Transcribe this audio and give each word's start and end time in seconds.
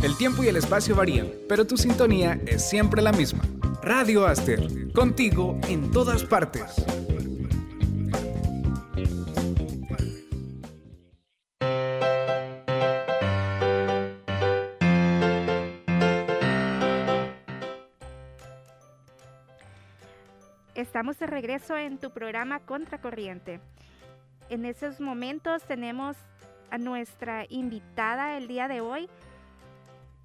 El 0.00 0.16
tiempo 0.16 0.44
y 0.44 0.48
el 0.48 0.56
espacio 0.56 0.94
varían, 0.94 1.28
pero 1.48 1.66
tu 1.66 1.76
sintonía 1.76 2.38
es 2.46 2.68
siempre 2.68 3.02
la 3.02 3.10
misma. 3.10 3.42
Radio 3.82 4.28
Aster, 4.28 4.92
contigo 4.92 5.58
en 5.68 5.90
todas 5.90 6.22
partes. 6.22 6.62
Estamos 20.76 21.18
de 21.18 21.26
regreso 21.26 21.76
en 21.76 21.98
tu 21.98 22.12
programa 22.12 22.60
Contracorriente. 22.60 23.60
En 24.48 24.64
esos 24.64 25.00
momentos 25.00 25.64
tenemos 25.64 26.16
a 26.70 26.78
nuestra 26.78 27.46
invitada 27.48 28.36
el 28.36 28.46
día 28.46 28.68
de 28.68 28.80
hoy, 28.80 29.08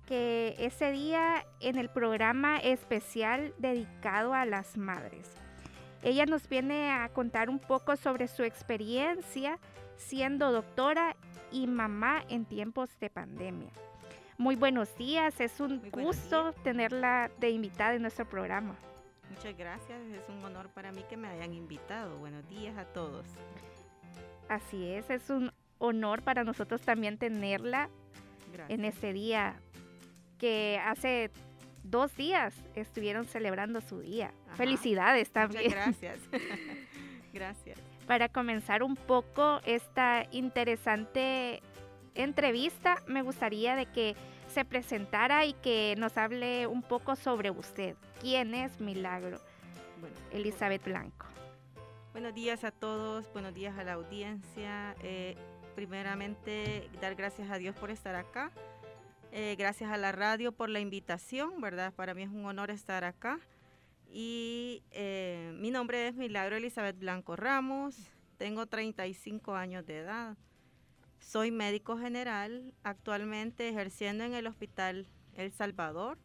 que 0.06 0.56
ese 0.60 0.92
día 0.92 1.46
en 1.60 1.78
el 1.78 1.90
programa 1.90 2.58
especial 2.58 3.54
dedicado 3.58 4.34
a 4.34 4.46
las 4.46 4.78
madres. 4.78 5.30
Ella 6.02 6.26
nos 6.26 6.50
viene 6.50 6.92
a 6.92 7.08
contar 7.10 7.50
un 7.50 7.60
poco 7.60 7.96
sobre 7.96 8.28
su 8.28 8.44
experiencia 8.44 9.60
siendo 9.96 10.52
doctora 10.52 11.16
y 11.52 11.68
mamá 11.68 12.24
en 12.30 12.46
tiempos 12.46 12.90
de 13.00 13.10
pandemia. 13.10 13.72
Muy 14.38 14.56
buenos 14.56 14.96
días, 14.98 15.40
es 15.40 15.60
un 15.60 15.82
gusto 15.92 16.54
tenerla 16.64 17.32
de 17.40 17.52
invitada 17.52 17.94
en 17.94 18.02
nuestro 18.02 18.28
programa. 18.28 18.76
Muchas 19.30 19.56
gracias, 19.58 20.02
es 20.12 20.28
un 20.28 20.44
honor 20.44 20.70
para 20.70 20.92
mí 20.92 21.04
que 21.10 21.16
me 21.16 21.30
hayan 21.30 21.54
invitado. 21.54 22.18
Buenos 22.18 22.48
días 22.50 22.78
a 22.78 22.86
todos. 22.86 23.26
Así 24.50 24.90
es, 24.90 25.10
es 25.10 25.30
un 25.30 25.52
honor 25.78 26.22
para 26.24 26.44
nosotros 26.44 26.82
también 26.82 27.18
tenerla 27.18 27.90
en 28.68 28.86
este 28.86 29.14
día 29.14 29.56
que 30.44 30.77
hace 30.86 31.31
dos 31.86 32.13
días 32.17 32.53
estuvieron 32.75 33.23
celebrando 33.23 33.80
su 33.80 34.02
día. 34.02 34.33
Felicidades 34.58 35.31
también. 35.31 35.72
gracias. 35.72 36.19
gracias. 37.33 37.80
Para 38.08 38.27
comenzar 38.27 38.83
un 38.83 38.97
poco 38.97 39.61
esta 39.66 40.27
interesante 40.31 41.64
entrevista, 42.14 42.97
me 43.08 43.21
gustaría 43.21 43.77
de 43.77 43.86
que 43.86 44.17
se 44.47 44.66
presentara 44.66 45.45
y 45.45 45.53
que 45.53 45.95
nos 45.97 46.17
hable 46.17 46.67
un 46.67 46.81
poco 46.81 47.16
sobre 47.16 47.49
usted. 47.49 47.95
¿Quién 48.19 48.53
es 48.53 48.81
Milagro? 48.81 49.39
Bueno, 50.02 50.16
Elizabeth 50.33 50.83
Blanco. 50.83 51.25
Buenos 52.11 52.33
días 52.33 52.66
a 52.66 52.71
todos, 52.71 53.31
buenos 53.31 53.53
días 53.53 53.77
a 53.77 53.86
la 53.86 53.94
audiencia. 53.94 54.94
Eh, 55.03 55.38
primeramente, 55.73 56.89
dar 56.99 57.16
gracias 57.16 57.49
a 57.49 57.58
Dios 57.58 57.77
por 57.77 57.91
estar 57.91 58.16
acá. 58.16 58.52
Eh, 59.36 59.56
gracias 59.58 59.89
a 59.89 59.98
la 59.98 60.12
radio 60.12 60.52
por 60.52 60.70
la 60.70 60.80
invitación, 60.80 61.59
¿verdad? 61.59 61.92
Para 61.92 62.14
mí 62.14 62.22
es 62.22 62.30
un 62.30 62.45
honor 62.45 62.70
estar 62.70 63.03
acá. 63.03 63.39
Y 64.08 64.84
eh, 64.92 65.52
mi 65.56 65.72
nombre 65.72 66.08
es 66.08 66.14
Milagro 66.14 66.56
Elizabeth 66.56 67.00
Blanco 67.00 67.36
Ramos, 67.36 67.98
tengo 68.38 68.67
35 68.67 69.56
años 69.56 69.88
de 69.88 69.98
edad. 69.98 70.38
Soy 71.20 71.50
médico 71.50 71.98
general, 71.98 72.76
actualmente 72.84 73.67
ejerciendo 73.67 74.23
en 74.23 74.36
el 74.36 74.45
Hospital 74.45 75.08
El 75.34 75.52
Salvador 75.52 76.20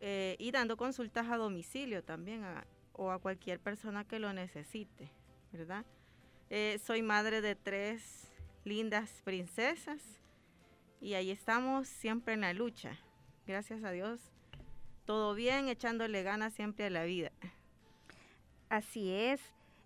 eh, 0.00 0.34
y 0.40 0.50
dando 0.50 0.76
consultas 0.76 1.28
a 1.28 1.36
domicilio 1.36 2.02
también 2.02 2.44
o 2.92 3.12
a 3.12 3.20
cualquier 3.20 3.60
persona 3.60 4.02
que 4.02 4.18
lo 4.18 4.32
necesite, 4.32 5.12
¿verdad? 5.52 5.84
Eh, 6.50 6.80
soy 6.84 7.02
madre 7.02 7.40
de 7.40 7.54
tres 7.54 8.32
lindas 8.64 9.22
princesas 9.22 10.02
y 11.00 11.14
ahí 11.14 11.30
estamos 11.30 11.88
siempre 11.88 12.34
en 12.34 12.42
la 12.42 12.52
lucha. 12.52 12.98
Gracias 13.46 13.82
a 13.84 13.90
Dios, 13.90 14.20
todo 15.04 15.34
bien, 15.34 15.68
echándole 15.68 16.22
ganas 16.22 16.52
siempre 16.54 16.86
a 16.86 16.90
la 16.90 17.04
vida. 17.04 17.32
Así 18.68 19.10
es, 19.10 19.40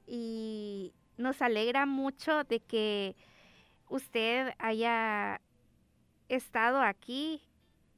y 0.06 0.92
nos 1.16 1.42
alegra 1.42 1.86
mucho 1.86 2.44
de 2.44 2.60
que 2.60 3.14
usted 3.88 4.52
haya 4.58 5.40
estado 6.28 6.80
aquí, 6.80 7.40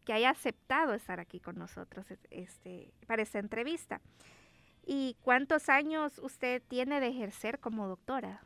que 0.04 0.12
haya 0.12 0.30
aceptado 0.30 0.92
estar 0.92 1.20
aquí 1.20 1.40
con 1.40 1.56
nosotros 1.56 2.04
este, 2.30 2.92
para 3.06 3.22
esta 3.22 3.38
entrevista. 3.38 4.00
¿Y 4.84 5.16
cuántos 5.22 5.70
años 5.70 6.18
usted 6.18 6.62
tiene 6.68 7.00
de 7.00 7.08
ejercer 7.08 7.58
como 7.58 7.88
doctora? 7.88 8.42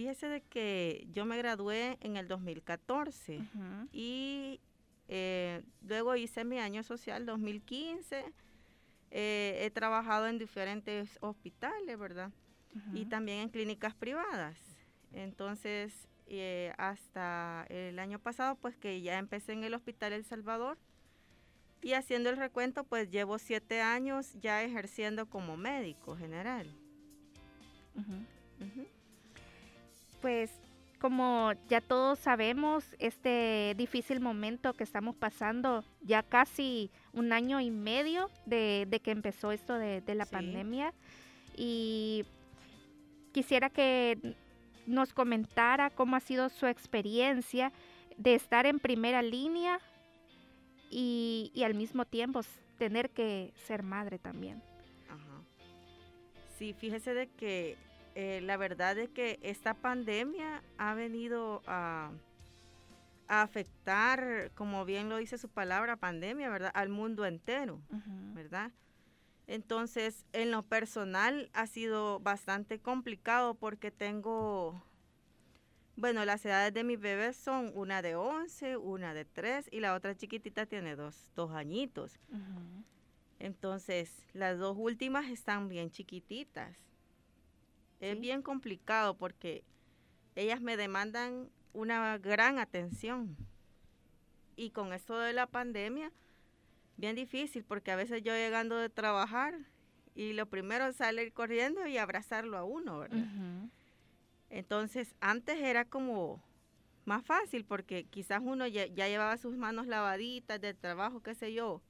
Fíjese 0.00 0.28
de 0.28 0.40
que 0.40 1.06
yo 1.12 1.26
me 1.26 1.36
gradué 1.36 1.98
en 2.00 2.16
el 2.16 2.26
2014 2.26 3.42
y 3.92 4.58
eh, 5.08 5.62
luego 5.86 6.16
hice 6.16 6.42
mi 6.42 6.58
año 6.58 6.82
social 6.82 7.26
2015. 7.26 8.24
Eh, 9.10 9.58
he 9.60 9.70
trabajado 9.70 10.26
en 10.26 10.38
diferentes 10.38 11.18
hospitales, 11.20 11.98
¿verdad? 11.98 12.30
Y 12.94 13.04
también 13.04 13.40
en 13.40 13.48
clínicas 13.50 13.94
privadas. 13.94 14.56
Entonces, 15.12 16.08
eh, 16.28 16.72
hasta 16.78 17.66
el 17.68 17.98
año 17.98 18.18
pasado, 18.18 18.54
pues 18.54 18.78
que 18.78 19.02
ya 19.02 19.18
empecé 19.18 19.52
en 19.52 19.64
el 19.64 19.74
Hospital 19.74 20.14
El 20.14 20.24
Salvador. 20.24 20.78
Y 21.82 21.92
haciendo 21.92 22.30
el 22.30 22.38
recuento, 22.38 22.84
pues 22.84 23.10
llevo 23.10 23.38
siete 23.38 23.82
años 23.82 24.32
ya 24.40 24.62
ejerciendo 24.62 25.26
como 25.26 25.58
médico 25.58 26.16
general. 26.16 26.74
Pues 30.20 30.50
como 31.00 31.52
ya 31.68 31.80
todos 31.80 32.18
sabemos, 32.18 32.84
este 32.98 33.74
difícil 33.76 34.20
momento 34.20 34.74
que 34.74 34.84
estamos 34.84 35.16
pasando, 35.16 35.82
ya 36.02 36.22
casi 36.22 36.90
un 37.14 37.32
año 37.32 37.58
y 37.60 37.70
medio 37.70 38.30
de, 38.44 39.00
que 39.02 39.10
empezó 39.10 39.50
esto 39.50 39.74
de, 39.74 40.02
la 40.14 40.26
pandemia. 40.26 40.92
Y 41.56 42.26
quisiera 43.32 43.70
que 43.70 44.36
nos 44.86 45.14
comentara 45.14 45.88
cómo 45.88 46.16
ha 46.16 46.20
sido 46.20 46.50
su 46.50 46.66
experiencia 46.66 47.72
de 48.18 48.34
estar 48.34 48.66
en 48.66 48.78
primera 48.78 49.22
línea 49.22 49.80
y, 50.90 51.50
al 51.64 51.74
mismo 51.74 52.04
tiempo 52.04 52.40
tener 52.76 53.08
que 53.10 53.52
ser 53.66 53.82
madre 53.82 54.18
también. 54.18 54.62
Ajá. 55.08 55.42
Sí, 56.58 56.74
fíjese 56.74 57.14
de 57.14 57.28
que 57.28 57.76
eh, 58.14 58.40
la 58.42 58.56
verdad 58.56 58.98
es 58.98 59.08
que 59.10 59.38
esta 59.42 59.74
pandemia 59.74 60.62
ha 60.78 60.94
venido 60.94 61.62
a, 61.66 62.10
afectar, 63.28 64.50
como 64.56 64.84
bien 64.84 65.08
lo 65.08 65.18
dice 65.18 65.38
su 65.38 65.48
palabra, 65.48 65.96
pandemia, 65.96 66.48
¿verdad? 66.48 66.72
Al 66.74 66.88
mundo 66.88 67.24
entero, 67.24 67.80
¿verdad? 68.34 68.72
Entonces, 69.46 70.24
en 70.32 70.50
lo 70.50 70.62
personal 70.62 71.48
ha 71.52 71.68
sido 71.68 72.18
bastante 72.20 72.80
complicado 72.80 73.54
porque 73.54 73.92
tengo, 73.92 74.82
bueno, 75.96 76.24
las 76.24 76.44
edades 76.44 76.74
de 76.74 76.82
mis 76.82 76.98
bebés 76.98 77.36
son 77.36 77.70
una 77.74 78.02
de 78.02 78.16
11, 78.16 78.76
una 78.76 79.14
de 79.14 79.24
3 79.24 79.68
y 79.70 79.78
la 79.78 79.94
otra 79.94 80.16
chiquitita 80.16 80.66
tiene 80.66 80.96
dos, 80.96 81.30
dos 81.36 81.52
añitos. 81.52 82.18
Entonces, 83.38 84.24
las 84.32 84.58
dos 84.58 84.76
últimas 84.76 85.28
están 85.30 85.68
bien 85.68 85.90
chiquititas. 85.90 86.89
Es 88.00 88.18
bien 88.18 88.42
complicado 88.42 89.14
porque 89.14 89.62
ellas 90.34 90.60
me 90.60 90.76
demandan 90.76 91.50
una 91.72 92.18
gran 92.18 92.58
atención. 92.58 93.36
Y 94.56 94.70
con 94.70 94.92
esto 94.92 95.18
de 95.18 95.32
la 95.32 95.46
pandemia, 95.46 96.12
bien 96.96 97.16
difícil 97.16 97.64
porque 97.64 97.90
a 97.90 97.96
veces 97.96 98.22
yo 98.22 98.34
llegando 98.34 98.76
de 98.76 98.88
trabajar 98.88 99.54
y 100.14 100.32
lo 100.32 100.46
primero 100.46 100.86
es 100.86 100.96
salir 100.96 101.32
corriendo 101.32 101.86
y 101.86 101.98
abrazarlo 101.98 102.58
a 102.58 102.64
uno, 102.64 102.98
¿verdad? 102.98 103.24
Entonces, 104.50 105.14
antes 105.20 105.58
era 105.60 105.84
como 105.84 106.42
más 107.04 107.24
fácil 107.24 107.64
porque 107.64 108.04
quizás 108.04 108.40
uno 108.42 108.66
ya, 108.66 108.86
llevaba 108.86 109.36
sus 109.36 109.56
manos 109.56 109.86
lavaditas 109.86 110.60
del 110.60 110.76
trabajo, 110.76 111.22
qué 111.22 111.34
sé 111.34 111.52
yo. 111.52 111.80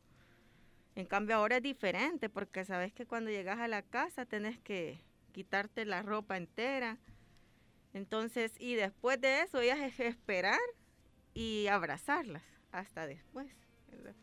En 0.94 1.06
cambio 1.06 1.36
ahora 1.36 1.56
es 1.56 1.62
diferente 1.62 2.28
porque 2.28 2.64
sabes 2.64 2.92
que 2.92 3.06
cuando 3.06 3.30
llegas 3.30 3.58
a 3.58 3.68
la 3.68 3.82
casa 3.82 4.26
tenés 4.26 4.58
que 4.58 5.00
quitarte 5.30 5.84
la 5.84 6.02
ropa 6.02 6.36
entera. 6.36 6.98
Entonces, 7.92 8.52
y 8.58 8.74
después 8.74 9.20
de 9.20 9.42
eso, 9.42 9.60
ellas 9.60 9.78
es 9.80 9.98
esperar 10.00 10.60
y 11.34 11.66
abrazarlas 11.66 12.42
hasta 12.72 13.06
después. 13.06 13.48
¿verdad? 13.90 14.14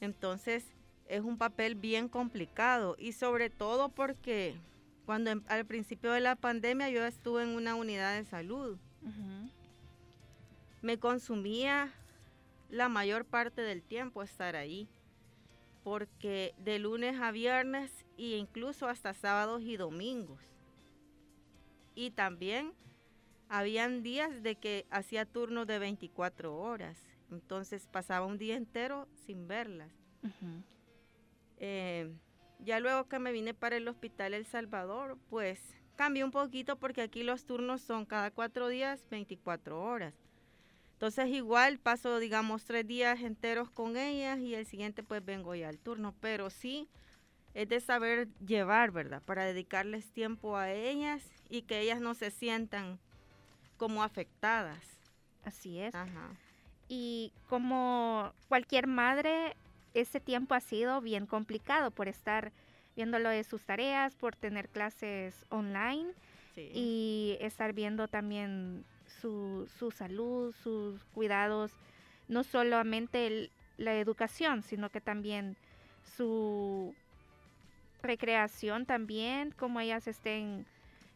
Entonces 0.00 0.64
es 1.08 1.22
un 1.22 1.38
papel 1.38 1.74
bien 1.74 2.08
complicado 2.08 2.96
y 2.98 3.12
sobre 3.12 3.50
todo 3.50 3.88
porque 3.88 4.54
cuando 5.06 5.30
em, 5.30 5.42
al 5.48 5.64
principio 5.64 6.12
de 6.12 6.20
la 6.20 6.36
pandemia 6.36 6.90
yo 6.90 7.04
estuve 7.04 7.42
en 7.42 7.50
una 7.50 7.74
unidad 7.74 8.16
de 8.16 8.24
salud. 8.24 8.78
Me 10.82 10.98
consumía 10.98 11.92
la 12.68 12.88
mayor 12.88 13.24
parte 13.24 13.62
del 13.62 13.82
tiempo 13.82 14.22
estar 14.22 14.54
ahí, 14.54 14.86
porque 15.82 16.54
de 16.58 16.78
lunes 16.78 17.18
a 17.20 17.30
viernes 17.30 17.90
e 18.18 18.36
incluso 18.36 18.88
hasta 18.88 19.14
sábados 19.14 19.62
y 19.62 19.76
domingos. 19.76 20.40
Y 21.94 22.10
también 22.10 22.72
habían 23.48 24.02
días 24.02 24.42
de 24.42 24.56
que 24.56 24.86
hacía 24.90 25.24
turnos 25.24 25.66
de 25.66 25.78
24 25.78 26.54
horas 26.54 26.98
Entonces 27.30 27.86
pasaba 27.90 28.26
un 28.26 28.38
día 28.38 28.56
entero 28.56 29.08
sin 29.26 29.48
verlas. 29.48 29.90
Eh, 31.58 32.12
ya 32.60 32.80
luego 32.80 33.08
que 33.08 33.18
me 33.18 33.32
vine 33.32 33.54
para 33.54 33.76
el 33.76 33.88
hospital 33.88 34.34
El 34.34 34.46
Salvador, 34.46 35.18
pues 35.28 35.60
cambié 35.96 36.24
un 36.24 36.30
poquito 36.30 36.76
porque 36.76 37.02
aquí 37.02 37.22
los 37.22 37.44
turnos 37.44 37.82
son 37.82 38.06
cada 38.06 38.30
cuatro 38.30 38.68
días, 38.68 39.04
24 39.10 39.80
horas. 39.82 40.14
Entonces 40.92 41.28
igual 41.28 41.78
paso, 41.78 42.18
digamos, 42.18 42.64
tres 42.64 42.86
días 42.86 43.20
enteros 43.20 43.70
con 43.70 43.96
ellas 43.96 44.40
y 44.40 44.54
el 44.54 44.66
siguiente 44.66 45.02
pues 45.02 45.24
vengo 45.24 45.54
ya 45.54 45.68
al 45.68 45.78
turno. 45.78 46.14
Pero 46.20 46.50
sí 46.50 46.88
es 47.58 47.68
de 47.68 47.80
saber 47.80 48.28
llevar, 48.46 48.92
¿verdad? 48.92 49.20
Para 49.22 49.44
dedicarles 49.44 50.12
tiempo 50.12 50.56
a 50.56 50.70
ellas 50.70 51.28
y 51.48 51.62
que 51.62 51.80
ellas 51.80 52.00
no 52.00 52.14
se 52.14 52.30
sientan 52.30 53.00
como 53.76 54.04
afectadas. 54.04 54.78
Así 55.44 55.80
es. 55.80 55.92
Y 56.86 57.32
como 57.48 58.32
cualquier 58.46 58.86
madre, 58.86 59.56
ese 59.92 60.20
tiempo 60.20 60.54
ha 60.54 60.60
sido 60.60 61.00
bien 61.00 61.26
complicado 61.26 61.90
por 61.90 62.06
estar 62.06 62.52
viendo 62.94 63.18
lo 63.18 63.28
de 63.28 63.42
sus 63.42 63.64
tareas, 63.64 64.14
por 64.14 64.36
tener 64.36 64.68
clases 64.68 65.34
online 65.48 66.12
y 66.54 67.38
estar 67.40 67.72
viendo 67.72 68.06
también 68.06 68.84
su, 69.20 69.68
su 69.80 69.90
salud, 69.90 70.54
sus 70.62 71.02
cuidados, 71.06 71.72
no 72.28 72.44
solamente 72.44 73.50
la 73.78 73.94
educación, 73.98 74.62
sino 74.62 74.90
que 74.90 75.00
también 75.00 75.56
su 76.16 76.94
recreación 78.02 78.86
también, 78.86 79.52
como 79.52 79.80
ellas 79.80 80.06
estén, 80.06 80.66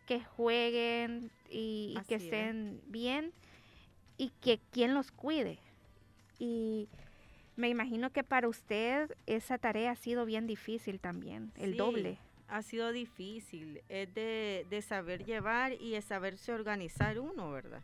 que 0.06 0.20
jueguen 0.20 1.30
y, 1.48 1.96
que 2.08 2.16
estén 2.16 2.80
bien 2.86 3.32
y 4.18 4.30
que 4.40 4.60
quien 4.70 4.94
los 4.94 5.10
cuide. 5.12 5.58
Y 6.38 6.88
me 7.56 7.68
imagino 7.68 8.10
que 8.10 8.24
para 8.24 8.48
usted 8.48 9.14
esa 9.26 9.58
tarea 9.58 9.92
ha 9.92 9.96
sido 9.96 10.24
bien 10.24 10.46
difícil 10.46 11.00
también, 11.00 11.52
el 11.56 11.76
doble. 11.76 12.18
Ha 12.48 12.62
sido 12.62 12.92
difícil, 12.92 13.80
es 13.88 14.12
de, 14.14 14.84
saber 14.86 15.24
llevar 15.24 15.72
y 15.72 15.92
de 15.92 16.02
saberse 16.02 16.52
organizar 16.52 17.18
uno, 17.18 17.50
¿verdad? 17.50 17.82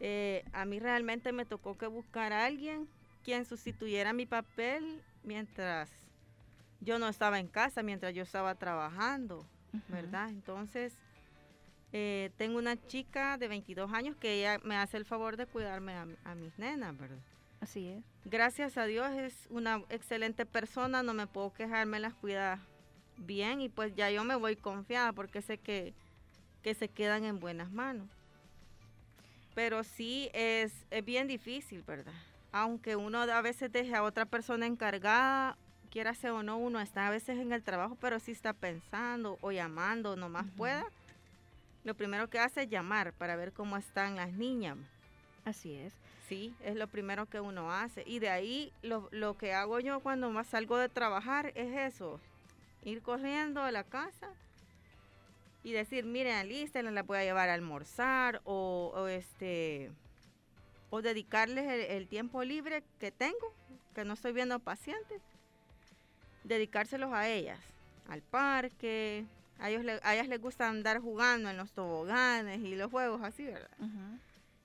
Eh, 0.00 0.42
a 0.52 0.64
mí 0.64 0.78
realmente 0.78 1.32
me 1.32 1.44
tocó 1.44 1.76
que 1.76 1.86
buscar 1.86 2.32
a 2.32 2.46
alguien 2.46 2.88
quien 3.24 3.44
sustituyera 3.44 4.12
mi 4.12 4.24
papel 4.24 5.02
mientras 5.22 5.90
yo 6.84 6.98
no 6.98 7.08
estaba 7.08 7.40
en 7.40 7.48
casa, 7.48 7.82
mientras 7.82 8.14
yo 8.14 8.22
estaba 8.22 8.54
trabajando, 8.54 9.46
¿verdad? 9.88 10.28
Entonces, 10.28 10.96
eh, 11.92 12.30
tengo 12.36 12.58
una 12.58 12.76
chica 12.86 13.38
de 13.38 13.48
22 13.48 13.92
años 13.92 14.16
que 14.16 14.34
ella 14.34 14.58
me 14.62 14.76
hace 14.76 14.96
el 14.96 15.04
favor 15.04 15.36
de 15.36 15.46
cuidarme 15.46 15.94
a, 15.94 16.06
a 16.24 16.34
mis 16.34 16.58
nenas, 16.58 16.96
¿verdad? 16.96 17.18
Así 17.60 17.88
es. 17.88 18.04
Gracias 18.24 18.76
a 18.76 18.84
Dios 18.84 19.10
es 19.12 19.46
una 19.50 19.82
excelente 19.88 20.44
persona, 20.44 21.02
no 21.02 21.14
me 21.14 21.26
puedo 21.26 21.52
quejar, 21.52 21.86
me 21.86 21.98
las 21.98 22.14
cuida 22.14 22.60
bien 23.16 23.60
y 23.60 23.68
pues 23.68 23.94
ya 23.94 24.10
yo 24.10 24.24
me 24.24 24.36
voy 24.36 24.56
confiada 24.56 25.12
porque 25.12 25.42
sé 25.42 25.58
que, 25.58 25.94
que 26.62 26.74
se 26.74 26.88
quedan 26.88 27.24
en 27.24 27.40
buenas 27.40 27.70
manos. 27.70 28.08
Pero 29.54 29.84
sí 29.84 30.30
es, 30.34 30.84
es 30.90 31.04
bien 31.04 31.28
difícil, 31.28 31.82
¿verdad? 31.82 32.12
Aunque 32.52 32.96
uno 32.96 33.20
a 33.20 33.40
veces 33.40 33.70
deje 33.70 33.94
a 33.94 34.02
otra 34.02 34.26
persona 34.26 34.66
encargada, 34.66 35.56
quiera 35.94 36.12
ser 36.12 36.32
o 36.32 36.42
no, 36.42 36.58
uno 36.58 36.80
está 36.80 37.06
a 37.06 37.10
veces 37.10 37.38
en 37.38 37.52
el 37.52 37.62
trabajo, 37.62 37.96
pero 38.00 38.18
sí 38.18 38.32
está 38.32 38.52
pensando 38.52 39.38
o 39.40 39.52
llamando, 39.52 40.16
nomás 40.16 40.44
pueda. 40.56 40.84
Lo 41.84 41.94
primero 41.94 42.28
que 42.28 42.40
hace 42.40 42.64
es 42.64 42.68
llamar 42.68 43.12
para 43.12 43.36
ver 43.36 43.52
cómo 43.52 43.76
están 43.76 44.16
las 44.16 44.32
niñas. 44.32 44.76
Así 45.44 45.76
es. 45.76 45.92
Sí, 46.28 46.52
es 46.64 46.74
lo 46.74 46.88
primero 46.88 47.26
que 47.26 47.38
uno 47.38 47.70
hace. 47.70 48.02
Y 48.06 48.18
de 48.18 48.28
ahí 48.28 48.72
lo, 48.82 49.08
lo 49.12 49.38
que 49.38 49.54
hago 49.54 49.78
yo 49.78 50.00
cuando 50.00 50.30
más 50.30 50.48
salgo 50.48 50.78
de 50.78 50.88
trabajar 50.88 51.52
es 51.54 51.92
eso, 51.92 52.18
ir 52.82 53.00
corriendo 53.00 53.62
a 53.62 53.70
la 53.70 53.84
casa 53.84 54.30
y 55.62 55.70
decir, 55.70 56.06
miren, 56.06 56.34
alístenla, 56.34 56.90
la 56.90 57.04
voy 57.04 57.18
a 57.18 57.22
llevar 57.22 57.50
a 57.50 57.54
almorzar 57.54 58.40
o, 58.44 59.06
este 59.08 59.92
o 60.90 61.02
dedicarles 61.02 61.88
el, 61.88 62.08
tiempo 62.08 62.42
libre 62.42 62.82
que 62.98 63.12
tengo, 63.12 63.54
que 63.94 64.04
no 64.04 64.14
estoy 64.14 64.32
viendo 64.32 64.58
pacientes, 64.58 65.22
dedicárselos 66.44 67.12
a 67.12 67.28
ellas, 67.28 67.58
al 68.08 68.22
parque, 68.22 69.24
a, 69.58 69.70
ellos 69.70 70.00
a 70.02 70.14
ellas 70.14 70.28
les 70.28 70.40
gusta 70.40 70.68
andar 70.68 71.00
jugando 71.00 71.50
en 71.50 71.56
los 71.56 71.72
toboganes 71.72 72.60
y 72.60 72.76
los 72.76 72.90
juegos 72.90 73.22
así, 73.22 73.44
¿verdad? 73.44 73.68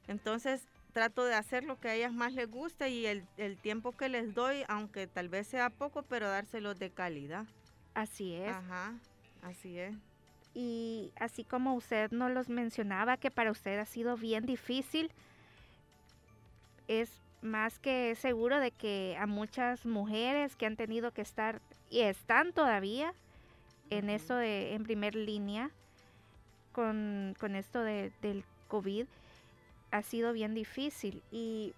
Entonces, 0.07 0.67
trato 0.93 1.23
de 1.25 1.35
hacer 1.35 1.63
lo 1.63 1.79
que 1.79 1.89
a 1.89 1.95
ellas 1.95 2.13
más 2.13 2.33
les 2.33 2.49
gusta 2.49 2.87
y 2.87 3.05
el, 3.05 3.25
tiempo 3.61 3.91
que 3.91 4.09
les 4.09 4.33
doy, 4.33 4.63
aunque 4.67 5.07
tal 5.07 5.29
vez 5.29 5.47
sea 5.47 5.69
poco, 5.69 6.03
pero 6.03 6.27
dárselos 6.27 6.79
de 6.79 6.89
calidad. 6.89 7.45
Así 7.93 8.35
es. 8.35 8.49
Ajá, 8.49 8.93
así 9.41 9.79
es. 9.79 9.95
Y 10.53 11.11
así 11.15 11.43
como 11.43 11.75
usted 11.75 12.11
nos 12.11 12.31
los 12.31 12.49
mencionaba, 12.49 13.17
que 13.17 13.29
para 13.31 13.51
usted 13.51 13.77
ha 13.79 13.85
sido 13.85 14.17
bien 14.17 14.45
difícil, 14.45 15.11
es 16.87 17.21
más 17.41 17.79
que 17.79 18.15
seguro 18.15 18.59
de 18.59 18.71
que 18.71 19.15
a 19.19 19.27
muchas 19.27 19.85
mujeres 19.85 20.55
que 20.55 20.65
han 20.65 20.75
tenido 20.75 21.11
que 21.11 21.21
estar 21.21 21.61
y 21.89 22.01
están 22.01 22.53
todavía 22.53 23.13
en 23.89 24.09
eso 24.09 24.35
de 24.35 24.73
en 24.75 24.83
primer 24.83 25.15
línea 25.15 25.71
con, 26.71 27.35
esto 27.55 27.83
de, 27.83 28.11
del 28.21 28.45
COVID, 28.67 29.05
ha 29.91 30.01
sido 30.01 30.31
bien 30.31 30.53
difícil. 30.53 31.21
Y 31.31 31.73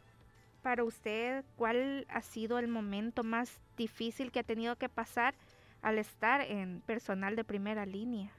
para 0.61 0.83
usted, 0.83 1.43
¿cuál 1.55 2.05
ha 2.09 2.21
sido 2.21 2.59
el 2.59 2.67
momento 2.67 3.23
más 3.23 3.59
difícil 3.77 4.31
que 4.31 4.39
ha 4.39 4.43
tenido 4.43 4.75
que 4.75 4.89
pasar 4.89 5.33
al 5.81 5.97
estar 5.97 6.41
en 6.41 6.81
personal 6.81 7.35
de 7.35 7.43
primera 7.43 7.85
línea? 7.85 8.31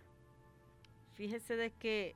Fíjese 1.15 1.57
de 1.57 1.71
que 1.71 2.15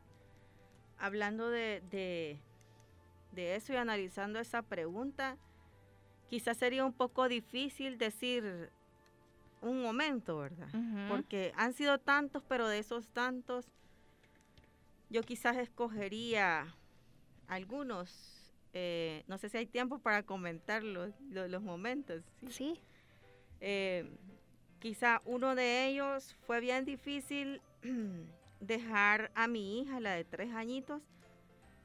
hablando 0.99 1.51
de, 1.51 1.83
de, 1.91 3.55
eso 3.55 3.73
y 3.73 3.77
analizando 3.77 4.39
esa 4.39 4.63
pregunta, 4.63 5.37
quizás 6.29 6.57
sería 6.57 6.85
un 6.85 6.93
poco 6.93 7.29
difícil 7.29 7.99
decir 7.99 8.71
un 9.61 9.83
momento, 9.83 10.39
¿verdad? 10.39 10.69
Porque 11.09 11.53
han 11.57 11.73
sido 11.73 11.99
tantos, 11.99 12.43
pero 12.49 12.69
de 12.69 12.79
esos 12.79 13.09
tantos, 13.09 13.67
yo 15.11 15.23
quizás 15.23 15.57
escogería 15.57 16.75
algunos, 17.49 18.53
eh, 18.73 19.25
no 19.27 19.39
sé 19.39 19.49
si 19.49 19.59
hay 19.59 19.67
tiempo 19.67 19.99
para 19.99 20.23
comentar 20.23 20.83
los, 20.83 21.11
los, 21.31 21.63
momentos. 21.63 22.23
Sí. 22.49 22.81
Eh, 23.61 24.09
quizá 24.79 25.23
uno 25.25 25.55
de 25.55 25.87
ellos 25.87 26.37
fue 26.47 26.61
bien 26.61 26.85
difícil 26.85 27.61
dejar 28.61 29.31
a 29.35 29.49
mi 29.49 29.81
hija, 29.81 30.01
la 30.01 30.13
de 30.13 30.25
tres 30.25 30.53
añitos, 30.53 31.03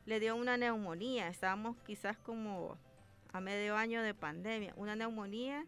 le 0.06 0.20
dio 0.20 0.36
una 0.36 0.58
neumonía. 0.58 1.28
Estábamos 1.28 1.78
quizás 1.86 2.18
como 2.18 2.78
a 3.32 3.40
medio 3.40 3.76
año 3.78 4.02
de 4.02 4.14
pandemia, 4.14 4.74
una 4.76 4.96
neumonía, 4.96 5.66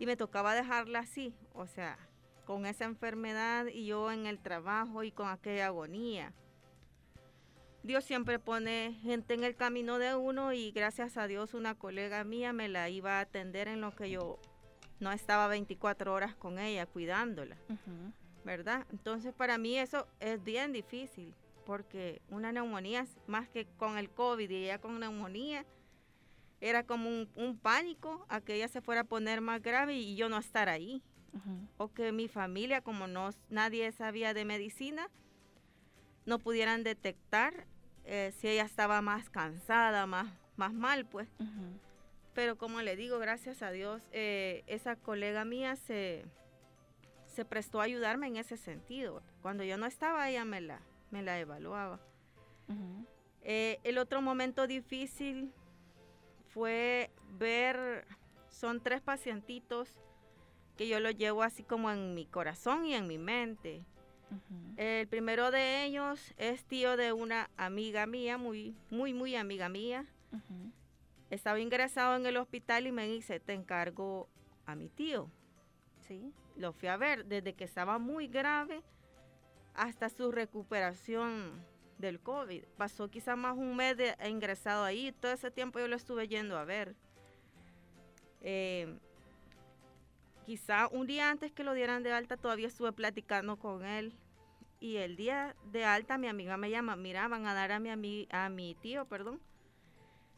y 0.00 0.06
me 0.06 0.16
tocaba 0.16 0.54
dejarla 0.54 1.00
así, 1.00 1.34
o 1.52 1.66
sea, 1.66 1.98
con 2.46 2.64
esa 2.64 2.86
enfermedad 2.86 3.66
y 3.66 3.84
yo 3.84 4.10
en 4.10 4.26
el 4.26 4.40
trabajo 4.40 5.04
y 5.04 5.12
con 5.12 5.28
aquella 5.28 5.66
agonía. 5.66 6.32
Dios 7.82 8.04
siempre 8.04 8.38
pone 8.38 8.98
gente 9.02 9.34
en 9.34 9.44
el 9.44 9.56
camino 9.56 9.98
de 9.98 10.16
uno 10.16 10.54
y 10.54 10.72
gracias 10.72 11.18
a 11.18 11.26
Dios 11.26 11.52
una 11.52 11.74
colega 11.74 12.24
mía 12.24 12.54
me 12.54 12.68
la 12.68 12.88
iba 12.88 13.18
a 13.18 13.20
atender 13.20 13.68
en 13.68 13.82
lo 13.82 13.94
que 13.94 14.10
yo 14.10 14.40
no 15.00 15.12
estaba 15.12 15.48
24 15.48 16.14
horas 16.14 16.34
con 16.34 16.58
ella 16.58 16.86
cuidándola, 16.86 17.58
¿verdad? 18.42 18.86
Entonces 18.90 19.34
para 19.34 19.58
mí 19.58 19.78
eso 19.78 20.06
es 20.18 20.42
bien 20.42 20.72
difícil 20.72 21.34
porque 21.66 22.22
una 22.30 22.52
neumonía, 22.52 23.06
más 23.26 23.50
que 23.50 23.66
con 23.76 23.98
el 23.98 24.08
COVID 24.10 24.48
y 24.48 24.64
ella 24.64 24.80
con 24.80 24.98
neumonía, 24.98 25.66
era 26.60 26.84
como 26.84 27.08
un, 27.08 27.58
pánico 27.58 28.26
a 28.28 28.40
que 28.40 28.54
ella 28.54 28.68
se 28.68 28.80
fuera 28.80 29.02
a 29.02 29.04
poner 29.04 29.40
más 29.40 29.62
grave 29.62 29.94
y 29.94 30.14
yo 30.16 30.28
no 30.28 30.38
estar 30.38 30.68
ahí. 30.68 31.02
O 31.76 31.92
que 31.92 32.10
mi 32.10 32.26
familia, 32.26 32.80
como 32.80 33.06
no 33.06 33.30
nadie 33.48 33.92
sabía 33.92 34.34
de 34.34 34.44
medicina, 34.44 35.08
no 36.26 36.40
pudieran 36.40 36.82
detectar 36.82 37.66
eh, 38.04 38.32
si 38.36 38.48
ella 38.48 38.64
estaba 38.64 39.00
más 39.00 39.30
cansada, 39.30 40.06
más, 40.06 40.26
más 40.56 40.72
mal, 40.72 41.06
pues. 41.06 41.28
Pero 42.34 42.58
como 42.58 42.82
le 42.82 42.96
digo, 42.96 43.18
gracias 43.18 43.62
a 43.62 43.70
Dios, 43.70 44.02
eh, 44.12 44.64
esa 44.66 44.96
colega 44.96 45.44
mía 45.44 45.76
se, 45.76 46.24
se 47.26 47.44
prestó 47.44 47.80
a 47.80 47.84
ayudarme 47.84 48.26
en 48.26 48.36
ese 48.36 48.56
sentido. 48.56 49.22
Cuando 49.40 49.62
yo 49.62 49.76
no 49.76 49.86
estaba, 49.86 50.28
ella 50.28 50.44
me 50.44 50.60
la, 50.60 50.80
me 51.10 51.22
la 51.22 51.38
evaluaba. 51.38 52.00
Eh, 53.42 53.78
el 53.84 53.98
otro 53.98 54.20
momento 54.20 54.66
difícil 54.66 55.52
fue 56.50 57.10
ver, 57.38 58.06
son 58.48 58.80
tres 58.80 59.00
pacientitos 59.00 59.88
que 60.76 60.88
yo 60.88 61.00
los 61.00 61.16
llevo 61.16 61.42
así 61.42 61.62
como 61.62 61.90
en 61.90 62.14
mi 62.14 62.26
corazón 62.26 62.84
y 62.84 62.94
en 62.94 63.06
mi 63.06 63.18
mente. 63.18 63.84
El 64.76 65.08
primero 65.08 65.50
de 65.50 65.84
ellos 65.84 66.34
es 66.36 66.64
tío 66.64 66.96
de 66.96 67.12
una 67.12 67.50
amiga 67.56 68.06
mía, 68.06 68.38
muy, 68.38 68.76
muy, 68.88 69.12
muy 69.12 69.34
amiga 69.34 69.68
mía. 69.68 70.06
estaba 71.30 71.58
ingresado 71.58 72.16
en 72.16 72.26
el 72.26 72.36
hospital 72.36 72.86
y 72.86 72.92
me 72.92 73.06
dice, 73.06 73.40
te 73.40 73.54
encargo 73.54 74.28
a 74.66 74.74
mi 74.74 74.88
tío. 74.88 75.30
Sí. 76.06 76.32
Lo 76.56 76.72
fui 76.72 76.88
a 76.88 76.96
ver 76.96 77.26
desde 77.26 77.54
que 77.54 77.64
estaba 77.64 77.98
muy 77.98 78.28
grave 78.28 78.82
hasta 79.74 80.08
su 80.08 80.30
recuperación 80.30 81.52
del 82.00 82.20
COVID. 82.20 82.64
Pasó 82.76 83.08
quizá 83.08 83.36
más 83.36 83.56
un 83.56 83.76
mes 83.76 83.96
de, 83.96 84.16
ingresado 84.28 84.84
ahí. 84.84 85.12
Todo 85.12 85.32
ese 85.32 85.50
tiempo 85.50 85.78
yo 85.78 85.88
lo 85.88 85.96
estuve 85.96 86.28
yendo 86.28 86.56
a 86.56 86.64
ver. 86.64 86.94
Eh, 88.40 88.98
quizá 90.46 90.88
un 90.88 91.06
día 91.06 91.30
antes 91.30 91.52
que 91.52 91.64
lo 91.64 91.74
dieran 91.74 92.02
de 92.02 92.12
alta 92.12 92.36
todavía 92.36 92.66
estuve 92.66 92.92
platicando 92.92 93.56
con 93.56 93.84
él. 93.84 94.14
Y 94.80 94.96
el 94.96 95.16
día 95.16 95.54
de 95.70 95.84
alta 95.84 96.16
mi 96.16 96.26
amiga 96.26 96.56
me 96.56 96.70
llama, 96.70 96.96
mira, 96.96 97.28
van 97.28 97.46
a 97.46 97.52
dar 97.52 97.70
a 97.70 97.78
mi, 97.78 98.26
a 98.30 98.48
mi 98.48 98.74
tío, 98.76 99.04
perdón, 99.04 99.40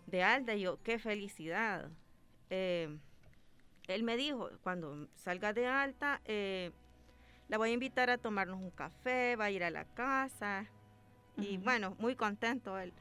de 0.06 0.24
alta. 0.24 0.54
Y 0.54 0.62
yo, 0.62 0.82
qué 0.82 0.98
felicidad. 0.98 1.88
Eh, 2.50 2.98
él 3.86 4.02
me 4.02 4.16
dijo, 4.16 4.50
cuando 4.62 5.08
salga 5.14 5.52
de 5.52 5.66
alta, 5.66 6.20
eh, 6.24 6.72
la 7.48 7.58
voy 7.58 7.70
a 7.70 7.72
invitar 7.72 8.10
a 8.10 8.18
tomarnos 8.18 8.58
un 8.58 8.70
café, 8.70 9.36
va 9.36 9.46
a 9.46 9.50
ir 9.50 9.62
a 9.62 9.70
la 9.70 9.84
casa. 9.84 10.68
Y 11.36 11.58
bueno, 11.58 11.96
muy 11.98 12.14
contento 12.14 12.78
él. 12.78 12.92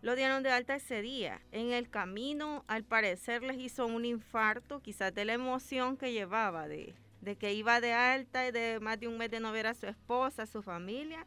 Lo 0.00 0.14
dieron 0.14 0.42
de 0.42 0.50
alta 0.50 0.76
ese 0.76 1.02
día. 1.02 1.40
En 1.50 1.72
el 1.72 1.90
camino, 1.90 2.64
al 2.68 2.84
parecer, 2.84 3.42
les 3.42 3.58
hizo 3.58 3.86
un 3.86 4.04
infarto, 4.04 4.80
quizás 4.80 5.12
de 5.14 5.24
la 5.24 5.32
emoción 5.32 5.96
que 5.96 6.12
llevaba, 6.12 6.68
de, 6.68 6.94
que 7.38 7.52
iba 7.52 7.80
de 7.80 7.92
alta 7.92 8.46
y 8.46 8.52
de 8.52 8.78
más 8.80 9.00
de 9.00 9.08
un 9.08 9.18
mes 9.18 9.30
de 9.30 9.40
no 9.40 9.50
ver 9.50 9.66
a 9.66 9.74
su 9.74 9.86
esposa, 9.86 10.44
a 10.44 10.46
su 10.46 10.62
familia. 10.62 11.26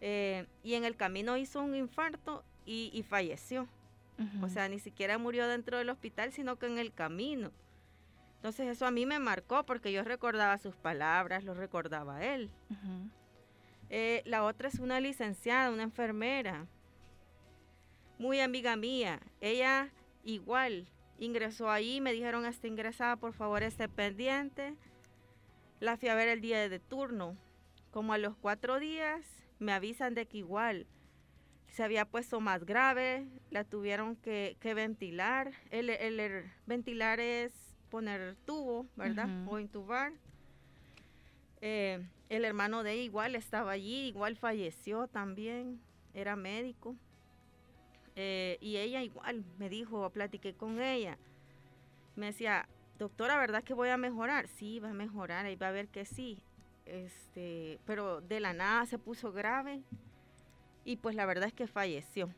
Eh, 0.00 0.46
y 0.62 0.74
en 0.74 0.84
el 0.84 0.96
camino 0.96 1.36
hizo 1.36 1.60
un 1.62 1.74
infarto 1.74 2.44
y, 2.64 3.04
falleció. 3.08 3.68
O 4.40 4.48
sea, 4.48 4.68
ni 4.68 4.78
siquiera 4.78 5.18
murió 5.18 5.48
dentro 5.48 5.78
del 5.78 5.90
hospital, 5.90 6.32
sino 6.32 6.56
que 6.56 6.66
en 6.66 6.78
el 6.78 6.92
camino. 6.92 7.50
Entonces 8.36 8.68
eso 8.68 8.86
a 8.86 8.92
mí 8.92 9.04
me 9.04 9.18
marcó 9.18 9.64
porque 9.64 9.92
yo 9.92 10.04
recordaba 10.04 10.58
sus 10.58 10.76
palabras, 10.76 11.42
lo 11.42 11.54
recordaba 11.54 12.24
él. 12.24 12.50
Eh, 13.94 14.22
la 14.24 14.44
otra 14.44 14.68
es 14.68 14.78
una 14.78 15.00
licenciada, 15.00 15.70
una 15.70 15.82
enfermera 15.82 16.66
muy 18.18 18.40
amiga 18.40 18.74
mía. 18.74 19.20
Ella 19.42 19.90
igual 20.24 20.88
ingresó 21.18 21.70
ahí, 21.70 22.00
me 22.00 22.14
dijeron 22.14 22.46
está 22.46 22.68
ingresada, 22.68 23.16
por 23.16 23.34
favor 23.34 23.62
esté 23.62 23.90
pendiente. 23.90 24.76
La 25.78 25.98
fui 25.98 26.08
a 26.08 26.14
ver 26.14 26.28
el 26.28 26.40
día 26.40 26.70
de 26.70 26.78
turno. 26.78 27.36
Como 27.90 28.14
a 28.14 28.18
los 28.18 28.34
cuatro 28.34 28.80
días 28.80 29.26
me 29.58 29.74
avisan 29.74 30.14
de 30.14 30.24
que 30.24 30.38
igual 30.38 30.86
se 31.68 31.82
había 31.82 32.06
puesto 32.06 32.40
más 32.40 32.64
grave, 32.64 33.26
la 33.50 33.64
tuvieron 33.64 34.16
que, 34.16 34.56
ventilar. 34.74 35.52
El, 35.70 36.50
ventilar 36.64 37.20
es 37.20 37.52
poner 37.90 38.36
tubo, 38.46 38.86
¿verdad? 38.96 39.28
O 39.46 39.58
intubar. 39.58 40.14
Eh, 41.60 42.02
el 42.32 42.46
hermano 42.46 42.82
de 42.82 42.92
ella 42.92 43.02
igual 43.02 43.34
estaba 43.34 43.72
allí, 43.72 44.06
igual 44.06 44.36
falleció 44.36 45.06
también, 45.06 45.82
era 46.14 46.34
médico. 46.34 46.96
Eh, 48.16 48.56
y 48.62 48.78
ella 48.78 49.02
igual 49.02 49.44
me 49.58 49.68
dijo, 49.68 50.08
platiqué 50.08 50.54
con 50.54 50.80
ella. 50.80 51.18
Me 52.16 52.26
decía, 52.26 52.70
doctora, 52.98 53.36
¿verdad 53.36 53.62
que 53.62 53.74
voy 53.74 53.90
a 53.90 53.98
mejorar? 53.98 54.48
Sí, 54.48 54.80
va 54.80 54.90
a 54.90 54.94
mejorar, 54.94 55.44
ahí 55.44 55.56
va 55.56 55.68
a 55.68 55.72
ver 55.72 55.88
que 55.88 56.06
sí. 56.06 56.42
Este, 56.86 57.78
pero 57.84 58.22
de 58.22 58.40
la 58.40 58.54
nada 58.54 58.86
se 58.86 58.98
puso 58.98 59.30
grave 59.32 59.82
y 60.86 60.96
pues 60.96 61.14
la 61.14 61.26
verdad 61.26 61.48
es 61.48 61.52
que 61.52 61.66
falleció. 61.66 62.34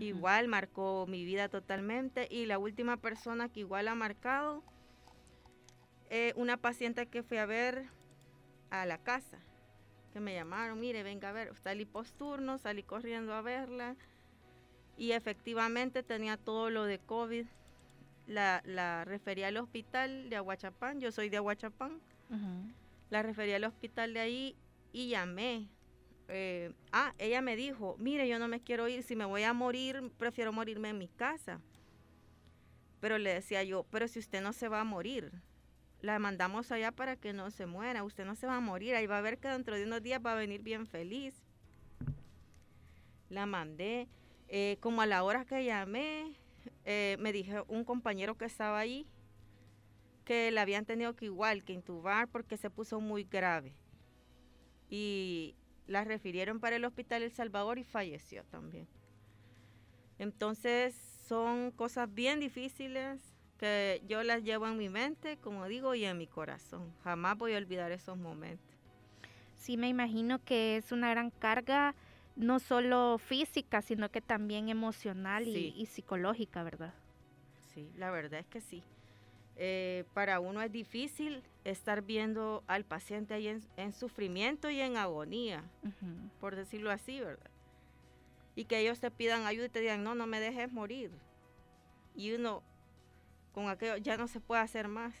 Igual 0.00 0.48
marcó 0.48 1.06
mi 1.06 1.24
vida 1.24 1.48
totalmente 1.48 2.26
y 2.28 2.46
la 2.46 2.58
última 2.58 2.96
persona 2.96 3.48
que 3.48 3.60
igual 3.60 3.86
ha 3.86 3.94
marcado, 3.94 4.64
eh, 6.08 6.32
una 6.34 6.56
paciente 6.56 7.06
que 7.06 7.22
fui 7.22 7.38
a 7.38 7.46
ver 7.46 7.88
a 8.70 8.86
la 8.86 8.98
casa, 8.98 9.38
que 10.12 10.20
me 10.20 10.34
llamaron, 10.34 10.80
mire, 10.80 11.02
venga 11.02 11.28
a 11.28 11.32
ver, 11.32 11.54
salí 11.56 11.84
posturno, 11.84 12.58
salí 12.58 12.82
corriendo 12.82 13.34
a 13.34 13.42
verla 13.42 13.96
y 14.96 15.12
efectivamente 15.12 16.02
tenía 16.02 16.36
todo 16.36 16.70
lo 16.70 16.84
de 16.84 16.98
COVID. 16.98 17.46
La, 18.26 18.62
la 18.64 19.04
refería 19.04 19.48
al 19.48 19.56
hospital 19.56 20.30
de 20.30 20.36
Aguachapán, 20.36 21.00
yo 21.00 21.10
soy 21.10 21.30
de 21.30 21.38
Aguachapán, 21.38 22.00
la 23.08 23.22
refería 23.22 23.56
al 23.56 23.64
hospital 23.64 24.14
de 24.14 24.20
ahí 24.20 24.56
y 24.92 25.08
llamé. 25.08 25.68
Eh, 26.28 26.72
ah, 26.92 27.12
ella 27.18 27.40
me 27.40 27.56
dijo, 27.56 27.96
mire, 27.98 28.28
yo 28.28 28.38
no 28.38 28.46
me 28.46 28.60
quiero 28.60 28.86
ir, 28.86 29.02
si 29.02 29.16
me 29.16 29.24
voy 29.24 29.42
a 29.42 29.52
morir, 29.52 30.12
prefiero 30.16 30.52
morirme 30.52 30.90
en 30.90 30.98
mi 30.98 31.08
casa. 31.08 31.60
Pero 33.00 33.18
le 33.18 33.34
decía 33.34 33.64
yo, 33.64 33.84
pero 33.90 34.06
si 34.06 34.20
usted 34.20 34.40
no 34.42 34.52
se 34.52 34.68
va 34.68 34.80
a 34.80 34.84
morir, 34.84 35.32
la 36.02 36.18
mandamos 36.18 36.72
allá 36.72 36.92
para 36.92 37.16
que 37.16 37.32
no 37.32 37.50
se 37.50 37.66
muera, 37.66 38.04
usted 38.04 38.24
no 38.24 38.34
se 38.34 38.46
va 38.46 38.56
a 38.56 38.60
morir, 38.60 38.94
ahí 38.94 39.06
va 39.06 39.18
a 39.18 39.22
ver 39.22 39.38
que 39.38 39.48
dentro 39.48 39.76
de 39.76 39.84
unos 39.84 40.02
días 40.02 40.20
va 40.24 40.32
a 40.32 40.36
venir 40.36 40.62
bien 40.62 40.86
feliz. 40.86 41.34
La 43.28 43.46
mandé, 43.46 44.08
eh, 44.48 44.78
como 44.80 45.02
a 45.02 45.06
la 45.06 45.22
hora 45.22 45.44
que 45.44 45.64
llamé, 45.64 46.36
eh, 46.84 47.16
me 47.20 47.32
dije 47.32 47.62
un 47.68 47.84
compañero 47.84 48.36
que 48.36 48.46
estaba 48.46 48.78
ahí 48.78 49.06
que 50.24 50.50
le 50.50 50.60
habían 50.60 50.84
tenido 50.84 51.16
que 51.16 51.24
igual 51.24 51.64
que 51.64 51.72
intubar 51.72 52.28
porque 52.28 52.56
se 52.56 52.70
puso 52.70 53.00
muy 53.00 53.24
grave. 53.24 53.74
Y 54.88 55.56
la 55.86 56.04
refirieron 56.04 56.60
para 56.60 56.76
el 56.76 56.84
hospital 56.84 57.22
El 57.22 57.32
Salvador 57.32 57.78
y 57.78 57.84
falleció 57.84 58.44
también. 58.44 58.86
Entonces 60.18 60.94
son 61.26 61.72
cosas 61.72 62.12
bien 62.12 62.40
difíciles 62.40 63.29
que 63.60 64.02
yo 64.08 64.22
las 64.22 64.42
llevo 64.42 64.66
en 64.66 64.78
mi 64.78 64.88
mente, 64.88 65.36
como 65.36 65.66
digo, 65.66 65.94
y 65.94 66.06
en 66.06 66.16
mi 66.16 66.26
corazón. 66.26 66.94
Jamás 67.04 67.36
voy 67.36 67.52
a 67.52 67.58
olvidar 67.58 67.92
esos 67.92 68.16
momentos. 68.16 68.74
Sí, 69.54 69.76
me 69.76 69.86
imagino 69.86 70.42
que 70.42 70.78
es 70.78 70.92
una 70.92 71.10
gran 71.10 71.30
carga 71.30 71.94
no 72.36 72.58
solo 72.58 73.18
física, 73.18 73.82
sino 73.82 74.10
que 74.10 74.22
también 74.22 74.70
emocional 74.70 75.46
y, 75.46 75.84
psicológica, 75.84 76.62
¿verdad? 76.62 76.94
Sí, 77.74 77.92
la 77.96 78.10
verdad 78.10 78.40
es 78.40 78.46
que 78.46 78.62
sí. 78.62 78.82
Eh, 79.56 80.04
para 80.14 80.40
uno 80.40 80.62
es 80.62 80.72
difícil 80.72 81.42
estar 81.64 82.00
viendo 82.00 82.64
al 82.66 82.86
paciente 82.86 83.34
ahí 83.34 83.60
en, 83.76 83.92
sufrimiento 83.92 84.70
y 84.70 84.80
en 84.80 84.96
agonía, 84.96 85.64
por 86.40 86.56
decirlo 86.56 86.90
así, 86.90 87.20
¿verdad? 87.20 87.50
Y 88.56 88.64
que 88.64 88.78
ellos 88.78 89.00
te 89.00 89.10
pidan 89.10 89.44
ayuda 89.44 89.66
y 89.66 89.68
te 89.68 89.80
digan, 89.80 90.02
no, 90.02 90.14
no 90.14 90.26
me 90.26 90.40
dejes 90.40 90.72
morir. 90.72 91.10
Y 92.14 92.32
uno, 92.32 92.62
con 93.52 93.68
aquello, 93.68 93.96
ya 93.96 94.16
no 94.16 94.28
se 94.28 94.40
puede 94.40 94.62
hacer 94.62 94.88
más. 94.88 95.14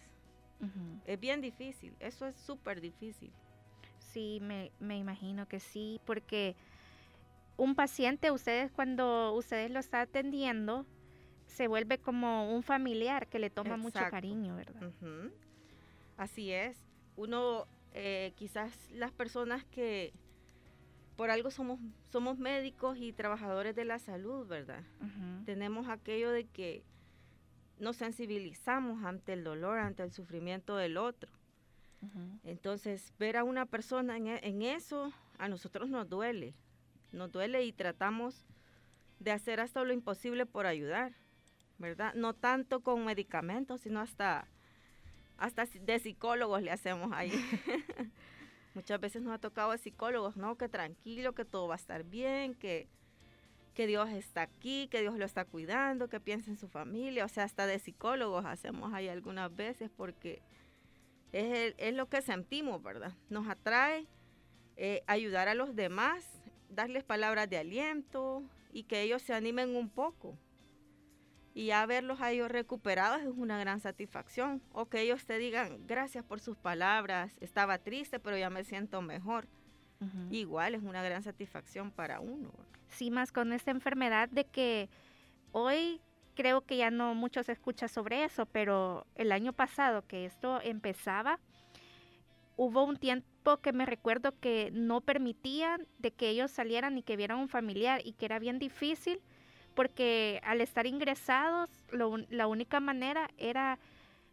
Es 1.06 1.18
bien 1.18 1.40
difícil, 1.40 1.94
eso 2.00 2.26
es 2.26 2.36
súper 2.36 2.80
difícil. 2.80 3.32
Sí, 3.98 4.38
me, 4.42 4.72
me 4.78 4.98
imagino 4.98 5.48
que 5.48 5.58
sí, 5.60 6.00
porque 6.04 6.54
un 7.56 7.74
paciente, 7.74 8.30
ustedes 8.30 8.70
cuando 8.70 9.32
ustedes 9.34 9.70
lo 9.70 9.78
están 9.78 10.02
atendiendo, 10.02 10.86
se 11.46 11.66
vuelve 11.66 11.98
como 11.98 12.54
un 12.54 12.62
familiar 12.62 13.26
que 13.28 13.38
le 13.38 13.50
toma 13.50 13.76
mucho 13.76 14.00
cariño, 14.10 14.56
¿verdad? 14.56 14.92
Así 16.16 16.52
es. 16.52 16.76
Uno, 17.16 17.66
eh, 17.92 18.32
quizás 18.36 18.72
las 18.92 19.12
personas 19.12 19.64
que 19.64 20.12
por 21.16 21.30
algo 21.30 21.50
somos, 21.50 21.78
somos 22.10 22.38
médicos 22.38 22.96
y 22.98 23.12
trabajadores 23.12 23.74
de 23.74 23.84
la 23.84 23.98
salud, 23.98 24.46
¿verdad? 24.46 24.82
Tenemos 25.44 25.88
aquello 25.88 26.30
de 26.30 26.44
que 26.44 26.82
nos 27.80 27.96
sensibilizamos 27.96 29.04
ante 29.04 29.32
el 29.32 29.42
dolor, 29.42 29.78
ante 29.78 30.02
el 30.02 30.12
sufrimiento 30.12 30.76
del 30.76 30.96
otro. 30.96 31.30
Entonces, 32.44 33.12
ver 33.18 33.36
a 33.36 33.44
una 33.44 33.66
persona 33.66 34.16
en, 34.16 34.26
en, 34.28 34.62
eso, 34.62 35.12
a 35.38 35.48
nosotros 35.48 35.90
nos 35.90 36.08
duele, 36.08 36.54
nos 37.12 37.30
duele 37.30 37.62
y 37.64 37.72
tratamos 37.72 38.46
de 39.18 39.32
hacer 39.32 39.60
hasta 39.60 39.84
lo 39.84 39.92
imposible 39.92 40.46
por 40.46 40.64
ayudar, 40.64 41.12
¿verdad? 41.76 42.14
No 42.14 42.32
tanto 42.32 42.80
con 42.80 43.04
medicamentos, 43.04 43.82
sino 43.82 44.00
hasta, 44.00 44.48
hasta 45.36 45.66
de 45.66 45.98
psicólogos 45.98 46.62
le 46.62 46.70
hacemos 46.70 47.12
ahí. 47.12 47.32
Muchas 48.74 49.00
veces 49.00 49.20
nos 49.20 49.34
ha 49.34 49.38
tocado 49.38 49.72
de 49.72 49.78
psicólogos, 49.78 50.36
¿no? 50.36 50.56
Que 50.56 50.70
tranquilo, 50.70 51.34
que 51.34 51.44
todo 51.44 51.68
va 51.68 51.74
a 51.74 51.76
estar 51.76 52.04
bien, 52.04 52.54
que, 52.54 52.88
que 53.80 53.86
Dios 53.86 54.10
está 54.10 54.42
aquí, 54.42 54.88
que 54.88 55.00
Dios 55.00 55.16
lo 55.16 55.24
está 55.24 55.46
cuidando, 55.46 56.10
que 56.10 56.20
piense 56.20 56.50
en 56.50 56.58
su 56.58 56.68
familia. 56.68 57.24
O 57.24 57.28
sea, 57.28 57.44
hasta 57.44 57.64
de 57.66 57.78
psicólogos 57.78 58.44
hacemos 58.44 58.92
ahí 58.92 59.08
algunas 59.08 59.56
veces 59.56 59.90
porque 59.96 60.42
es, 61.32 61.74
es 61.78 61.94
lo 61.94 62.06
que 62.10 62.20
sentimos, 62.20 62.82
¿verdad? 62.82 63.14
Nos 63.30 63.48
atrae 63.48 64.06
eh, 64.76 65.02
ayudar 65.06 65.48
a 65.48 65.54
los 65.54 65.74
demás 65.74 66.42
darles 66.68 67.04
palabras 67.04 67.48
de 67.48 67.56
aliento 67.56 68.42
y 68.70 68.82
que 68.82 69.00
ellos 69.00 69.22
se 69.22 69.32
animen 69.32 69.74
un 69.74 69.88
poco. 69.88 70.36
Y 71.54 71.68
ya 71.68 71.86
verlos 71.86 72.20
a 72.20 72.32
ellos 72.32 72.50
recuperados 72.50 73.22
es 73.22 73.32
una 73.34 73.58
gran 73.58 73.80
satisfacción. 73.80 74.60
O 74.72 74.90
que 74.90 75.00
ellos 75.00 75.24
te 75.24 75.38
digan, 75.38 75.86
gracias 75.86 76.22
por 76.22 76.40
sus 76.40 76.58
palabras, 76.58 77.34
estaba 77.40 77.78
triste, 77.78 78.20
pero 78.20 78.36
ya 78.36 78.50
me 78.50 78.62
siento 78.62 79.00
mejor. 79.00 79.48
Igual 80.30 80.74
es 80.74 80.82
una 80.82 81.02
gran 81.02 81.22
satisfacción 81.22 81.90
para 81.90 82.20
uno. 82.20 82.50
Sí, 82.88 83.10
más 83.10 83.32
con 83.32 83.52
esta 83.52 83.70
enfermedad 83.70 84.28
de 84.28 84.44
que 84.44 84.88
hoy 85.52 86.00
creo 86.34 86.62
que 86.62 86.76
ya 86.76 86.90
no 86.90 87.14
mucho 87.14 87.42
se 87.42 87.52
escucha 87.52 87.86
sobre 87.86 88.24
eso, 88.24 88.46
pero 88.46 89.06
el 89.14 89.30
año 89.32 89.52
pasado 89.52 90.06
que 90.06 90.24
esto 90.24 90.60
empezaba, 90.62 91.38
hubo 92.56 92.84
un 92.84 92.96
tiempo 92.96 93.58
que 93.58 93.72
me 93.72 93.86
recuerdo 93.86 94.38
que 94.40 94.70
no 94.72 95.00
permitían 95.00 95.86
de 95.98 96.12
que 96.12 96.28
ellos 96.28 96.50
salieran 96.50 96.96
y 96.98 97.02
que 97.02 97.16
vieran 97.16 97.38
un 97.38 97.48
familiar 97.48 98.00
y 98.04 98.12
que 98.12 98.26
era 98.26 98.38
bien 98.38 98.58
difícil 98.58 99.20
porque 99.74 100.40
al 100.44 100.60
estar 100.60 100.86
ingresados 100.86 101.70
la 101.90 102.46
única 102.46 102.80
manera 102.80 103.30
era 103.38 103.78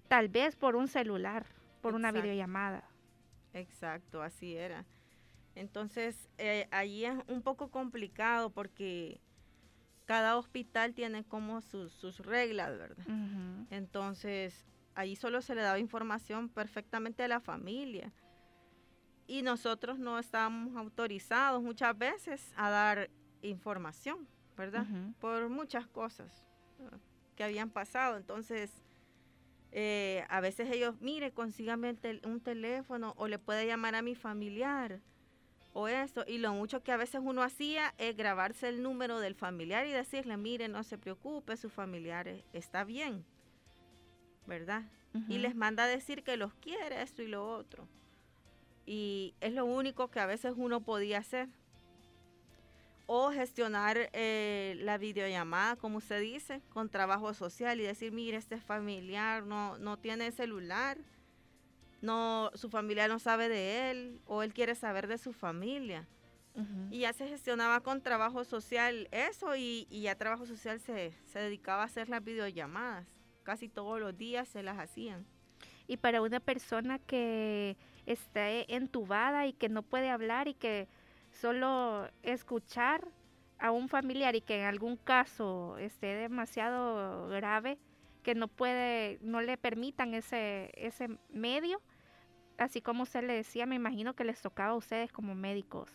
tal 0.07 0.29
vez 0.29 0.55
por 0.55 0.75
un 0.75 0.87
celular, 0.87 1.45
por 1.81 1.93
una 1.95 2.11
videollamada. 2.11 2.83
Exacto, 3.53 4.21
así 4.21 4.55
era. 4.55 4.85
Entonces, 5.57 6.29
eh, 6.37 6.67
allí 6.69 7.05
es 7.05 7.15
un 7.27 7.41
poco 7.41 7.69
complicado 7.69 8.51
porque 8.51 9.19
cada 10.05 10.37
hospital 10.37 10.93
tiene 10.93 11.23
como 11.23 11.61
sus, 11.61 12.19
reglas, 12.19 12.77
¿verdad? 12.77 13.05
Entonces, 13.71 14.65
ahí 14.93 15.15
solo 15.15 15.41
se 15.41 15.55
le 15.55 15.61
daba 15.61 15.79
información 15.79 16.47
perfectamente 16.47 17.23
a 17.23 17.27
la 17.27 17.39
familia. 17.39 18.13
Y 19.25 19.41
nosotros 19.41 19.97
no 19.97 20.19
estábamos 20.19 20.75
autorizados 20.77 21.61
muchas 21.63 21.97
veces 21.97 22.53
a 22.55 22.69
dar 22.69 23.09
información, 23.41 24.27
¿verdad? 24.55 24.85
Por 25.19 25.49
muchas 25.49 25.87
cosas 25.87 26.45
que 27.35 27.43
habían 27.43 27.71
pasado. 27.71 28.15
Entonces, 28.17 28.83
eh, 29.71 30.23
a 30.29 30.39
veces 30.39 30.69
ellos, 30.71 31.01
mire, 31.01 31.31
consígame 31.31 31.97
un 32.25 32.41
teléfono 32.41 33.15
o 33.17 33.27
le 33.27 33.39
puede 33.39 33.65
llamar 33.65 33.95
a 33.95 34.03
mi 34.03 34.13
familiar 34.13 35.01
o 35.77 35.87
eso. 35.87 36.23
Y 36.27 36.39
lo 36.39 36.53
mucho 36.53 36.81
que 36.81 36.91
a 36.91 36.97
veces 36.97 37.21
uno 37.23 37.43
hacía 37.43 37.93
es 37.99 38.17
grabarse 38.17 38.67
el 38.67 38.81
número 38.81 39.19
del 39.19 39.35
familiar 39.35 39.85
y 39.85 39.91
decirle, 39.91 40.35
mire, 40.35 40.67
no 40.67 40.83
se 40.83 40.97
preocupe, 40.97 41.55
su 41.55 41.69
familiar 41.69 42.27
está 42.51 42.83
bien, 42.83 43.23
¿verdad? 44.47 44.81
Y 45.29 45.37
les 45.37 45.55
manda 45.55 45.83
a 45.83 45.87
decir 45.87 46.23
que 46.23 46.35
los 46.35 46.53
quiere, 46.55 47.01
esto 47.01 47.21
y 47.21 47.27
lo 47.27 47.47
otro. 47.47 47.87
Y 48.87 49.35
es 49.39 49.53
lo 49.53 49.65
único 49.65 50.09
que 50.09 50.19
a 50.19 50.25
veces 50.25 50.53
uno 50.55 50.81
podía 50.81 51.19
hacer 51.19 51.47
o 53.05 53.31
gestionar 53.31 54.09
eh, 54.13 54.77
la 54.79 54.97
videollamada, 54.97 55.75
como 55.75 55.99
usted 55.99 56.21
dice, 56.21 56.61
con 56.69 56.89
trabajo 56.89 57.33
social 57.35 57.79
y 57.79 57.83
decir, 57.83 58.11
mire, 58.11 58.37
este 58.37 58.57
familiar 58.57 59.43
no, 59.43 59.77
no 59.77 59.97
tiene 59.97 60.31
celular, 60.31 60.97
no, 62.01 62.51
su 62.53 62.69
familia 62.69 63.07
no 63.07 63.19
sabe 63.19 63.49
de 63.49 63.91
él 63.91 64.21
o 64.25 64.43
él 64.43 64.53
quiere 64.53 64.75
saber 64.75 65.07
de 65.07 65.17
su 65.17 65.33
familia. 65.33 66.07
Y 66.89 67.01
ya 67.01 67.13
se 67.13 67.27
gestionaba 67.27 67.81
con 67.81 68.01
trabajo 68.01 68.43
social 68.43 69.07
eso 69.11 69.55
y, 69.55 69.85
y 69.91 70.01
ya 70.01 70.15
trabajo 70.15 70.47
social 70.47 70.79
se, 70.79 71.13
se 71.25 71.37
dedicaba 71.37 71.83
a 71.83 71.85
hacer 71.85 72.09
las 72.09 72.23
videollamadas. 72.23 73.05
Casi 73.43 73.69
todos 73.69 73.99
los 73.99 74.17
días 74.17 74.47
se 74.47 74.63
las 74.63 74.79
hacían. 74.79 75.23
Y 75.85 75.97
para 75.97 76.19
una 76.19 76.39
persona 76.39 76.97
que 76.97 77.77
esté 78.07 78.73
entubada 78.73 79.45
y 79.45 79.53
que 79.53 79.69
no 79.69 79.83
puede 79.83 80.09
hablar 80.09 80.47
y 80.47 80.55
que 80.55 80.87
solo 81.31 82.09
escuchar 82.23 83.07
a 83.59 83.69
un 83.71 83.87
familiar 83.87 84.35
y 84.35 84.41
que 84.41 84.59
en 84.59 84.65
algún 84.65 84.97
caso 84.97 85.77
esté 85.77 86.07
demasiado 86.07 87.27
grave, 87.29 87.77
que 88.27 88.35
no 88.35 88.49
puede, 88.49 89.19
no 89.21 89.39
le 89.39 89.57
permitan 89.57 90.13
ese, 90.13 90.69
ese 90.75 91.17
medio, 91.29 91.81
así 92.57 92.81
como 92.81 93.03
usted 93.03 93.23
le 93.23 93.31
decía, 93.31 93.65
me 93.65 93.75
imagino 93.75 94.17
que 94.17 94.25
les 94.25 94.41
tocaba 94.41 94.71
a 94.71 94.75
ustedes 94.75 95.13
como 95.13 95.33
médicos. 95.33 95.89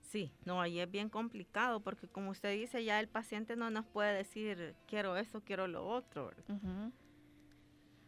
Sí, 0.00 0.32
no, 0.46 0.62
ahí 0.62 0.80
es 0.80 0.90
bien 0.90 1.10
complicado 1.10 1.80
porque 1.80 2.08
como 2.08 2.30
usted 2.30 2.52
dice, 2.58 2.82
ya 2.82 3.00
el 3.00 3.08
paciente 3.08 3.54
no 3.54 3.68
nos 3.68 3.84
puede 3.84 4.14
decir 4.14 4.74
quiero 4.86 5.18
eso, 5.18 5.42
quiero 5.42 5.66
lo 5.66 5.86
otro. 5.86 6.30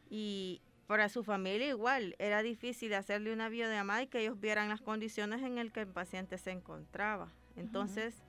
Y, 0.09 0.63
para 0.87 1.11
su 1.11 1.23
familia 1.23 1.69
igual, 1.69 2.17
era 2.19 2.43
difícil 2.43 2.95
hacerle 2.95 3.31
una 3.31 3.51
videollamada 3.51 4.05
y 4.05 4.07
que 4.07 4.21
ellos 4.21 4.41
vieran 4.41 4.71
las 4.71 4.81
condiciones 4.81 5.43
en 5.43 5.57
las 5.57 5.71
que 5.71 5.81
el 5.81 5.89
paciente 5.89 6.39
se 6.39 6.51
encontraba. 6.51 7.31
Entonces, 7.57 8.25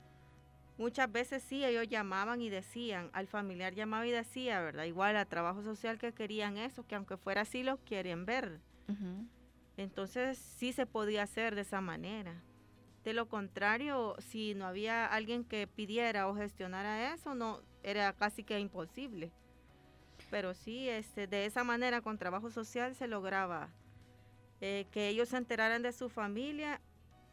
muchas 0.77 1.11
veces 1.11 1.43
sí, 1.43 1.65
ellos 1.65 1.87
llamaban 1.87 2.41
y 2.41 2.49
decían, 2.49 3.09
al 3.13 3.27
familiar 3.27 3.73
llamaba 3.73 4.07
y 4.07 4.11
decía, 4.11 4.61
¿verdad? 4.61 4.85
Igual 4.85 5.17
a 5.17 5.25
trabajo 5.25 5.63
social 5.63 5.97
que 5.97 6.13
querían 6.13 6.57
eso, 6.57 6.85
que 6.85 6.95
aunque 6.95 7.17
fuera 7.17 7.41
así, 7.41 7.63
lo 7.63 7.77
quieren 7.77 8.25
ver. 8.25 8.59
Entonces, 9.75 10.37
sí 10.37 10.73
se 10.73 10.85
podía 10.85 11.23
hacer 11.23 11.55
de 11.55 11.61
esa 11.61 11.81
manera. 11.81 12.41
De 13.03 13.13
lo 13.13 13.27
contrario, 13.27 14.15
si 14.19 14.55
no 14.55 14.65
había 14.65 15.05
alguien 15.05 15.43
que 15.43 15.67
pidiera 15.67 16.27
o 16.27 16.35
gestionara 16.35 17.13
eso, 17.13 17.35
no 17.35 17.61
era 17.83 18.13
casi 18.13 18.43
que 18.43 18.59
imposible 18.59 19.31
pero 20.29 20.53
sí, 20.53 20.89
este, 20.89 21.27
de 21.27 21.45
esa 21.45 21.63
manera 21.63 22.01
con 22.01 22.17
trabajo 22.17 22.49
social 22.49 22.95
se 22.95 23.07
lograba 23.07 23.69
eh, 24.61 24.85
que 24.91 25.07
ellos 25.07 25.29
se 25.29 25.37
enteraran 25.37 25.81
de 25.81 25.91
su 25.91 26.09
familia 26.09 26.81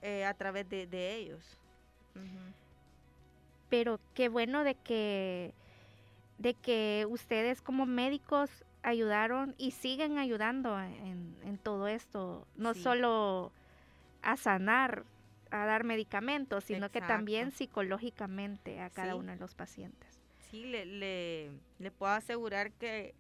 eh, 0.03 0.25
a 0.25 0.35
través 0.35 0.69
de, 0.69 1.17
ellos. 1.17 1.59
Pero 3.75 3.99
qué 4.15 4.29
bueno 4.29 4.63
de 4.63 4.77
que, 4.77 5.53
de 6.39 6.55
que 6.55 7.09
ustedes 7.11 7.61
como 7.61 7.87
médicos 7.87 8.49
ayudaron 8.85 9.57
y 9.59 9.73
siguen 9.73 10.17
ayudando 10.17 10.81
en, 10.81 11.59
todo 11.61 11.89
esto, 11.89 12.47
no 12.55 12.75
solo 12.75 13.51
a 14.23 14.37
sanar, 14.37 15.03
a 15.51 15.67
dar 15.67 15.83
medicamentos, 15.83 16.63
sino 16.63 16.89
que 16.93 17.01
también 17.01 17.51
psicológicamente 17.51 18.81
a 18.81 18.91
cada 18.91 19.17
uno 19.17 19.33
de 19.33 19.39
los 19.39 19.57
pacientes. 19.57 20.21
Le, 20.53 20.87
le, 21.81 21.91
puedo 21.91 22.13
asegurar 22.13 22.71
que, 22.71 23.13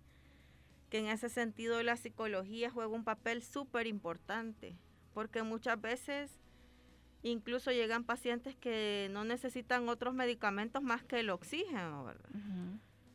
que 0.88 1.00
en 1.00 1.08
ese 1.08 1.30
sentido 1.30 1.82
la 1.82 1.96
psicología 1.96 2.70
juega 2.70 2.94
un 2.94 3.02
papel 3.02 3.42
súper 3.42 3.88
importante, 3.88 4.76
porque 5.14 5.42
muchas 5.42 5.80
veces 5.80 6.30
incluso 7.30 7.72
llegan 7.72 8.04
pacientes 8.04 8.54
que 8.54 9.08
no 9.10 9.24
necesitan 9.24 9.88
otros 9.88 10.14
medicamentos 10.14 10.82
más 10.82 11.02
que 11.02 11.20
el 11.20 11.30
oxígeno, 11.30 12.04
¿verdad? 12.04 12.30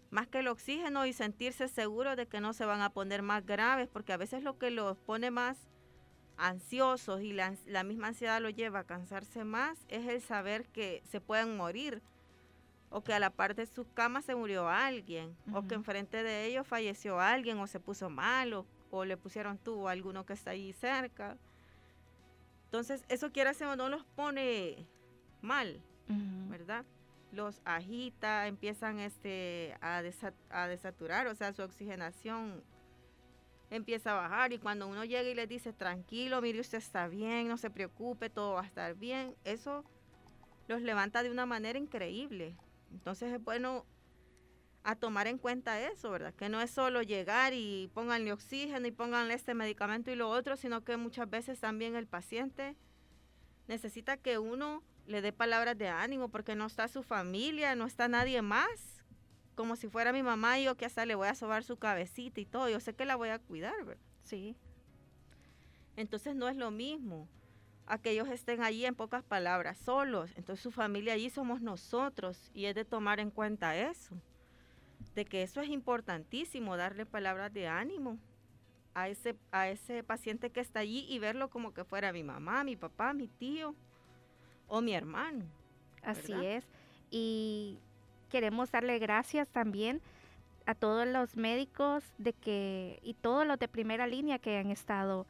Más 0.09 0.27
que 0.27 0.39
el 0.39 0.47
oxígeno 0.47 1.05
y 1.05 1.13
sentirse 1.13 1.67
seguros 1.67 2.17
de 2.17 2.27
que 2.27 2.41
no 2.41 2.53
se 2.53 2.65
van 2.65 2.81
a 2.81 2.89
poner 2.89 3.21
más 3.21 3.45
graves, 3.45 3.87
porque 3.87 4.11
a 4.11 4.17
veces 4.17 4.43
lo 4.43 4.57
que 4.57 4.71
los 4.71 4.97
pone 4.97 5.29
más 5.31 5.57
ansiosos 6.37 7.21
y 7.21 7.33
la, 7.33 7.55
la 7.67 7.83
misma 7.83 8.07
ansiedad 8.07 8.41
lo 8.41 8.49
lleva 8.49 8.79
a 8.79 8.83
cansarse 8.85 9.43
más 9.43 9.85
es 9.89 10.07
el 10.07 10.21
saber 10.21 10.65
que 10.69 11.03
se 11.05 11.21
pueden 11.21 11.55
morir 11.55 12.01
o 12.89 13.03
que 13.03 13.13
a 13.13 13.19
la 13.19 13.29
parte 13.29 13.61
de 13.61 13.67
su 13.67 13.85
cama 13.93 14.21
se 14.21 14.35
murió 14.35 14.67
alguien, 14.67 15.35
o 15.53 15.67
que 15.67 15.75
enfrente 15.75 16.23
de 16.23 16.45
ellos 16.45 16.65
falleció 16.65 17.19
alguien, 17.19 17.59
o 17.59 17.67
se 17.67 17.79
puso 17.79 18.09
malo, 18.09 18.65
o 18.89 19.05
le 19.05 19.15
pusieron 19.17 19.57
tubo 19.57 19.89
a 19.89 19.91
alguno 19.91 20.25
que 20.25 20.33
está 20.33 20.51
ahí 20.51 20.73
cerca. 20.73 21.37
Entonces, 22.69 23.03
eso 23.09 23.31
quiere 23.31 23.49
hacer 23.49 23.65
o 23.65 23.75
no 23.75 23.89
los 23.89 24.05
pone 24.05 24.85
mal, 25.41 25.81
¿verdad? 26.49 26.85
Los 27.31 27.61
agita, 27.65 28.45
empiezan 28.45 28.99
este, 28.99 29.75
a, 29.81 30.03
a 30.51 30.67
desaturar, 30.67 31.25
o 31.25 31.33
sea, 31.33 31.51
su 31.51 31.63
oxigenación 31.63 32.63
empieza 33.71 34.11
a 34.11 34.21
bajar 34.21 34.53
y 34.53 34.59
cuando 34.59 34.87
uno 34.87 35.03
llega 35.03 35.27
y 35.27 35.33
le 35.33 35.47
dice, 35.47 35.73
tranquilo, 35.73 36.41
mire, 36.41 36.59
usted 36.59 36.77
está 36.77 37.07
bien, 37.07 37.47
no 37.47 37.57
se 37.57 37.71
preocupe, 37.71 38.29
todo 38.29 38.53
va 38.53 38.61
a 38.61 38.65
estar 38.65 38.93
bien, 38.95 39.35
eso 39.45 39.83
los 40.67 40.83
levanta 40.83 41.23
de 41.23 41.31
una 41.31 41.47
manera 41.47 41.79
increíble. 41.79 42.55
Entonces 42.91 43.33
es 43.33 43.43
bueno 43.43 43.83
a 44.83 44.95
tomar 44.95 45.27
en 45.27 45.37
cuenta 45.37 45.81
eso, 45.81 46.09
¿verdad? 46.09 46.33
Que 46.33 46.49
no 46.49 46.61
es 46.61 46.71
solo 46.71 47.01
llegar 47.01 47.53
y 47.53 47.89
pónganle 47.93 48.31
oxígeno 48.31 48.87
y 48.87 48.91
pónganle 48.91 49.33
este 49.33 49.53
medicamento 49.53 50.11
y 50.11 50.15
lo 50.15 50.29
otro, 50.29 50.55
sino 50.55 50.83
que 50.83 50.97
muchas 50.97 51.29
veces 51.29 51.59
también 51.59 51.95
el 51.95 52.07
paciente 52.07 52.75
necesita 53.67 54.17
que 54.17 54.39
uno 54.39 54.83
le 55.05 55.21
dé 55.21 55.33
palabras 55.33 55.77
de 55.77 55.89
ánimo 55.89 56.29
porque 56.29 56.55
no 56.55 56.65
está 56.65 56.87
su 56.87 57.03
familia, 57.03 57.75
no 57.75 57.85
está 57.85 58.07
nadie 58.07 58.41
más, 58.41 59.03
como 59.55 59.75
si 59.75 59.89
fuera 59.89 60.13
mi 60.13 60.23
mamá 60.23 60.59
y 60.59 60.63
yo 60.63 60.75
que 60.75 60.85
hasta 60.85 61.05
le 61.05 61.15
voy 61.15 61.27
a 61.27 61.35
sobar 61.35 61.63
su 61.63 61.77
cabecita 61.77 62.39
y 62.39 62.45
todo, 62.45 62.69
yo 62.69 62.79
sé 62.79 62.93
que 62.93 63.05
la 63.05 63.15
voy 63.15 63.29
a 63.29 63.39
cuidar, 63.39 63.83
¿verdad? 63.83 64.01
Sí. 64.23 64.55
Entonces 65.95 66.35
no 66.35 66.47
es 66.47 66.55
lo 66.55 66.71
mismo 66.71 67.27
a 67.85 67.97
que 67.97 68.11
ellos 68.11 68.29
estén 68.29 68.61
allí 68.61 68.85
en 68.85 68.95
pocas 68.95 69.23
palabras, 69.23 69.77
solos. 69.79 70.31
Entonces 70.37 70.63
su 70.63 70.71
familia 70.71 71.13
allí 71.13 71.29
somos 71.29 71.61
nosotros 71.61 72.51
y 72.53 72.65
es 72.65 72.75
de 72.75 72.85
tomar 72.85 73.19
en 73.19 73.31
cuenta 73.31 73.75
eso, 73.75 74.15
de 75.15 75.25
que 75.25 75.43
eso 75.43 75.61
es 75.61 75.69
importantísimo, 75.69 76.77
darle 76.77 77.05
palabras 77.05 77.53
de 77.53 77.67
ánimo 77.67 78.17
a 78.93 79.09
ese, 79.09 79.35
a 79.51 79.69
ese 79.69 80.03
paciente 80.03 80.49
que 80.49 80.59
está 80.59 80.79
allí 80.79 81.05
y 81.09 81.19
verlo 81.19 81.49
como 81.49 81.73
que 81.73 81.83
fuera 81.83 82.11
mi 82.11 82.23
mamá, 82.23 82.63
mi 82.63 82.75
papá, 82.75 83.13
mi 83.13 83.27
tío 83.27 83.75
o 84.67 84.81
mi 84.81 84.93
hermano. 84.93 85.45
Así 86.03 86.33
es. 86.33 86.65
Y 87.09 87.79
queremos 88.29 88.71
darle 88.71 88.99
gracias 88.99 89.47
también 89.49 90.01
a 90.65 90.75
todos 90.75 91.07
los 91.07 91.35
médicos 91.35 92.03
de 92.17 92.33
que 92.33 92.99
y 93.01 93.15
todos 93.15 93.45
los 93.45 93.57
de 93.57 93.67
primera 93.67 94.05
línea 94.05 94.37
que 94.37 94.57
han 94.57 94.69
estado 94.69 95.25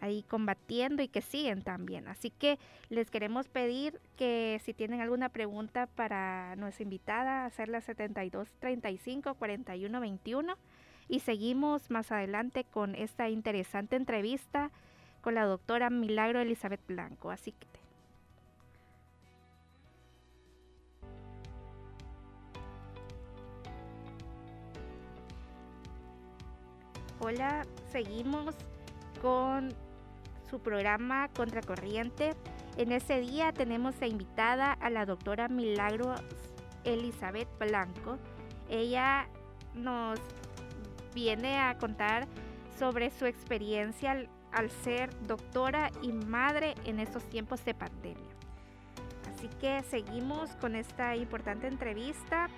ahí 0.00 0.22
combatiendo 0.24 1.02
y 1.02 1.08
que 1.08 1.22
siguen 1.22 1.62
también. 1.62 2.08
Así 2.08 2.30
que 2.30 2.58
les 2.88 3.10
queremos 3.10 3.48
pedir 3.48 4.00
que 4.16 4.60
si 4.64 4.74
tienen 4.74 5.00
alguna 5.00 5.28
pregunta 5.28 5.86
para 5.86 6.56
nuestra 6.56 6.82
invitada, 6.82 7.44
hacerla 7.44 7.80
72 7.80 8.48
35 8.58 9.34
41 9.34 10.00
21 10.00 10.56
y 11.08 11.20
seguimos 11.20 11.90
más 11.90 12.10
adelante 12.12 12.64
con 12.64 12.94
esta 12.94 13.28
interesante 13.28 13.96
entrevista 13.96 14.70
con 15.20 15.34
la 15.34 15.44
doctora 15.44 15.90
Milagro 15.90 16.40
Elizabeth 16.40 16.86
Blanco. 16.86 17.30
Así 17.30 17.52
que 17.52 17.66
Hola, 27.18 27.66
seguimos 27.90 28.54
con 29.20 29.74
su 30.48 30.60
programa 30.60 31.28
Contracorriente. 31.28 32.34
En 32.76 32.92
ese 32.92 33.20
día 33.20 33.52
tenemos 33.52 34.00
a 34.02 34.06
invitada 34.06 34.72
a 34.72 34.90
la 34.90 35.06
doctora 35.06 35.48
Milagro 35.48 36.14
Elizabeth 36.84 37.48
Blanco. 37.58 38.18
Ella 38.68 39.28
nos 39.74 40.18
viene 41.14 41.58
a 41.58 41.76
contar 41.78 42.26
sobre 42.78 43.10
su 43.10 43.26
experiencia 43.26 44.12
al, 44.12 44.28
al 44.52 44.70
ser 44.70 45.10
doctora 45.26 45.90
y 46.02 46.12
madre 46.12 46.74
en 46.84 47.00
estos 47.00 47.24
tiempos 47.28 47.64
de 47.64 47.74
pandemia. 47.74 48.36
Así 49.34 49.48
que 49.60 49.82
seguimos 49.82 50.50
con 50.56 50.76
esta 50.76 51.16
importante 51.16 51.66
entrevista 51.66 52.48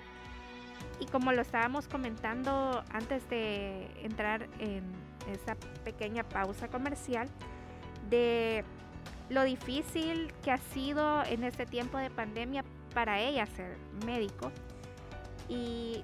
y 0.99 1.05
como 1.05 1.31
lo 1.31 1.41
estábamos 1.41 1.87
comentando 1.87 2.83
antes 2.91 3.27
de 3.29 3.89
entrar 4.03 4.47
en 4.59 4.83
esa 5.31 5.55
pequeña 5.83 6.23
pausa 6.23 6.69
comercial, 6.69 7.29
de 8.09 8.63
lo 9.29 9.43
difícil 9.43 10.33
que 10.43 10.51
ha 10.51 10.57
sido 10.57 11.23
en 11.25 11.43
este 11.43 11.65
tiempo 11.65 11.97
de 11.97 12.09
pandemia 12.09 12.63
para 12.93 13.19
ella 13.19 13.45
ser 13.45 13.77
médico 14.05 14.51
y 15.47 16.03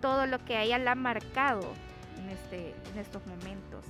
todo 0.00 0.26
lo 0.26 0.44
que 0.44 0.56
a 0.56 0.62
ella 0.62 0.78
la 0.78 0.92
ha 0.92 0.94
marcado 0.94 1.72
en, 2.18 2.30
este, 2.30 2.74
en 2.92 2.98
estos 2.98 3.26
momentos. 3.26 3.84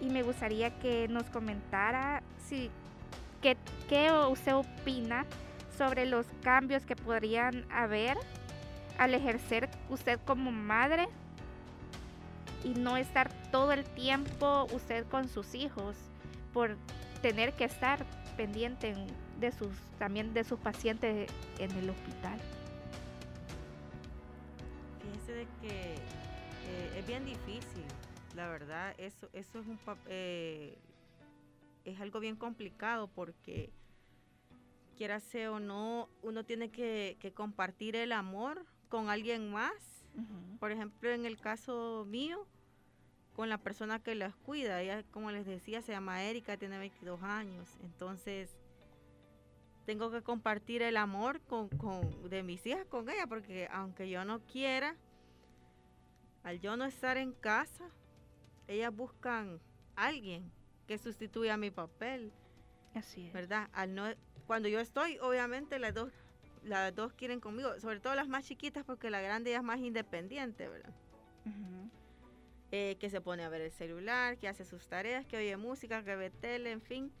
Y 0.00 0.06
me 0.06 0.22
gustaría 0.22 0.78
que 0.78 1.08
nos 1.08 1.24
comentara 1.24 2.22
si, 2.46 2.70
qué, 3.40 3.56
qué 3.88 4.12
usted 4.12 4.54
opina 4.54 5.24
sobre 5.76 6.06
los 6.06 6.26
cambios 6.42 6.84
que 6.84 6.94
podrían 6.94 7.66
haber 7.72 8.16
al 8.98 9.14
ejercer 9.14 9.68
usted 9.88 10.20
como 10.24 10.52
madre 10.52 11.08
y 12.64 12.70
no 12.70 12.96
estar 12.96 13.30
todo 13.50 13.72
el 13.72 13.84
tiempo 13.84 14.66
usted 14.72 15.06
con 15.08 15.28
sus 15.28 15.54
hijos 15.54 15.96
por 16.52 16.76
tener 17.22 17.52
que 17.54 17.64
estar 17.64 18.04
pendiente 18.36 18.94
de 19.38 19.52
sus 19.52 19.70
también 19.98 20.34
de 20.34 20.44
sus 20.44 20.58
pacientes 20.58 21.30
en 21.58 21.70
el 21.72 21.90
hospital. 21.90 22.38
Fíjense 25.02 25.32
de 25.32 25.46
que 25.60 25.94
eh, 25.94 26.98
es 26.98 27.06
bien 27.06 27.24
difícil, 27.24 27.84
la 28.34 28.48
verdad, 28.48 28.94
eso 28.98 29.28
eso 29.32 29.58
es 29.60 29.66
un 29.66 29.78
eh, 30.06 30.78
es 31.84 32.00
algo 32.00 32.20
bien 32.20 32.36
complicado 32.36 33.08
porque 33.08 33.70
quiera 34.94 35.20
sea 35.20 35.52
o 35.52 35.60
no, 35.60 36.08
uno 36.22 36.44
tiene 36.44 36.70
que, 36.70 37.32
compartir 37.34 37.96
el 37.96 38.12
amor 38.12 38.64
con 38.88 39.10
alguien 39.10 39.50
más. 39.50 40.03
Por 40.60 40.72
ejemplo, 40.72 41.10
en 41.10 41.26
el 41.26 41.38
caso 41.38 42.04
mío, 42.08 42.46
con 43.34 43.48
la 43.48 43.58
persona 43.58 43.98
que 43.98 44.14
las 44.14 44.34
cuida. 44.36 44.80
Ella, 44.80 45.02
como 45.10 45.30
les 45.30 45.46
decía, 45.46 45.82
se 45.82 45.92
llama 45.92 46.22
Erika, 46.22 46.56
tiene 46.56 46.78
22 46.78 47.22
años. 47.22 47.76
Entonces, 47.82 48.56
tengo 49.86 50.10
que 50.10 50.22
compartir 50.22 50.82
el 50.82 50.96
amor 50.96 51.40
con, 51.42 51.68
de 52.28 52.42
mis 52.42 52.64
hijas 52.66 52.86
con 52.86 53.08
ella, 53.08 53.26
porque 53.26 53.68
aunque 53.72 54.08
yo 54.08 54.24
no 54.24 54.40
quiera, 54.40 54.96
al 56.42 56.60
yo 56.60 56.76
no 56.76 56.84
estar 56.84 57.16
en 57.16 57.32
casa, 57.32 57.84
ellas 58.68 58.94
buscan 58.94 59.60
alguien 59.96 60.50
que 60.86 60.96
sustituya 60.98 61.56
mi 61.56 61.70
papel. 61.70 62.32
Así 62.94 63.26
es. 63.26 63.32
¿Verdad? 63.32 63.68
Al 63.72 63.94
no 63.94 64.04
cuando 64.46 64.68
yo 64.68 64.78
estoy, 64.78 65.18
obviamente 65.20 65.78
las 65.78 65.94
dos, 65.94 66.12
las 66.64 66.94
dos 66.94 67.12
quieren 67.12 67.40
conmigo, 67.40 67.78
sobre 67.80 68.00
todo 68.00 68.14
las 68.14 68.28
más 68.28 68.44
chiquitas 68.44 68.84
porque 68.84 69.10
la 69.10 69.20
grande 69.20 69.50
ya 69.50 69.58
es 69.58 69.62
más 69.62 69.80
independiente, 69.80 70.68
¿verdad? 70.68 70.94
Eh, 72.72 72.96
que 72.98 73.08
se 73.08 73.20
pone 73.20 73.44
a 73.44 73.48
ver 73.48 73.60
el 73.60 73.70
celular, 73.70 74.36
que 74.38 74.48
hace 74.48 74.64
sus 74.64 74.88
tareas, 74.88 75.24
que 75.26 75.36
oye 75.36 75.56
música, 75.56 76.02
que 76.02 76.16
ve 76.16 76.30
tele, 76.30 76.72
en 76.72 76.82
fin. 76.82 77.12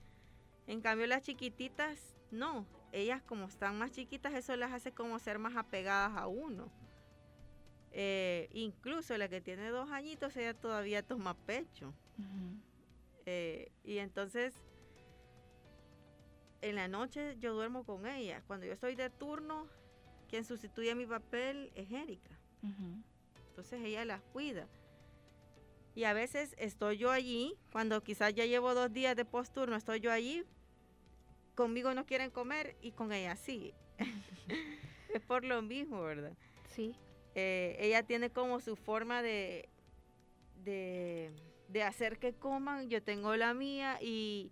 En 0.66 0.80
cambio 0.80 1.06
las 1.06 1.22
chiquititas, 1.22 2.16
no, 2.30 2.66
ellas 2.90 3.22
como 3.22 3.46
están 3.46 3.78
más 3.78 3.92
chiquitas, 3.92 4.34
eso 4.34 4.56
las 4.56 4.72
hace 4.72 4.92
como 4.92 5.18
ser 5.18 5.38
más 5.38 5.56
apegadas 5.56 6.16
a 6.16 6.26
uno. 6.26 6.72
Eh, 7.92 8.48
incluso 8.52 9.16
la 9.16 9.28
que 9.28 9.40
tiene 9.40 9.68
dos 9.68 9.90
añitos, 9.90 10.36
ella 10.36 10.54
todavía 10.54 11.02
toma 11.02 11.34
pecho. 11.34 11.94
Eh, 13.26 13.70
y 13.84 13.98
entonces 13.98 14.54
en 16.64 16.76
la 16.76 16.88
noche 16.88 17.36
yo 17.38 17.54
duermo 17.54 17.84
con 17.84 18.06
ella. 18.06 18.42
Cuando 18.46 18.66
yo 18.66 18.72
estoy 18.72 18.94
de 18.94 19.10
turno, 19.10 19.68
quien 20.28 20.44
sustituye 20.44 20.94
mi 20.94 21.06
papel 21.06 21.70
es 21.74 21.90
Erika. 21.92 22.38
Entonces 23.48 23.82
ella 23.84 24.04
las 24.04 24.22
cuida. 24.32 24.66
Y 25.94 26.04
a 26.04 26.14
veces 26.14 26.54
estoy 26.58 26.96
yo 26.96 27.10
allí, 27.10 27.54
cuando 27.70 28.02
quizás 28.02 28.34
ya 28.34 28.46
llevo 28.46 28.74
dos 28.74 28.92
días 28.92 29.14
de 29.14 29.24
posturno, 29.24 29.76
estoy 29.76 30.00
yo 30.00 30.10
allí, 30.10 30.44
conmigo 31.54 31.94
no 31.94 32.06
quieren 32.06 32.30
comer 32.30 32.76
y 32.80 32.92
con 32.92 33.12
ella 33.12 33.36
sí. 33.36 33.74
es 35.14 35.20
por 35.22 35.44
lo 35.44 35.62
mismo, 35.62 36.02
¿verdad? 36.02 36.32
Sí. 36.74 36.96
Eh, 37.34 37.76
ella 37.78 38.02
tiene 38.02 38.30
como 38.30 38.58
su 38.58 38.74
forma 38.74 39.22
de, 39.22 39.68
de, 40.64 41.30
de 41.68 41.82
hacer 41.82 42.18
que 42.18 42.32
coman, 42.32 42.88
yo 42.88 43.02
tengo 43.02 43.36
la 43.36 43.54
mía 43.54 43.98
y 44.00 44.50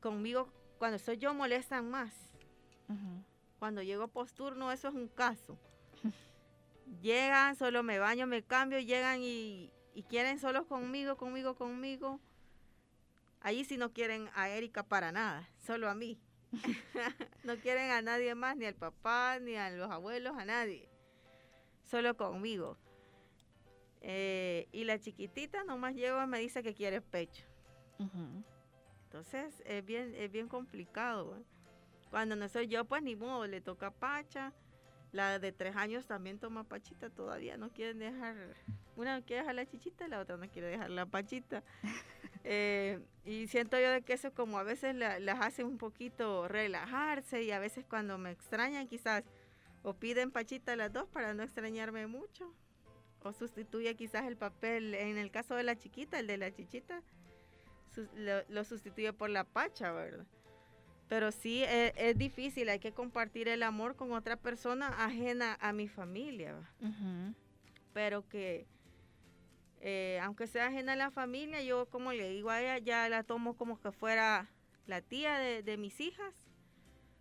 conmigo 0.00 0.52
cuando 0.80 0.98
soy 0.98 1.18
yo 1.18 1.34
molestan 1.34 1.90
más. 1.90 2.10
Cuando 3.58 3.82
llego 3.82 4.08
posturno, 4.08 4.72
eso 4.72 4.88
es 4.88 4.94
un 4.94 5.08
caso. 5.08 5.58
llegan, 7.02 7.54
solo 7.54 7.82
me 7.82 7.98
baño, 7.98 8.26
me 8.26 8.42
cambio, 8.42 8.80
llegan 8.80 9.20
y, 9.20 9.70
quieren 10.08 10.40
solo 10.40 10.66
conmigo, 10.66 11.18
conmigo, 11.18 11.54
conmigo. 11.54 12.18
Allí 13.42 13.66
sí 13.66 13.76
no 13.76 13.92
quieren 13.92 14.30
a 14.34 14.48
Erika 14.48 14.82
para 14.82 15.12
nada, 15.12 15.46
solo 15.58 15.90
a 15.90 15.94
mí. 15.94 16.18
no 17.44 17.56
quieren 17.56 17.90
a 17.90 18.00
nadie 18.00 18.34
más, 18.34 18.56
ni 18.56 18.64
al 18.64 18.74
papá, 18.74 19.38
ni 19.38 19.56
a 19.56 19.68
los 19.68 19.90
abuelos, 19.90 20.34
a 20.38 20.46
nadie. 20.46 20.88
Solo 21.84 22.16
conmigo. 22.16 22.78
Eh, 24.00 24.66
y 24.72 24.84
la 24.84 24.98
chiquitita 24.98 25.62
nomás 25.64 25.94
llego 25.94 26.22
y 26.24 26.26
me 26.26 26.38
dice 26.38 26.62
que 26.62 26.72
quiere 26.72 27.02
pecho. 27.02 27.44
Entonces 29.10 29.60
es 29.66 29.84
bien, 29.84 30.14
es 30.14 30.30
bien 30.30 30.46
complicado. 30.46 31.36
Cuando 32.10 32.36
no 32.36 32.48
soy 32.48 32.68
yo, 32.68 32.84
pues 32.84 33.02
ni 33.02 33.16
modo, 33.16 33.44
le 33.48 33.60
toca 33.60 33.90
pacha. 33.90 34.52
La 35.10 35.40
de 35.40 35.50
tres 35.50 35.74
años 35.74 36.06
también 36.06 36.38
toma 36.38 36.62
pachita 36.62 37.10
todavía, 37.10 37.56
no 37.56 37.70
quieren 37.70 37.98
dejar, 37.98 38.36
una 38.94 39.18
no 39.18 39.24
quiere 39.24 39.42
dejar 39.42 39.56
la 39.56 39.66
chichita, 39.66 40.06
la 40.06 40.20
otra 40.20 40.36
no 40.36 40.48
quiere 40.48 40.68
dejar 40.68 40.90
la 40.90 41.06
pachita. 41.06 41.64
Eh, 42.42 42.98
y 43.26 43.48
siento 43.48 43.78
yo 43.78 43.90
de 43.90 44.00
que 44.00 44.14
eso 44.14 44.32
como 44.32 44.58
a 44.58 44.62
veces 44.62 44.94
las 44.94 45.40
hace 45.40 45.62
un 45.62 45.76
poquito 45.76 46.48
relajarse 46.48 47.42
y 47.42 47.50
a 47.50 47.58
veces 47.58 47.84
cuando 47.84 48.16
me 48.16 48.30
extrañan 48.30 48.88
quizás 48.88 49.24
o 49.82 49.92
piden 49.92 50.30
pachita 50.30 50.74
las 50.74 50.90
dos 50.90 51.06
para 51.06 51.34
no 51.34 51.42
extrañarme 51.42 52.06
mucho 52.06 52.50
o 53.22 53.34
sustituye 53.34 53.94
quizás 53.94 54.26
el 54.26 54.38
papel, 54.38 54.94
en 54.94 55.18
el 55.18 55.30
caso 55.30 55.54
de 55.54 55.64
la 55.64 55.76
chiquita, 55.76 56.18
el 56.18 56.26
de 56.26 56.38
la 56.38 56.50
chichita, 56.50 57.02
lo, 58.48 58.64
sustituye 58.64 59.12
por 59.12 59.30
la 59.30 59.44
pacha, 59.44 59.92
¿verdad? 59.92 60.26
Pero 61.08 61.32
sí 61.32 61.64
e, 61.64 61.92
es, 61.96 62.16
difícil, 62.16 62.68
hay 62.68 62.78
que 62.78 62.92
compartir 62.92 63.48
el 63.48 63.62
amor 63.62 63.96
con 63.96 64.12
otra 64.12 64.36
persona 64.36 64.88
ajena 65.04 65.58
a 65.60 65.72
mi 65.72 65.88
familia. 65.88 66.54
Pero 67.92 68.28
que, 68.28 68.66
eh, 69.80 70.20
aunque 70.22 70.46
sea 70.46 70.68
ajena 70.68 70.92
a 70.92 70.96
la 70.96 71.10
familia, 71.10 71.62
yo 71.62 71.86
como 71.86 72.12
le 72.12 72.28
digo 72.28 72.50
a 72.50 72.60
ella, 72.60 72.78
ya 72.78 73.08
la 73.08 73.24
tomo 73.24 73.56
como 73.56 73.80
que 73.80 73.90
fuera 73.90 74.48
la 74.86 75.00
tía 75.00 75.38
de, 75.38 75.76
mis 75.76 76.00
hijas, 76.00 76.34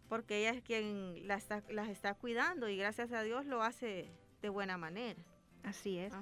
porque 0.07 0.39
ella 0.39 0.51
es 0.51 0.61
quien 0.61 1.27
las 1.27 1.43
está, 1.43 1.63
las 1.69 1.89
está 1.89 2.13
cuidando 2.13 2.69
y 2.69 2.77
gracias 2.77 3.11
a 3.11 3.23
Dios 3.23 3.45
lo 3.45 3.63
hace 3.63 4.11
de 4.41 4.49
buena 4.49 4.77
manera. 4.77 5.21
Así 5.63 5.97
es. 5.97 6.13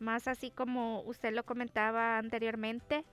Más 0.00 0.28
así 0.28 0.50
como 0.50 1.02
usted 1.02 1.32
lo 1.32 1.44
comentaba 1.44 2.18
anteriormente, 2.18 3.04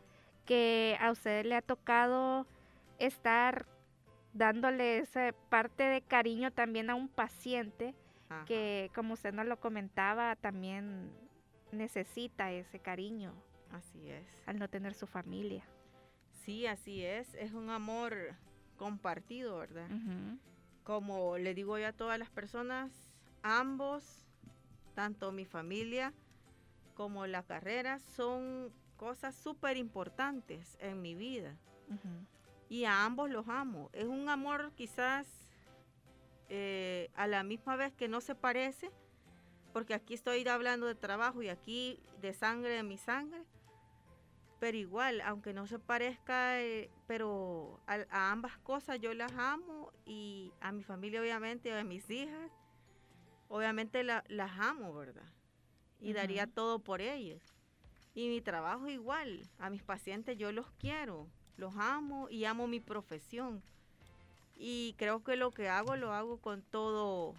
que 0.52 0.98
a 1.00 1.12
usted 1.12 1.46
le 1.46 1.56
ha 1.56 1.62
tocado 1.62 2.46
estar 3.00 3.66
dándole 4.34 4.98
esa 4.98 5.34
parte 5.48 5.84
de 5.84 6.02
cariño 6.02 6.52
también 6.52 6.90
a 6.90 6.96
un 6.96 7.08
paciente 7.08 7.96
que 8.46 8.92
como 8.94 9.14
usted 9.14 9.34
nos 9.34 9.46
lo 9.46 9.62
comentaba 9.62 10.36
también 10.36 11.10
necesita 11.72 12.52
ese 12.52 12.80
cariño 12.80 13.34
Así 13.72 14.10
es. 14.10 14.26
Al 14.46 14.60
no 14.60 14.68
tener 14.68 14.94
su 14.94 15.08
familia. 15.08 15.64
Sí, 16.44 16.66
así 16.68 17.02
es. 17.06 17.34
Es 17.36 17.54
un 17.54 17.70
amor 17.70 18.36
compartido, 18.76 19.60
¿verdad? 19.60 19.88
Como 20.84 21.38
le 21.38 21.54
digo 21.54 21.78
yo 21.78 21.88
a 21.88 21.94
todas 21.94 22.20
las 22.20 22.30
personas, 22.30 22.92
ambos, 23.42 24.26
tanto 24.96 25.32
mi 25.32 25.46
familia 25.46 26.14
como 26.96 27.26
la 27.28 27.44
carrera, 27.44 28.00
son 28.00 28.74
cosas 29.02 29.36
súper 29.36 29.78
importantes 29.78 30.78
en 30.80 31.02
mi 31.02 31.16
vida. 31.16 31.58
Y 32.70 32.86
a 32.86 33.04
ambos 33.04 33.32
los 33.32 33.50
amo. 33.50 33.90
Es 33.94 34.06
un 34.06 34.30
amor 34.30 34.74
quizás 34.76 35.26
eh, 36.50 37.10
a 37.16 37.26
la 37.26 37.42
misma 37.42 37.76
vez 37.76 37.96
que 37.96 38.08
no 38.08 38.22
se 38.22 38.36
parece, 38.36 38.92
porque 39.74 39.96
aquí 39.96 40.14
estoy 40.14 40.48
hablando 40.48 40.86
de 40.86 40.94
trabajo 40.94 41.42
y 41.42 41.50
aquí 41.50 42.00
de 42.22 42.36
sangre 42.36 42.76
de 42.76 42.84
mi 42.84 43.00
sangre, 43.00 43.44
pero 44.60 44.78
igual, 44.78 45.20
aunque 45.22 45.52
no 45.52 45.66
se 45.66 45.80
parezca, 45.80 46.62
eh, 46.62 46.92
pero 47.08 47.80
a, 47.88 48.32
ambas 48.32 48.56
cosas 48.60 49.00
yo 49.00 49.16
las 49.16 49.32
amo 49.32 49.92
y 50.06 50.54
a 50.62 50.72
mi 50.72 50.84
familia 50.84 51.22
obviamente, 51.22 51.74
a 51.74 51.84
mis 51.84 52.08
hijas, 52.12 52.52
obviamente 53.48 54.04
las 54.04 54.60
amo, 54.60 54.94
¿verdad? 54.94 55.34
Y 56.00 56.14
daría 56.14 56.46
todo 56.46 56.78
por 56.78 57.02
ellas. 57.02 57.51
Y 58.14 58.28
mi 58.28 58.42
trabajo 58.42 58.90
igual, 58.90 59.48
a 59.58 59.70
mis 59.70 59.84
pacientes 59.84 60.38
yo 60.38 60.52
los 60.52 60.70
quiero, 60.80 61.28
los 61.58 61.76
amo 61.78 62.30
y 62.30 62.46
amo 62.46 62.68
mi 62.68 62.80
profesión. 62.80 63.64
Y 64.56 64.94
creo 64.98 65.24
que 65.24 65.36
lo 65.38 65.52
que 65.52 65.70
hago 65.70 65.96
lo 65.96 66.14
hago 66.14 66.38
con 66.38 66.62
todo, 66.62 67.36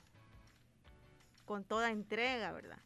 con 1.44 1.64
toda 1.64 1.90
entrega, 1.90 2.52
¿verdad? 2.52 2.80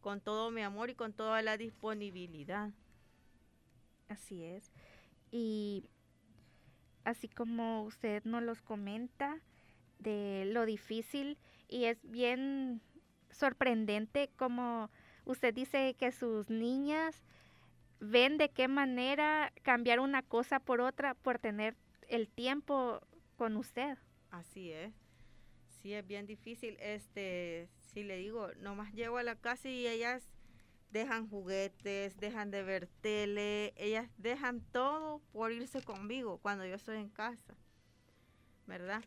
Con 0.00 0.20
todo 0.20 0.50
mi 0.50 0.62
amor 0.62 0.90
y 0.90 0.94
con 0.94 1.12
toda 1.12 1.42
la 1.42 1.56
disponibilidad. 1.56 2.70
Así 4.08 4.44
es. 4.44 4.70
Y 5.30 5.84
así 7.04 7.28
como 7.28 7.82
usted 7.82 8.22
nos 8.24 8.42
los 8.42 8.62
comenta 8.62 9.40
de 9.98 10.44
lo 10.52 10.66
difícil 10.66 11.38
y 11.68 11.84
es 11.84 11.98
bien 12.02 12.80
sorprendente 13.30 14.30
como 14.36 14.90
usted 15.24 15.54
dice 15.54 15.94
que 15.94 16.12
sus 16.12 16.50
niñas 16.50 17.22
ven 18.00 18.38
de 18.38 18.50
qué 18.50 18.68
manera 18.68 19.52
cambiar 19.62 20.00
una 20.00 20.22
cosa 20.22 20.58
por 20.60 20.80
otra 20.80 21.14
por 21.14 21.38
tener 21.38 21.76
el 22.08 22.28
tiempo 22.28 23.00
con 23.36 23.56
usted. 23.56 23.96
Así 24.30 24.72
es. 24.72 24.92
Sí, 25.80 25.94
es 25.94 26.06
bien 26.06 26.26
difícil. 26.26 26.76
Este, 26.80 27.68
si 27.92 28.02
le 28.04 28.16
digo, 28.16 28.48
nomás 28.60 28.92
llego 28.92 29.18
a 29.18 29.22
la 29.22 29.36
casa 29.36 29.68
y 29.68 29.86
ellas 29.86 30.22
dejan 30.90 31.28
juguetes, 31.28 32.18
dejan 32.18 32.50
de 32.50 32.62
ver 32.62 32.86
tele, 33.00 33.72
ellas 33.76 34.08
dejan 34.18 34.60
todo 34.72 35.20
por 35.32 35.50
irse 35.50 35.82
conmigo 35.82 36.38
cuando 36.38 36.66
yo 36.66 36.74
estoy 36.74 36.98
en 36.98 37.08
casa, 37.08 37.56
¿verdad? 38.66 39.02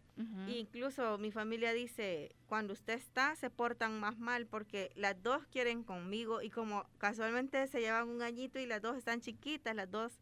Incluso 0.47 1.17
mi 1.17 1.31
familia 1.31 1.73
dice, 1.73 2.35
cuando 2.47 2.73
usted 2.73 2.93
está, 2.93 3.35
se 3.35 3.49
portan 3.49 3.99
más 3.99 4.17
mal 4.17 4.45
porque 4.45 4.91
las 4.95 5.21
dos 5.21 5.45
quieren 5.47 5.83
conmigo 5.83 6.41
y 6.41 6.49
como 6.49 6.85
casualmente 6.97 7.65
se 7.67 7.79
llevan 7.79 8.09
un 8.09 8.21
añito 8.21 8.59
y 8.59 8.65
las 8.65 8.81
dos 8.81 8.97
están 8.97 9.21
chiquitas, 9.21 9.75
las 9.75 9.89
dos 9.89 10.19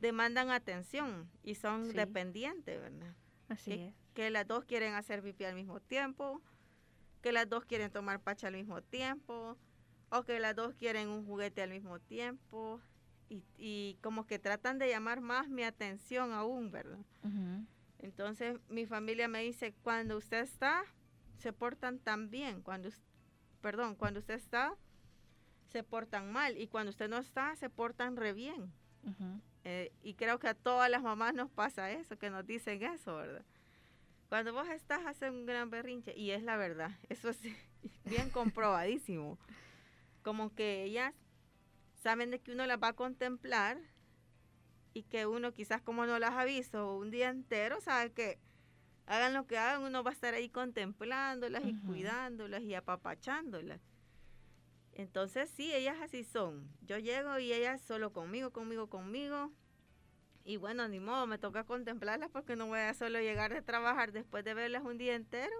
demandan 0.00 0.50
atención 0.50 1.30
y 1.42 1.54
son 1.54 1.92
dependientes, 1.92 2.80
¿verdad? 2.80 3.14
Así 3.48 3.70
que, 3.70 3.88
es. 3.88 3.94
Que 4.14 4.30
las 4.30 4.46
dos 4.46 4.64
quieren 4.64 4.94
hacer 4.94 5.22
pipí 5.22 5.44
al 5.44 5.54
mismo 5.54 5.80
tiempo, 5.80 6.40
que 7.22 7.32
las 7.32 7.48
dos 7.48 7.64
quieren 7.64 7.90
tomar 7.90 8.20
pacha 8.20 8.48
al 8.48 8.54
mismo 8.54 8.82
tiempo, 8.82 9.56
o 10.10 10.24
que 10.24 10.40
las 10.40 10.56
dos 10.56 10.74
quieren 10.74 11.08
un 11.08 11.24
juguete 11.24 11.62
al 11.62 11.70
mismo 11.70 12.00
tiempo 12.00 12.80
y, 13.56 13.96
como 14.02 14.26
que 14.26 14.40
tratan 14.40 14.78
de 14.78 14.88
llamar 14.88 15.20
más 15.20 15.48
mi 15.48 15.62
atención 15.62 16.32
aún, 16.32 16.72
¿verdad? 16.72 16.98
Entonces 18.00 18.58
mi 18.68 18.86
familia 18.86 19.28
me 19.28 19.42
dice, 19.42 19.74
cuando 19.82 20.16
usted 20.16 20.40
está, 20.40 20.82
se 21.38 21.52
portan 21.52 21.98
tan 21.98 22.30
bien, 22.30 22.62
cuando, 22.62 22.88
perdón, 23.60 23.94
cuando 23.94 24.20
usted 24.20 24.34
está, 24.34 24.74
se 25.68 25.82
portan 25.82 26.32
mal 26.32 26.58
y 26.58 26.66
cuando 26.66 26.90
usted 26.90 27.08
no 27.08 27.18
está, 27.18 27.54
se 27.56 27.70
portan 27.70 28.16
re 28.16 28.32
bien. 28.32 28.72
Eh, 29.64 29.92
y 30.02 30.14
creo 30.14 30.38
que 30.38 30.48
a 30.48 30.54
todas 30.54 30.90
las 30.90 31.02
mamás 31.02 31.34
nos 31.34 31.50
pasa 31.50 31.90
eso, 31.90 32.18
que 32.18 32.30
nos 32.30 32.46
dicen 32.46 32.82
eso, 32.82 33.16
¿verdad? 33.16 33.44
Cuando 34.28 34.52
vos 34.52 34.68
estás, 34.68 35.04
hace 35.06 35.30
un 35.30 35.46
gran 35.46 35.70
berrinche 35.70 36.16
y 36.16 36.30
es 36.30 36.42
la 36.42 36.56
verdad, 36.56 36.90
eso 37.08 37.30
es 37.30 37.40
bien 38.04 38.30
comprobadísimo 38.32 39.38
como 40.22 40.54
que 40.54 40.84
ellas 40.84 41.14
saben 42.02 42.30
de 42.30 42.40
que 42.40 42.52
uno 42.52 42.66
las 42.66 42.82
va 42.82 42.88
a 42.88 42.92
contemplar 42.92 43.78
y 44.92 45.02
que 45.04 45.26
uno 45.26 45.52
quizás 45.52 45.82
como 45.82 46.06
no 46.06 46.18
las 46.18 46.32
ha 46.32 46.44
visto 46.44 46.96
un 46.96 47.10
día 47.10 47.28
entero, 47.28 47.80
sabe 47.80 48.12
que 48.12 48.38
hagan 49.06 49.34
lo 49.34 49.46
que 49.46 49.58
hagan, 49.58 49.82
uno 49.82 50.02
va 50.02 50.10
a 50.10 50.14
estar 50.14 50.34
ahí 50.34 50.48
contemplándolas 50.48 51.64
y 51.64 51.74
cuidándolas 51.86 52.62
y 52.62 52.74
apapachándolas. 52.74 53.80
Entonces 54.92 55.48
sí, 55.50 55.72
ellas 55.72 55.96
así 56.02 56.24
son. 56.24 56.68
Yo 56.82 56.98
llego 56.98 57.38
y 57.38 57.52
ellas 57.52 57.80
solo 57.80 58.12
conmigo, 58.12 58.50
conmigo, 58.50 58.88
conmigo. 58.88 59.52
Y 60.44 60.56
bueno, 60.56 60.88
ni 60.88 61.00
modo, 61.00 61.26
me 61.26 61.38
toca 61.38 61.64
contemplarlas 61.64 62.30
porque 62.30 62.56
no 62.56 62.66
voy 62.66 62.80
a 62.80 62.94
solo 62.94 63.20
llegar 63.20 63.52
de 63.52 63.62
trabajar 63.62 64.12
después 64.12 64.44
de 64.44 64.54
verlas 64.54 64.84
un 64.84 64.98
día 64.98 65.14
entero 65.14 65.54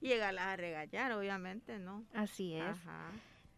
y 0.00 0.08
llegarlas 0.08 0.46
a 0.46 0.56
regañar, 0.56 1.12
obviamente, 1.12 1.78
¿no? 1.78 2.04
Así 2.12 2.54
es. 2.54 2.62
Ajá 2.62 3.12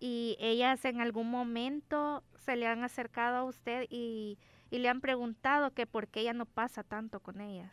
y 0.06 0.36
ellas 0.38 0.84
en 0.84 1.00
algún 1.00 1.30
momento 1.30 2.22
se 2.36 2.56
le 2.56 2.66
han 2.66 2.84
acercado 2.84 3.36
a 3.38 3.44
usted 3.44 3.86
y, 3.88 4.38
le 4.78 4.88
han 4.88 5.00
preguntado 5.00 5.72
que 5.72 5.86
por 5.86 6.08
qué 6.08 6.20
ella 6.20 6.32
no 6.32 6.46
pasa 6.46 6.82
tanto 6.82 7.20
con 7.20 7.40
ellas. 7.40 7.72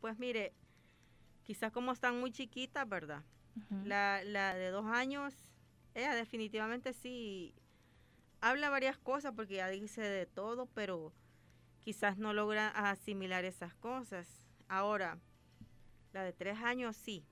Pues 0.00 0.18
mire, 0.18 0.52
quizás 1.42 1.72
como 1.72 1.92
están 1.92 2.18
muy 2.20 2.30
chiquitas, 2.32 2.88
¿verdad? 2.88 3.22
la, 3.84 4.24
la 4.24 4.54
de 4.54 4.70
dos 4.70 4.86
años, 4.86 5.32
ella 5.94 6.14
definitivamente 6.14 6.92
sí 6.92 7.54
habla 8.40 8.68
varias 8.68 8.98
cosas 8.98 9.32
porque 9.34 9.54
ya 9.56 9.68
dice 9.68 10.02
de 10.02 10.26
todo, 10.26 10.66
pero 10.66 11.12
quizás 11.80 12.18
no 12.18 12.32
logra 12.32 12.68
asimilar 12.68 13.44
esas 13.44 13.74
cosas. 13.74 14.46
Ahora, 14.68 15.18
la 16.12 16.22
de 16.22 16.32
tres 16.32 16.58
años 16.58 16.96
sí. 16.96 17.24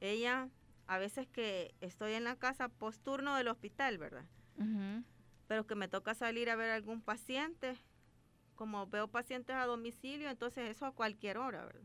Ella 0.00 0.48
a 0.86 0.98
veces 0.98 1.26
que 1.28 1.74
estoy 1.80 2.12
en 2.14 2.24
la 2.24 2.36
casa 2.36 2.68
post 2.68 3.02
turno 3.02 3.36
del 3.36 3.48
hospital, 3.48 3.98
¿verdad? 3.98 4.26
Pero 5.46 5.66
que 5.66 5.74
me 5.74 5.88
toca 5.88 6.14
salir 6.14 6.50
a 6.50 6.56
ver 6.56 6.70
algún 6.70 7.00
paciente, 7.00 7.76
como 8.54 8.86
veo 8.86 9.08
pacientes 9.08 9.54
a 9.56 9.66
domicilio, 9.66 10.30
entonces 10.30 10.70
eso 10.70 10.86
a 10.86 10.92
cualquier 10.92 11.38
hora, 11.38 11.64
¿verdad? 11.64 11.82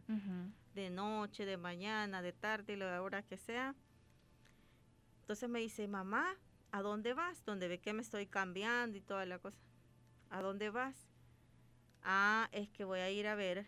De 0.75 0.89
noche, 0.89 1.45
de 1.45 1.57
mañana, 1.57 2.21
de 2.21 2.33
tarde, 2.33 2.77
la 2.77 3.01
hora 3.01 3.23
que 3.23 3.37
sea. 3.37 3.75
Entonces 5.21 5.49
me 5.49 5.59
dice, 5.59 5.87
mamá, 5.87 6.35
¿a 6.71 6.81
dónde 6.81 7.13
vas? 7.13 7.43
Donde 7.45 7.67
ve 7.67 7.79
que 7.79 7.93
me 7.93 8.01
estoy 8.01 8.27
cambiando 8.27 8.97
y 8.97 9.01
toda 9.01 9.25
la 9.25 9.39
cosa. 9.39 9.57
¿A 10.29 10.41
dónde 10.41 10.69
vas? 10.69 10.95
Ah, 12.03 12.49
es 12.51 12.69
que 12.69 12.83
voy 12.83 12.99
a 12.99 13.09
ir 13.09 13.27
a 13.27 13.35
ver 13.35 13.67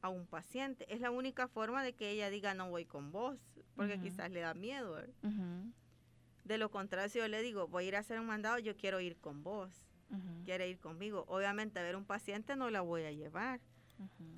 a 0.00 0.08
un 0.08 0.26
paciente. 0.26 0.92
Es 0.92 1.00
la 1.00 1.10
única 1.10 1.48
forma 1.48 1.82
de 1.82 1.94
que 1.94 2.10
ella 2.10 2.28
diga 2.28 2.54
no 2.54 2.68
voy 2.68 2.84
con 2.84 3.12
vos, 3.12 3.38
porque 3.76 3.98
quizás 4.00 4.30
le 4.30 4.40
da 4.40 4.52
miedo. 4.54 5.00
De 6.44 6.58
lo 6.58 6.70
contrario, 6.70 7.08
si 7.08 7.18
yo 7.18 7.28
le 7.28 7.40
digo 7.40 7.68
voy 7.68 7.84
a 7.84 7.88
ir 7.88 7.96
a 7.96 8.00
hacer 8.00 8.18
un 8.18 8.26
mandado, 8.26 8.58
yo 8.58 8.76
quiero 8.76 9.00
ir 9.00 9.16
con 9.16 9.42
vos, 9.44 9.84
quiere 10.44 10.68
ir 10.68 10.78
conmigo. 10.78 11.24
Obviamente 11.28 11.78
a 11.78 11.82
ver 11.82 11.96
un 11.96 12.04
paciente 12.04 12.56
no 12.56 12.70
la 12.70 12.80
voy 12.80 13.02
a 13.04 13.12
llevar, 13.12 13.60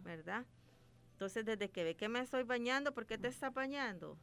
¿verdad? 0.02 0.46
Entonces 1.12 1.44
desde 1.44 1.70
que 1.70 1.84
ve 1.84 1.96
que 1.96 2.08
me 2.08 2.20
estoy 2.20 2.42
bañando, 2.42 2.92
¿por 2.92 3.06
qué 3.06 3.18
te 3.18 3.28
está 3.28 3.50
bañando? 3.50 4.18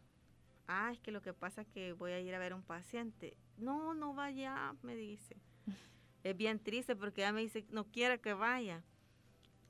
Ah, 0.68 0.92
es 0.94 1.00
que 1.00 1.12
lo 1.12 1.22
que 1.22 1.34
pasa 1.34 1.62
es 1.62 1.68
que 1.68 1.94
voy 1.94 2.12
a 2.12 2.20
ir 2.20 2.34
a 2.34 2.40
ver 2.40 2.54
un 2.54 2.64
paciente. 2.64 3.36
No, 3.58 3.94
no 3.94 4.14
vaya, 4.14 4.76
me 4.82 4.96
dice. 4.96 5.36
Es 6.24 6.38
bien 6.38 6.60
triste 6.60 6.96
porque 6.96 7.22
ella 7.22 7.34
me 7.34 7.42
dice, 7.42 7.66
no 7.72 7.86
quiere 7.86 8.22
que 8.22 8.34
vaya 8.36 8.84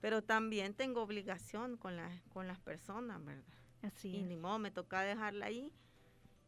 pero 0.02 0.24
también 0.24 0.74
tengo 0.74 1.04
obligación 1.04 1.78
con, 1.78 1.96
la, 1.96 2.10
con 2.34 2.48
las 2.48 2.60
personas, 2.60 3.24
¿verdad? 3.24 3.44
Así 3.84 4.10
y 4.10 4.24
ni 4.24 4.36
modo, 4.36 4.58
me 4.60 4.72
toca 4.72 5.02
dejarla 5.02 5.46
ahí. 5.46 5.72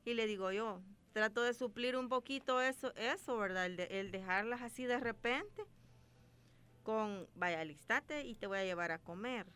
Y 0.06 0.16
le 0.16 0.26
digo 0.26 0.52
yo, 0.52 0.82
trato 1.14 1.42
de 1.44 1.54
suplir 1.54 1.96
un 1.96 2.10
poquito 2.10 2.62
eso, 2.62 2.94
eso 2.96 3.38
¿verdad? 3.38 3.68
El, 3.68 3.80
el 3.80 4.12
dejarlas 4.12 4.62
así 4.62 4.86
de 4.86 5.00
repente 5.00 5.64
con, 6.84 7.28
vaya, 7.36 7.62
alistate 7.62 8.26
y 8.26 8.36
te 8.36 8.48
voy 8.48 8.60
a 8.60 8.66
llevar 8.66 8.92
a 8.92 9.00
comer. 9.00 9.48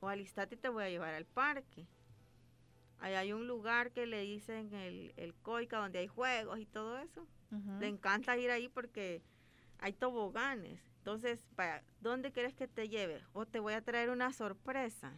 O 0.00 0.08
alistate 0.08 0.56
y 0.56 0.58
te 0.58 0.68
voy 0.68 0.84
a 0.84 0.90
llevar 0.90 1.14
al 1.14 1.24
parque. 1.24 1.86
Ahí 2.98 3.14
hay 3.14 3.32
un 3.32 3.46
lugar 3.46 3.92
que 3.92 4.06
le 4.06 4.22
dicen 4.22 4.72
el, 4.74 5.12
el 5.16 5.34
Coica, 5.34 5.78
donde 5.78 6.00
hay 6.00 6.08
juegos 6.08 6.58
y 6.58 6.66
todo 6.66 6.98
eso. 6.98 7.26
Le 7.80 7.86
encanta 7.86 8.36
ir 8.36 8.50
ahí 8.50 8.68
porque 8.68 9.22
hay 9.78 9.92
toboganes. 9.92 10.80
Entonces, 10.98 11.46
¿para 11.54 11.82
dónde 12.00 12.32
quieres 12.32 12.54
que 12.54 12.66
te 12.66 12.88
lleve? 12.88 13.22
O 13.32 13.46
te 13.46 13.60
voy 13.60 13.74
a 13.74 13.82
traer 13.82 14.10
una 14.10 14.32
sorpresa. 14.32 15.12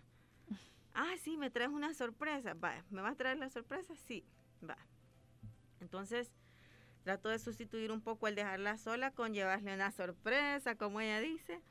Ah, 1.00 1.14
sí, 1.22 1.36
me 1.36 1.48
traes 1.48 1.70
una 1.70 1.94
sorpresa. 1.94 2.54
Va, 2.54 2.82
¿me 2.90 3.02
vas 3.02 3.12
a 3.12 3.16
traer 3.16 3.38
la 3.38 3.48
sorpresa? 3.50 3.94
Sí, 3.94 4.24
va. 4.68 4.76
Entonces, 5.80 6.32
trato 7.04 7.28
de 7.28 7.38
sustituir 7.38 7.90
un 7.92 8.00
poco 8.00 8.28
el 8.28 8.34
dejarla 8.34 8.76
sola 8.76 9.10
con 9.10 9.32
llevarle 9.32 9.74
una 9.74 9.90
sorpresa, 9.92 10.74
como 10.76 11.00
ella 11.00 11.20
dice, 11.20 11.62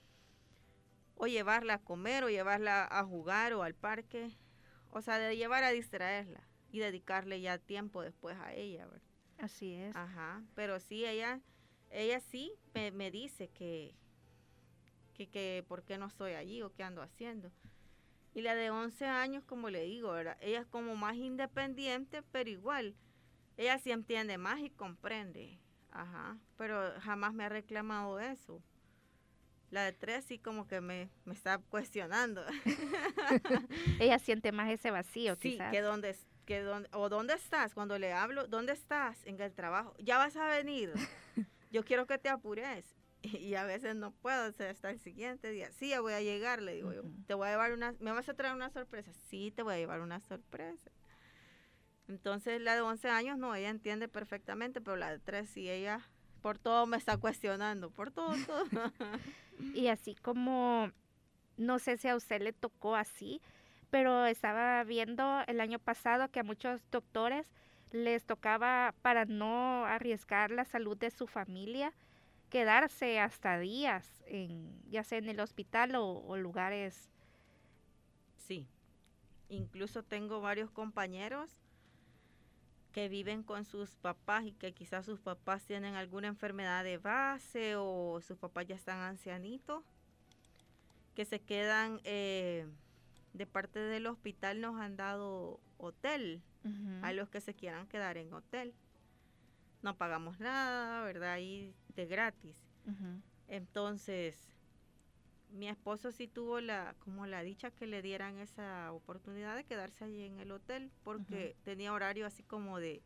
o 1.16 1.28
llevarla 1.28 1.76
a 1.76 1.84
comer, 1.84 2.24
o 2.24 2.30
llevarla 2.30 2.88
a 2.90 3.04
jugar 3.04 3.54
o 3.54 3.64
al 3.64 3.76
parque, 3.76 4.38
o 4.92 5.02
sea, 5.02 5.20
de 5.20 5.36
llevar 5.36 5.64
a 5.64 5.72
distraerla 5.72 6.42
y 6.72 6.80
dedicarle 6.80 7.42
ya 7.42 7.58
tiempo 7.58 8.02
después 8.02 8.38
a 8.38 8.54
ella, 8.54 8.86
¿verdad? 8.86 9.08
Así 9.40 9.74
es. 9.74 9.96
Ajá, 9.96 10.44
pero 10.56 10.80
sí, 10.80 11.06
ella, 11.06 11.42
ella 11.92 12.20
sí 12.20 12.54
me, 12.74 12.92
me 12.92 13.12
dice 13.12 13.50
que, 13.50 13.96
que, 15.14 15.28
que 15.28 15.64
por 15.68 15.84
qué 15.84 15.98
no 15.98 16.08
estoy 16.08 16.34
allí 16.34 16.62
o 16.62 16.74
qué 16.74 16.84
ando 16.84 17.02
haciendo. 17.02 17.52
Y 18.34 18.42
la 18.42 18.56
de 18.56 18.70
11 18.70 19.06
años, 19.06 19.44
como 19.46 19.70
le 19.70 19.84
digo, 19.84 20.12
¿verdad? 20.12 20.38
ella 20.42 20.60
es 20.62 20.68
como 20.68 20.96
más 20.96 21.16
independiente, 21.16 22.22
pero 22.32 22.50
igual, 22.50 22.96
ella 23.58 23.80
sí 23.80 23.92
entiende 23.92 24.38
más 24.38 24.60
y 24.60 24.70
comprende. 24.70 25.60
Ajá, 25.92 26.38
pero 26.58 26.94
jamás 27.02 27.34
me 27.34 27.44
ha 27.46 27.50
reclamado 27.50 28.20
eso. 28.20 28.62
La 29.70 29.84
de 29.84 29.92
tres 29.92 30.24
sí 30.26 30.40
como 30.40 30.68
que 30.68 30.80
me, 30.80 31.10
me 31.26 31.34
está 31.34 31.58
cuestionando. 31.58 32.46
ella 34.00 34.20
siente 34.20 34.52
más 34.52 34.70
ese 34.70 34.92
vacío, 34.92 35.36
sí, 35.36 35.60
que 35.72 35.82
dónde, 35.82 36.16
que 36.46 36.62
dónde, 36.62 36.90
o 36.94 37.10
dónde 37.10 37.34
estás 37.34 37.74
cuando 37.74 38.00
le 38.00 38.14
hablo, 38.14 38.48
¿dónde 38.48 38.72
estás 38.74 39.26
en 39.26 39.42
el 39.42 39.54
trabajo? 39.54 39.94
Ya 40.00 40.18
vas 40.18 40.38
a 40.38 40.48
venir. 40.48 40.94
Yo 41.72 41.84
quiero 41.84 42.06
que 42.08 42.18
te 42.18 42.30
apures. 42.30 42.86
Y 43.24 43.56
a 43.56 43.64
veces 43.64 43.96
no 43.96 44.12
puedo 44.12 44.44
hacer 44.44 44.70
hasta 44.70 44.90
el 44.90 45.00
siguiente 45.00 45.50
día. 45.50 45.72
Sí, 45.72 45.90
ya 45.90 46.02
voy 46.02 46.14
a 46.14 46.22
llegar, 46.22 46.62
le 46.62 46.76
digo 46.76 46.94
yo. 46.94 47.02
Te 47.26 47.34
voy 47.34 47.48
a 47.48 47.52
llevar 47.52 47.74
una, 47.74 47.94
¿me 48.00 48.12
vas 48.12 48.30
a 48.30 48.34
traer 48.34 48.56
una 48.56 48.70
sorpresa? 48.70 49.12
Sí, 49.28 49.52
te 49.52 49.64
voy 49.64 49.74
a 49.74 49.78
llevar 49.78 50.02
una 50.02 50.20
sorpresa. 50.20 50.92
Entonces 52.08 52.62
la 52.62 52.76
de 52.76 52.82
11 52.82 53.10
años 53.10 53.38
no, 53.38 53.54
ella 53.56 53.70
entiende 53.70 54.08
perfectamente, 54.08 54.82
pero 54.82 54.96
la 54.96 55.12
de 55.12 55.20
3 55.20 55.50
sí, 55.50 55.70
ella 55.70 56.02
por 56.42 56.58
todo 56.58 56.86
me 56.86 56.98
está 56.98 57.18
cuestionando, 57.18 57.90
por 57.90 58.12
todo, 58.12 58.34
todo. 58.48 58.66
y 59.74 59.88
así 59.88 60.16
como, 60.16 60.92
no 61.58 61.80
sé 61.80 61.98
si 61.98 62.08
a 62.08 62.16
usted 62.16 62.42
le 62.42 62.54
tocó 62.54 62.96
así, 62.96 63.42
pero 63.90 64.26
estaba 64.26 64.84
viendo 64.84 65.42
el 65.48 65.60
año 65.60 65.80
pasado 65.80 66.30
que 66.30 66.40
a 66.40 66.44
muchos 66.44 66.82
doctores 66.92 67.52
les 67.92 68.26
tocaba 68.26 68.94
para 69.02 69.26
no 69.26 69.86
arriesgar 69.86 70.52
la 70.52 70.66
salud 70.66 70.98
de 70.98 71.12
su 71.12 71.28
familia, 71.28 71.94
quedarse 72.50 73.20
hasta 73.20 73.60
días, 73.60 74.24
en, 74.28 74.82
ya 74.90 75.04
sea 75.04 75.18
en 75.18 75.30
el 75.30 75.40
hospital 75.40 75.96
o, 75.96 76.38
lugares. 76.38 77.10
Sí, 78.38 78.68
incluso 79.50 80.04
tengo 80.04 80.42
varios 80.42 80.70
compañeros 80.72 81.50
que 82.98 83.10
viven 83.10 83.44
con 83.44 83.64
sus 83.64 83.92
papás 83.92 84.46
y 84.46 84.54
que 84.54 84.74
quizás 84.74 85.06
sus 85.06 85.20
papás 85.20 85.64
tienen 85.64 85.94
alguna 85.94 86.30
enfermedad 86.30 86.84
de 86.84 86.98
base 86.98 87.76
o 87.76 88.20
sus 88.22 88.40
papás 88.40 88.66
ya 88.66 88.74
están 88.74 89.02
ancianitos, 89.02 89.84
que 91.14 91.24
se 91.24 91.40
quedan, 91.40 92.02
eh, 92.06 92.68
de 93.34 93.46
parte 93.46 93.78
del 93.78 94.08
hospital 94.08 94.62
nos 94.62 94.82
han 94.82 94.98
dado 94.98 95.60
hotel 95.78 96.42
a 97.04 97.14
los 97.14 97.30
que 97.30 97.40
se 97.40 97.54
quieran 97.54 97.86
quedar 97.86 98.18
en 98.18 98.34
hotel. 98.34 98.74
No 99.84 99.96
pagamos 99.96 100.40
nada, 100.40 101.04
¿verdad? 101.04 101.34
Ahí 101.34 101.76
de 101.96 102.08
gratis. 102.08 102.58
Entonces, 103.48 104.57
mi 105.52 105.68
esposo 105.70 106.12
sí 106.12 106.28
tuvo 106.28 106.60
la, 106.62 106.96
como 107.00 107.26
la 107.26 107.42
dicha 107.42 107.72
que 107.72 107.88
le 107.88 108.02
dieran 108.02 108.38
esa 108.38 108.92
oportunidad 108.92 109.56
de 109.56 109.64
quedarse 109.64 110.04
allí 110.04 110.24
en 110.24 110.40
el 110.40 110.52
hotel, 110.52 110.92
porque 111.04 111.56
tenía 111.64 111.94
horario 111.94 112.26
así 112.26 112.44
como 112.44 112.80
de 112.80 113.02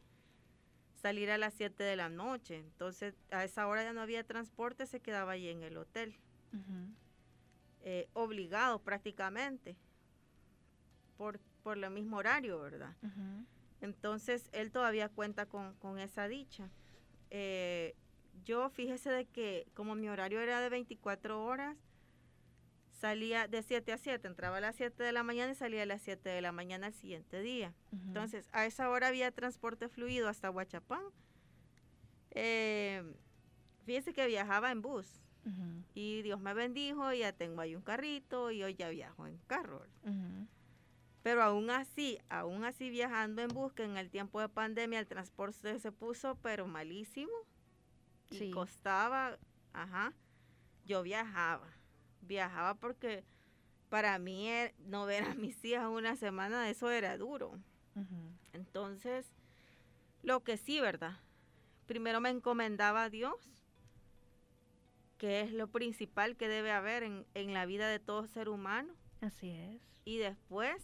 salir 1.02 1.32
a 1.32 1.38
las 1.38 1.54
7 1.54 1.84
de 1.84 1.96
la 1.96 2.10
noche. 2.10 2.58
Entonces, 2.58 3.16
a 3.32 3.44
esa 3.44 3.68
hora 3.68 3.84
ya 3.84 3.94
no 3.94 4.02
había 4.02 4.24
transporte, 4.24 4.86
se 4.86 5.00
quedaba 5.00 5.34
allí 5.34 5.50
en 5.50 5.64
el 5.64 5.78
hotel. 5.78 6.16
Eh, 7.84 8.08
obligado 8.14 8.80
prácticamente, 8.80 9.76
por, 11.18 11.40
por 11.64 11.78
el 11.78 11.90
mismo 11.90 12.18
horario, 12.18 12.60
¿verdad? 12.60 12.96
Entonces, 13.82 14.50
él 14.52 14.72
todavía 14.72 15.10
cuenta 15.10 15.48
con, 15.48 15.74
con 15.76 15.98
esa 15.98 16.28
dicha. 16.28 16.70
Eh, 17.32 17.96
yo 18.46 18.70
fíjese 18.70 19.10
de 19.10 19.26
que 19.26 19.68
como 19.74 19.96
mi 19.96 20.10
horario 20.10 20.40
era 20.42 20.62
de 20.62 20.70
24 20.70 21.44
horas, 21.44 21.78
salía 23.02 23.48
de 23.48 23.64
7 23.64 23.92
a 23.94 23.98
7, 23.98 24.28
entraba 24.28 24.58
a 24.58 24.62
las 24.62 24.76
7 24.76 25.04
de 25.04 25.12
la 25.12 25.24
mañana 25.24 25.52
y 25.52 25.56
salía 25.56 25.82
a 25.82 25.86
las 25.88 26.04
7 26.04 26.30
de 26.30 26.40
la 26.40 26.52
mañana 26.52 26.88
el 26.88 26.94
siguiente 26.94 27.42
día. 27.42 27.74
Entonces, 27.92 28.48
a 28.52 28.68
esa 28.68 28.90
hora 28.90 29.08
había 29.08 29.32
transporte 29.32 29.90
fluido 29.90 30.30
hasta 30.30 30.52
Huachapán. 30.52 31.04
Eh, 32.30 33.04
fíjese 33.86 34.14
que 34.14 34.28
viajaba 34.28 34.72
en 34.72 34.82
bus. 34.84 35.08
Y 35.96 36.22
Dios 36.22 36.40
me 36.40 36.54
bendijo, 36.54 37.12
ya 37.14 37.34
tengo 37.34 37.62
ahí 37.62 37.76
un 37.76 37.82
carrito 37.82 38.52
y 38.52 38.62
hoy 38.62 38.76
ya 38.76 38.90
viajo 38.90 39.26
en 39.26 39.40
carro. 39.48 39.84
Pero 41.24 41.42
aún 41.42 41.72
así, 41.72 42.20
aún 42.30 42.64
así 42.64 42.92
viajando 42.92 43.42
en 43.42 43.48
bus, 43.48 43.74
que 43.74 43.84
en 43.84 43.98
el 43.98 44.12
tiempo 44.12 44.40
de 44.40 44.50
pandemia 44.50 45.00
el 45.00 45.08
transporte 45.08 45.80
se 45.80 45.92
puso, 45.92 46.36
pero 46.44 46.68
malísimo 46.68 47.34
y 48.30 48.52
costaba, 48.52 49.40
ajá, 49.74 50.14
yo 50.86 51.02
viajaba, 51.02 51.68
viajaba 52.22 52.76
porque 52.76 53.24
para 53.90 54.18
mí 54.20 54.48
er, 54.48 54.74
no 54.80 55.06
ver 55.06 55.24
a 55.24 55.36
mis 55.36 55.64
hijas 55.64 55.88
una 55.88 56.16
semana, 56.16 56.70
eso 56.70 56.90
era 56.90 57.18
duro. 57.18 57.60
Entonces, 58.54 59.26
lo 60.24 60.44
que 60.44 60.58
sí, 60.58 60.80
¿verdad? 60.80 61.18
Primero 61.88 62.22
me 62.22 62.30
encomendaba 62.30 63.04
a 63.04 63.10
Dios, 63.10 63.36
que 65.18 65.42
es 65.42 65.52
lo 65.52 65.68
principal 65.68 66.38
que 66.38 66.48
debe 66.48 66.72
haber 66.72 67.04
en, 67.04 67.26
en 67.34 67.54
la 67.54 67.66
vida 67.66 67.90
de 67.90 68.00
todo 68.00 68.28
ser 68.28 68.50
humano. 68.50 68.94
Así 69.20 69.52
es. 69.52 69.82
Y 70.06 70.18
después, 70.18 70.82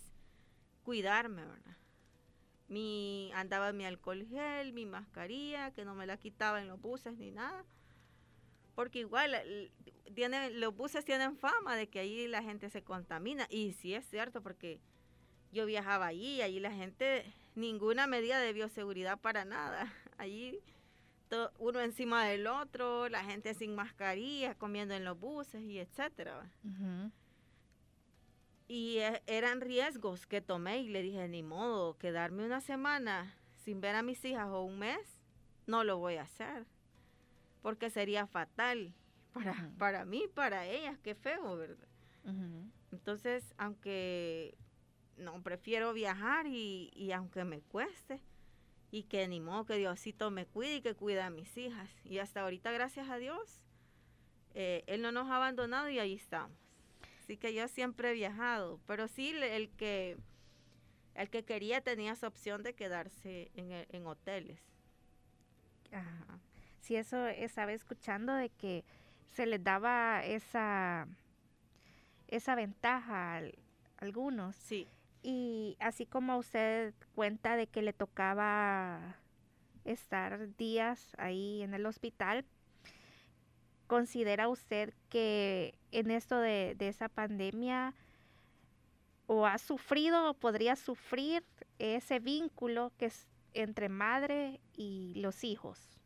cuidarme, 0.84 1.45
¿verdad? 1.45 1.78
mi 2.67 3.32
andaba 3.34 3.71
mi 3.71 3.86
alcohol 3.86 4.26
gel, 4.28 4.73
mi 4.73 4.86
mascarilla, 4.86 5.71
que 5.71 5.86
no 5.86 5.95
me 5.95 6.06
la 6.06 6.17
quitaba 6.17 6.62
en 6.62 6.67
los 6.67 6.80
buses 6.82 7.17
ni 7.17 7.32
nada. 7.32 7.65
Porque 8.78 9.00
igual 9.00 9.36
los 10.54 10.76
buses 10.76 11.04
tienen 11.04 11.36
fama 11.36 11.76
de 11.76 11.90
que 11.90 11.98
ahí 11.98 12.28
la 12.28 12.44
gente 12.44 12.70
se 12.70 12.84
contamina. 12.84 13.48
Y 13.50 13.74
sí 13.74 13.96
es 13.96 14.08
cierto, 14.08 14.44
porque 14.44 14.80
yo 15.52 15.66
viajaba 15.66 16.06
allí, 16.06 16.44
allí 16.44 16.60
la 16.60 16.72
gente, 16.72 17.26
ninguna 17.56 18.06
medida 18.06 18.40
de 18.40 18.54
bioseguridad 18.54 19.20
para 19.20 19.46
nada. 19.46 19.92
Allí 20.20 20.60
uno 21.58 21.80
encima 21.80 22.26
del 22.26 22.46
otro, 22.46 23.10
la 23.10 23.24
gente 23.24 23.56
sin 23.56 23.74
mascarilla, 23.74 24.54
comiendo 24.54 24.94
en 24.94 25.06
los 25.06 25.20
buses 25.20 25.63
y 25.63 25.80
etcétera. 25.80 26.48
Y 28.68 29.00
e, 29.00 29.24
eran 29.26 29.60
riesgos 29.60 30.28
que 30.28 30.40
tomé 30.40 30.82
y 30.82 30.90
le 30.90 31.02
dije, 31.02 31.28
ni 31.28 31.42
modo, 31.42 31.98
quedarme 31.98 32.46
una 32.46 32.62
semana 32.62 33.34
sin 33.56 33.82
ver 33.82 33.96
a 33.96 34.04
mis 34.04 34.24
hijas 34.24 34.50
o 34.50 34.62
un 34.62 34.78
mes, 34.78 35.20
no 35.66 35.84
lo 35.84 35.98
voy 35.98 36.18
a 36.18 36.22
hacer. 36.22 36.68
Porque 37.67 37.89
sería 37.89 38.27
fatal 38.27 38.93
para, 39.34 39.73
para 39.77 40.06
mí, 40.06 40.23
para 40.34 40.65
ellas, 40.65 40.97
qué 41.03 41.15
feo, 41.15 41.58
¿verdad? 41.58 41.89
Entonces, 42.93 43.53
aunque 43.58 44.58
no, 45.17 45.43
prefiero 45.43 45.91
viajar 45.91 46.47
y, 46.47 46.91
y, 46.95 47.12
aunque 47.12 47.43
me 47.43 47.60
cueste, 47.60 48.21
y 48.89 49.03
que 49.03 49.27
ni 49.27 49.41
modo 49.41 49.65
que 49.65 49.75
Diosito 49.75 50.32
me 50.32 50.45
cuide 50.45 50.77
y 50.77 50.82
que 50.82 50.95
cuide 50.95 51.19
a 51.19 51.30
mis 51.30 51.58
hijas. 51.58 51.89
Y 52.06 52.19
hasta 52.19 52.39
ahorita, 52.39 52.71
gracias 52.71 53.10
a 53.10 53.17
Dios, 53.17 53.60
eh, 54.53 54.86
Él 54.88 55.01
no 55.01 55.12
nos 55.12 55.30
ha 55.30 55.36
abandonado 55.36 55.89
y 55.89 55.99
ahí 55.99 56.13
estamos. 56.13 56.58
Así 57.19 57.36
que 57.36 57.53
yo 57.53 57.67
siempre 57.67 58.12
he 58.12 58.13
viajado, 58.13 58.80
pero 58.88 59.10
sí 59.10 59.32
el 59.32 59.71
que 59.71 60.15
el 61.15 61.30
que 61.30 61.43
quería 61.43 61.82
tenía 61.82 62.13
esa 62.13 62.30
opción 62.30 62.63
de 62.63 62.75
quedarse 62.75 63.51
en, 63.56 63.73
en 63.73 64.08
hoteles. 64.08 64.62
Ajá. 65.91 66.39
Sí, 66.88 66.95
eso 66.95 67.28
estaba 67.28 67.73
escuchando 67.73 68.33
de 68.33 68.48
que 68.48 68.85
se 69.33 69.46
les 69.46 69.62
daba 69.62 70.23
esa 70.23 71.06
esa 72.29 72.56
ventaja 72.56 73.40
a 73.40 73.42
algunos. 73.98 74.56
Sí. 74.56 74.88
Y 75.21 75.75
así 75.81 76.06
como 76.06 76.38
usted 76.38 76.94
cuenta 77.13 77.58
de 77.58 77.67
que 77.67 77.81
le 77.81 77.92
tocaba 77.92 79.17
estar 79.83 80.56
días 80.56 81.12
ahí 81.17 81.62
en 81.62 81.73
el 81.73 81.85
hospital, 81.85 82.46
¿Considera 83.88 84.50
usted 84.50 84.94
que 85.10 85.77
en 85.92 86.12
esto 86.12 86.40
de, 86.40 86.75
esa 86.79 87.08
pandemia 87.08 87.94
o 89.27 89.46
ha 89.46 89.58
sufrido 89.58 90.29
o 90.29 90.33
podría 90.33 90.75
sufrir 90.75 91.44
ese 91.79 92.19
vínculo 92.19 92.92
que 92.98 93.06
es 93.08 93.27
entre 93.54 93.88
madre 93.88 94.60
y 94.73 95.13
los 95.15 95.46
hijos? 95.46 95.96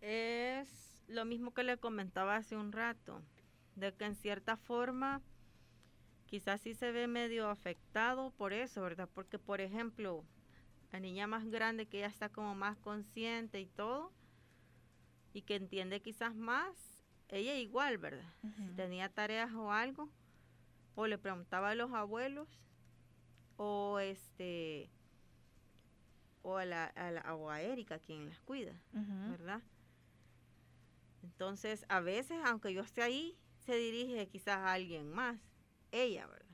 Es 0.00 1.02
lo 1.08 1.24
mismo 1.24 1.52
que 1.52 1.64
le 1.64 1.78
comentaba 1.78 2.36
hace 2.36 2.56
un 2.56 2.72
rato, 2.72 3.22
de 3.76 3.92
que 3.94 4.04
en 4.04 4.14
cierta 4.14 4.56
forma 4.56 5.22
quizás 6.26 6.60
sí 6.60 6.74
se 6.74 6.92
ve 6.92 7.06
medio 7.06 7.48
afectado 7.48 8.30
por 8.32 8.52
eso, 8.52 8.82
¿verdad? 8.82 9.08
Porque, 9.14 9.38
por 9.38 9.60
ejemplo, 9.60 10.24
la 10.92 11.00
niña 11.00 11.26
más 11.26 11.46
grande 11.48 11.86
que 11.86 12.00
ya 12.00 12.06
está 12.06 12.28
como 12.28 12.54
más 12.54 12.76
consciente 12.78 13.60
y 13.60 13.66
todo, 13.66 14.12
y 15.32 15.42
que 15.42 15.56
entiende 15.56 16.00
quizás 16.00 16.34
más, 16.34 17.04
ella 17.28 17.56
igual, 17.56 17.98
¿verdad? 17.98 18.32
Si 18.56 18.68
tenía 18.76 19.08
tareas 19.08 19.52
o 19.52 19.72
algo, 19.72 20.08
o 20.94 21.06
le 21.06 21.18
preguntaba 21.18 21.70
a 21.70 21.74
los 21.74 21.92
abuelos, 21.92 22.48
o 23.56 23.98
este, 23.98 24.90
o 26.42 26.56
a 26.56 26.64
la, 26.64 26.86
a 26.86 27.10
la 27.10 27.34
o 27.34 27.50
a 27.50 27.60
Erika 27.62 27.98
quien 27.98 28.28
las 28.28 28.40
cuida, 28.40 28.72
¿verdad? 29.30 29.62
Entonces, 31.22 31.84
a 31.88 32.00
veces, 32.00 32.38
aunque 32.44 32.72
yo 32.72 32.82
esté 32.82 33.02
ahí, 33.02 33.36
se 33.58 33.76
dirige 33.76 34.28
quizás 34.28 34.58
a 34.58 34.72
alguien 34.72 35.10
más, 35.10 35.38
ella, 35.92 36.26
¿verdad? 36.26 36.46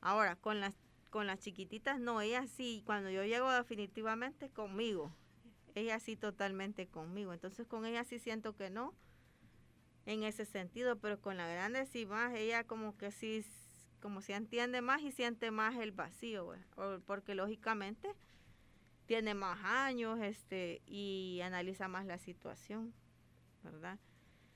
Ahora, 0.00 0.36
con 0.36 0.60
las 0.60 0.74
con 1.14 1.28
las 1.28 1.38
chiquititas 1.38 2.00
no, 2.00 2.20
ella 2.20 2.44
sí, 2.48 2.82
cuando 2.84 3.08
yo 3.08 3.22
llego 3.22 3.48
definitivamente 3.52 4.50
conmigo, 4.50 5.14
ella 5.76 6.00
sí 6.00 6.16
totalmente 6.16 6.88
conmigo, 6.88 7.32
entonces 7.32 7.68
con 7.68 7.86
ella 7.86 8.02
sí 8.02 8.18
siento 8.18 8.56
que 8.56 8.68
no, 8.68 8.94
en 10.06 10.24
ese 10.24 10.44
sentido, 10.44 10.98
pero 10.98 11.20
con 11.20 11.36
la 11.36 11.46
grande 11.46 11.86
sí 11.86 12.04
más, 12.04 12.34
ella 12.34 12.64
como 12.64 12.96
que 12.96 13.12
sí, 13.12 13.46
como 14.00 14.22
si 14.22 14.32
entiende 14.32 14.82
más 14.82 15.02
y 15.02 15.12
siente 15.12 15.52
más 15.52 15.76
el 15.76 15.92
vacío, 15.92 16.52
porque 17.06 17.36
lógicamente 17.36 18.12
tiene 19.06 19.34
más 19.34 19.60
años 19.62 20.18
este 20.20 20.82
y 20.84 21.38
analiza 21.44 21.86
más 21.86 22.06
la 22.06 22.18
situación, 22.18 22.92
¿verdad? 23.64 23.98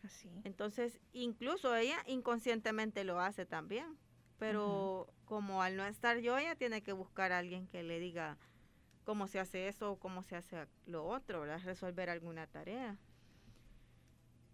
Así. 0.05 0.31
Entonces, 0.45 1.01
incluso 1.13 1.75
ella 1.75 1.99
inconscientemente 2.07 3.03
lo 3.03 3.19
hace 3.19 3.45
también 3.47 3.99
pero 4.39 5.13
como 5.25 5.63
al 5.63 5.77
no 5.77 5.85
estar 5.85 6.19
yo, 6.19 6.39
ella 6.39 6.55
tiene 6.55 6.83
que 6.83 6.93
buscar 6.93 7.33
a 7.33 7.39
alguien 7.39 7.67
que 7.67 7.83
le 7.83 7.99
diga 7.99 8.39
cómo 9.05 9.27
se 9.27 9.41
hace 9.41 9.69
eso 9.69 9.93
o 9.93 9.99
cómo 9.99 10.23
se 10.23 10.37
hace 10.37 10.67
lo 10.87 11.05
otro, 11.05 11.41
¿verdad? 11.41 11.61
Resolver 11.65 12.09
alguna 12.09 12.47
tarea. 12.47 12.97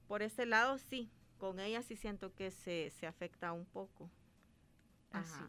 Por 0.09 0.23
ese 0.23 0.47
lado, 0.47 0.79
sí, 0.79 1.11
con 1.39 1.61
ella 1.61 1.83
sí 1.83 1.97
siento 1.97 2.35
que 2.35 2.51
se, 2.51 2.91
se 2.91 3.07
afecta 3.07 3.53
un 3.53 3.67
poco. 3.67 4.11
Así. 5.13 5.45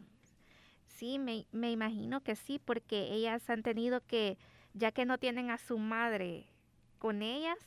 Sí, 0.86 1.18
me, 1.18 1.46
me 1.52 1.70
imagino 1.70 2.22
que 2.22 2.36
sí, 2.36 2.58
porque 2.58 3.12
ellas 3.12 3.48
han 3.48 3.62
tenido 3.62 4.00
que, 4.06 4.38
ya 4.74 4.92
que 4.92 5.06
no 5.06 5.18
tienen 5.18 5.50
a 5.50 5.58
su 5.58 5.78
madre 5.78 6.46
con 6.98 7.22
ellas, 7.22 7.58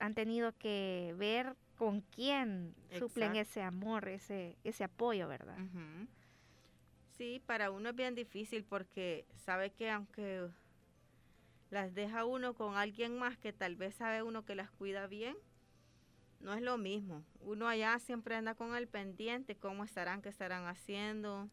han 0.00 0.14
tenido 0.14 0.52
que 0.56 1.14
ver 1.16 1.54
con 1.76 2.00
quién 2.00 2.74
suplen 2.98 3.36
ese 3.36 3.62
amor, 3.62 4.08
ese, 4.08 4.56
ese 4.64 4.84
apoyo, 4.84 5.28
¿verdad? 5.28 5.56
Sí, 7.16 7.40
para 7.46 7.70
uno 7.70 7.90
es 7.90 7.96
bien 7.96 8.14
difícil 8.14 8.64
porque 8.64 9.26
sabe 9.36 9.70
que 9.70 9.90
aunque 9.90 10.48
las 11.70 11.94
deja 11.94 12.24
uno 12.24 12.54
con 12.54 12.76
alguien 12.76 13.18
más 13.18 13.38
que 13.38 13.52
tal 13.52 13.76
vez 13.76 13.94
sabe 13.94 14.22
uno 14.22 14.44
que 14.44 14.54
las 14.54 14.70
cuida 14.70 15.06
bien, 15.06 15.36
no 16.40 16.54
es 16.54 16.62
lo 16.62 16.78
mismo. 16.78 17.22
Uno 17.40 17.68
allá 17.68 17.98
siempre 17.98 18.34
anda 18.34 18.54
con 18.54 18.74
el 18.74 18.88
pendiente, 18.88 19.56
cómo 19.56 19.84
estarán, 19.84 20.22
qué 20.22 20.30
estarán 20.30 20.66
haciendo. 20.66 21.48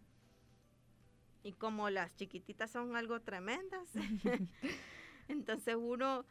Y 1.44 1.52
como 1.54 1.90
las 1.90 2.16
chiquititas 2.16 2.72
son 2.72 2.96
algo 2.96 3.20
tremendas, 3.20 3.90
entonces 5.28 5.76
uno 5.76 6.26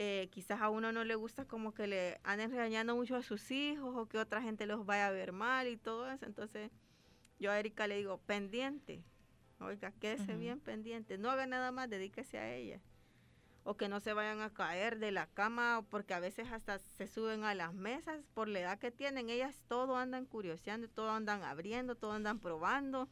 eh, 0.00 0.28
quizás 0.30 0.60
a 0.60 0.70
uno 0.70 0.92
no 0.92 1.02
le 1.02 1.16
gusta 1.16 1.44
como 1.44 1.74
que 1.74 1.88
le 1.88 2.20
anden 2.22 2.52
regañando 2.52 2.94
mucho 2.94 3.16
a 3.16 3.22
sus 3.22 3.50
hijos 3.50 3.96
o 3.96 4.06
que 4.06 4.18
otra 4.18 4.40
gente 4.40 4.64
los 4.64 4.86
vaya 4.86 5.08
a 5.08 5.10
ver 5.10 5.32
mal 5.32 5.66
y 5.66 5.76
todo 5.76 6.08
eso. 6.08 6.24
Entonces 6.24 6.70
yo 7.40 7.50
a 7.50 7.58
Erika 7.58 7.88
le 7.88 7.96
digo, 7.96 8.18
pendiente, 8.18 9.02
oiga, 9.58 9.90
quédese 9.90 10.36
bien 10.36 10.60
pendiente, 10.60 11.18
no 11.18 11.30
haga 11.30 11.46
nada 11.46 11.72
más, 11.72 11.90
dedíquese 11.90 12.38
a 12.38 12.54
ella. 12.54 12.80
O 13.64 13.76
que 13.76 13.88
no 13.88 13.98
se 13.98 14.12
vayan 14.12 14.40
a 14.40 14.54
caer 14.54 15.00
de 15.00 15.10
la 15.10 15.26
cama, 15.26 15.84
porque 15.90 16.14
a 16.14 16.20
veces 16.20 16.52
hasta 16.52 16.78
se 16.78 17.08
suben 17.08 17.42
a 17.42 17.56
las 17.56 17.74
mesas 17.74 18.24
por 18.34 18.46
la 18.48 18.60
edad 18.60 18.78
que 18.78 18.92
tienen. 18.92 19.28
Ellas 19.28 19.60
todo 19.66 19.96
andan 19.96 20.26
curioseando, 20.26 20.88
todo 20.88 21.10
andan 21.10 21.42
abriendo, 21.42 21.96
todo 21.96 22.12
andan 22.12 22.38
probando. 22.38 23.08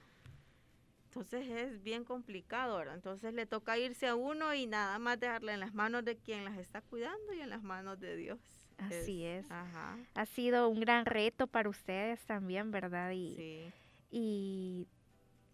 Entonces 1.17 1.49
es 1.49 1.83
bien 1.83 2.05
complicado, 2.05 2.77
¿verdad? 2.77 2.95
Entonces 2.95 3.33
le 3.33 3.47
toca 3.47 3.79
irse 3.79 4.07
a 4.07 4.14
uno 4.14 4.53
y 4.53 4.67
nada 4.67 4.99
más 4.99 5.19
dejarle 5.19 5.55
en 5.55 5.61
las 5.61 5.73
manos 5.73 6.05
de 6.05 6.17
quien 6.17 6.45
las 6.45 6.59
está 6.59 6.83
cuidando 6.83 7.33
y 7.33 7.41
en 7.41 7.49
las 7.49 7.62
manos 7.62 7.99
de 7.99 8.17
Dios. 8.17 8.39
Así 8.77 9.25
es. 9.25 9.47
Ha 9.51 10.27
sido 10.27 10.69
un 10.69 10.81
gran 10.81 11.07
reto 11.07 11.47
para 11.47 11.71
ustedes 11.71 12.21
también, 12.27 12.71
¿verdad? 12.71 13.12
Y, 13.12 13.35
sí. 13.35 13.73
y 14.11 14.89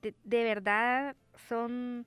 de, 0.03 0.45
verdad 0.45 1.15
son, 1.49 2.07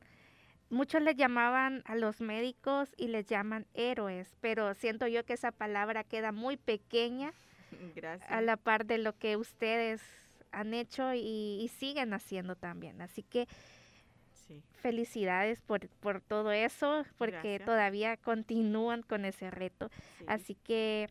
muchos 0.70 1.02
les 1.02 1.16
llamaban 1.16 1.82
a 1.86 1.96
los 1.96 2.20
médicos 2.20 2.94
y 2.98 3.08
les 3.08 3.26
llaman 3.28 3.66
héroes, 3.74 4.36
pero 4.42 4.74
siento 4.74 5.08
yo 5.08 5.26
que 5.26 5.34
esa 5.34 5.54
palabra 5.54 6.04
queda 6.04 6.34
muy 6.34 6.58
pequeña 6.58 7.32
a 8.28 8.42
la 8.42 8.58
par 8.58 8.86
de 8.86 8.98
lo 8.98 9.18
que 9.18 9.38
ustedes 9.38 10.02
han 10.56 10.74
hecho 10.74 11.14
y, 11.14 11.70
siguen 11.78 12.14
haciendo 12.14 12.56
también. 12.56 13.02
Así 13.02 13.24
que 13.24 13.48
felicidades 14.74 15.62
por, 15.62 15.90
por, 16.00 16.22
todo 16.22 16.52
eso, 16.52 17.04
porque 17.18 17.60
todavía 17.60 18.18
continúan 18.18 19.02
con 19.02 19.26
ese 19.26 19.52
reto. 19.52 19.90
Así 20.28 20.56
que 20.56 21.10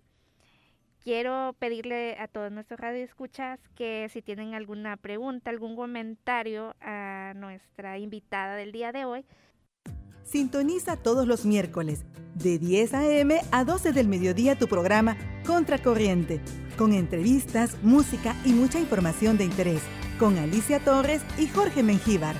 quiero 1.02 1.54
pedirle 1.58 2.16
a 2.18 2.28
todos 2.28 2.50
nuestros 2.50 2.80
radioescuchas 2.80 3.60
que 3.74 4.08
si 4.08 4.22
tienen 4.22 4.54
alguna 4.54 4.96
pregunta, 4.96 5.50
algún 5.50 5.76
comentario 5.76 6.74
a 6.80 7.32
nuestra 7.36 7.98
invitada 7.98 8.56
del 8.56 8.72
día 8.72 8.92
de 8.92 9.04
hoy, 9.04 9.26
Sintoniza 10.24 10.96
todos 10.96 11.26
los 11.26 11.44
miércoles 11.44 12.00
de 12.34 12.58
10 12.58 12.94
a.m. 12.94 13.40
a 13.52 13.64
12 13.64 13.92
del 13.92 14.08
mediodía 14.08 14.58
tu 14.58 14.66
programa 14.66 15.16
Contracorriente, 15.46 16.40
con 16.76 16.92
entrevistas, 16.92 17.76
música 17.82 18.34
y 18.44 18.52
mucha 18.52 18.80
información 18.80 19.36
de 19.36 19.44
interés, 19.44 19.82
con 20.18 20.38
Alicia 20.38 20.80
Torres 20.80 21.22
y 21.38 21.46
Jorge 21.46 21.82
Mengíbar. 21.82 22.34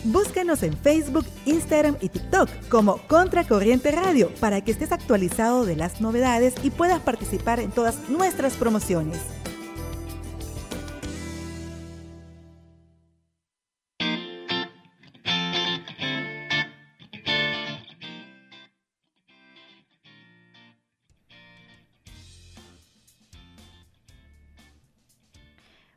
Búscanos 0.04 0.64
en 0.64 0.76
Facebook, 0.76 1.26
Instagram 1.45 1.95
y 2.02 2.10
TikTok 2.10 2.49
como 2.70 2.97
Contracorriente 3.08 3.91
Radio 3.91 4.34
para 4.39 4.62
que 4.62 4.72
estés 4.72 4.91
actualizado 4.91 5.64
de 5.64 5.76
las 5.76 6.02
novedades 6.02 6.56
y 6.64 6.72
puedas 6.72 7.02
participar 7.02 7.60
en 7.60 7.70
todas 7.70 8.10
nuestras 8.10 8.56
promociones. 8.56 9.20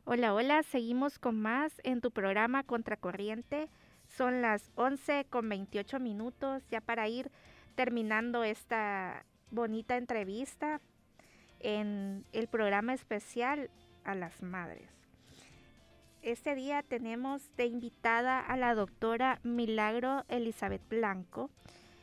Hola, 0.07 0.35
hola, 0.35 0.61
seguimos 0.61 1.17
con 1.17 1.41
más 1.41 1.81
en 1.83 2.01
tu 2.01 2.11
programa 2.11 2.61
Contracorriente 2.61 3.67
son 4.17 4.41
las 4.41 4.71
11 4.75 5.25
con 5.29 5.49
28 5.49 5.99
minutos 5.99 6.63
ya 6.69 6.81
para 6.81 7.07
ir 7.07 7.31
terminando 7.75 8.43
esta 8.43 9.25
bonita 9.51 9.97
entrevista 9.97 10.81
en 11.59 12.25
el 12.31 12.47
programa 12.47 12.93
especial 12.93 13.69
a 14.03 14.15
las 14.15 14.41
madres. 14.41 14.89
Este 16.21 16.55
día 16.55 16.81
tenemos 16.81 17.55
de 17.55 17.65
invitada 17.65 18.39
a 18.39 18.57
la 18.57 18.73
doctora 18.73 19.39
Milagro 19.43 20.23
Elizabeth 20.27 20.87
Blanco. 20.89 21.51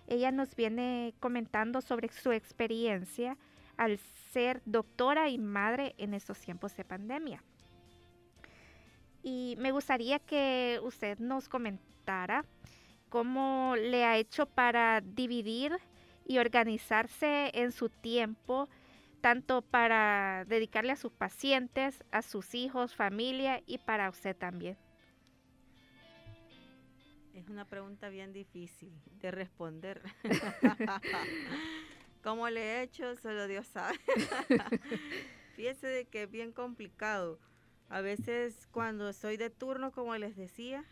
Ella 0.07 0.31
nos 0.31 0.55
viene 0.55 1.15
comentando 1.19 1.81
sobre 1.81 2.09
su 2.09 2.31
experiencia 2.33 3.37
al 3.77 3.99
ser 4.33 4.63
doctora 4.65 5.29
y 5.29 5.39
madre 5.39 5.95
en 5.99 6.15
estos 6.15 6.39
tiempos 6.39 6.77
de 6.77 6.85
pandemia. 6.85 7.43
Y 9.23 9.55
me 9.59 9.71
gustaría 9.71 10.19
que 10.19 10.81
usted 10.83 11.19
nos 11.19 11.49
comentara 11.49 12.45
cómo 13.09 13.75
le 13.77 14.05
ha 14.05 14.17
hecho 14.17 14.47
para 14.47 15.01
dividir 15.01 15.79
y 16.27 16.39
organizarse 16.39 17.51
en 17.55 17.73
su 17.73 17.89
tiempo, 17.89 18.69
tanto 19.21 19.63
para 19.63 20.45
dedicarle 20.47 20.93
a 20.93 20.97
sus 20.97 21.13
pacientes, 21.13 22.03
a 22.11 22.23
sus 22.23 22.55
hijos, 22.55 22.95
familia 22.95 23.63
y 23.67 23.79
para 23.79 24.09
usted 24.09 24.37
también. 24.37 24.77
Es 27.35 27.49
una 27.49 27.65
pregunta 27.65 28.09
bien 28.09 28.33
difícil 28.33 28.93
de 29.21 29.31
responder. 29.31 30.03
¿Cómo 32.23 32.49
le 32.51 32.61
he 32.61 32.83
hecho? 32.83 33.17
Solo 33.17 33.47
Dios 33.47 33.67
sabe. 33.67 33.99
Fíjese 35.57 35.87
de 35.87 36.05
que 36.07 36.25
es 36.25 36.31
bien 36.31 36.53
complicado. 36.53 37.39
A 37.93 38.01
veces 38.01 38.67
cuando 38.71 39.11
estoy 39.11 39.37
de 39.37 39.51
turno, 39.51 39.93
como 39.93 40.17
les 40.17 40.35
decía, 40.35 40.83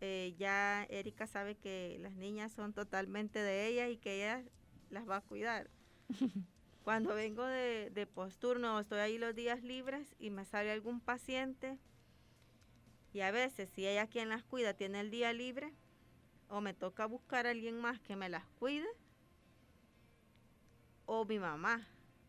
eh, 0.00 0.36
ya 0.38 0.86
Erika 0.88 1.26
sabe 1.26 1.56
que 1.56 1.98
las 2.00 2.14
niñas 2.14 2.52
son 2.52 2.72
totalmente 2.72 3.40
de 3.40 3.66
ella 3.66 3.88
y 3.88 3.96
que 3.96 4.18
ella 4.18 4.44
las 4.88 5.08
va 5.08 5.16
a 5.16 5.20
cuidar. 5.20 5.68
Cuando 6.84 7.12
vengo 7.12 7.42
de, 7.44 7.90
de 7.90 8.06
posturno, 8.06 8.78
estoy 8.78 9.00
ahí 9.00 9.18
los 9.18 9.34
días 9.34 9.64
libres 9.64 10.14
y 10.20 10.30
me 10.30 10.44
sale 10.44 10.70
algún 10.70 11.00
paciente, 11.00 11.76
y 13.12 13.22
a 13.22 13.32
veces 13.32 13.68
si 13.70 13.88
ella 13.88 14.06
quien 14.06 14.28
las 14.28 14.44
cuida 14.44 14.74
tiene 14.74 15.00
el 15.00 15.10
día 15.10 15.32
libre, 15.32 15.74
o 16.48 16.60
me 16.60 16.72
toca 16.72 17.06
buscar 17.06 17.48
a 17.48 17.50
alguien 17.50 17.80
más 17.80 17.98
que 17.98 18.14
me 18.14 18.28
las 18.28 18.46
cuide, 18.60 18.86
o 21.06 21.24
mi 21.24 21.40
mamá, 21.40 21.84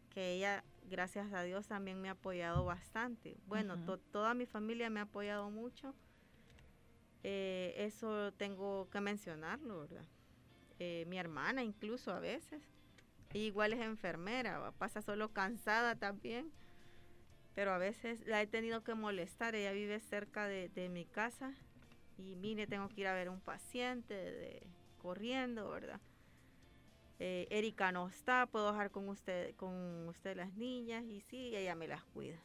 que 0.10 0.34
ella, 0.34 0.64
gracias 0.90 1.32
a 1.34 1.44
Dios, 1.44 1.68
también 1.68 2.02
me 2.02 2.10
ha 2.10 2.14
apoyado 2.14 2.66
bastante. 2.66 3.38
Bueno, 3.48 3.78
toda 4.12 4.34
mi 4.34 4.46
familia 4.46 4.90
me 4.90 5.00
ha 5.00 5.04
apoyado 5.04 5.50
mucho. 5.50 5.94
Eh, 7.24 7.74
eso 7.78 8.34
tengo 8.34 8.90
que 8.90 9.02
mencionarlo, 9.02 9.82
¿verdad? 9.82 10.06
Eh, 10.80 11.06
mi 11.08 11.18
hermana 11.18 11.64
incluso 11.64 12.12
a 12.12 12.20
veces. 12.20 12.62
igual 13.34 13.74
es 13.74 13.82
enfermera, 13.82 14.72
pasa 14.78 15.02
solo 15.02 15.34
cansada 15.34 15.96
también. 15.96 16.52
Pero 17.56 17.72
a 17.72 17.78
veces 17.78 18.26
la 18.28 18.42
he 18.42 18.48
tenido 18.48 18.84
que 18.84 18.96
molestar. 18.96 19.56
Ella 19.56 19.72
vive 19.72 20.00
cerca 20.00 20.48
de, 20.48 20.70
de 20.70 20.90
mi 20.90 21.06
casa. 21.06 21.54
Y 22.18 22.36
mire, 22.36 22.68
tengo 22.68 22.90
que 22.90 23.02
ir 23.02 23.08
a 23.08 23.14
ver 23.14 23.30
un 23.30 23.40
paciente 23.42 24.14
de, 24.14 24.68
corriendo, 24.98 25.70
¿verdad? 25.70 26.00
Eh, 27.20 27.48
Erika 27.50 27.92
no 27.92 28.08
está, 28.08 28.46
puedo 28.46 28.72
dejar 28.72 28.92
con 28.92 29.08
usted, 29.08 29.56
con 29.56 30.08
usted 30.10 30.36
las 30.36 30.54
niñas 30.54 31.06
y 31.06 31.22
sí, 31.22 31.56
ella 31.56 31.76
me 31.76 31.88
las 31.88 32.04
cuida. 32.04 32.40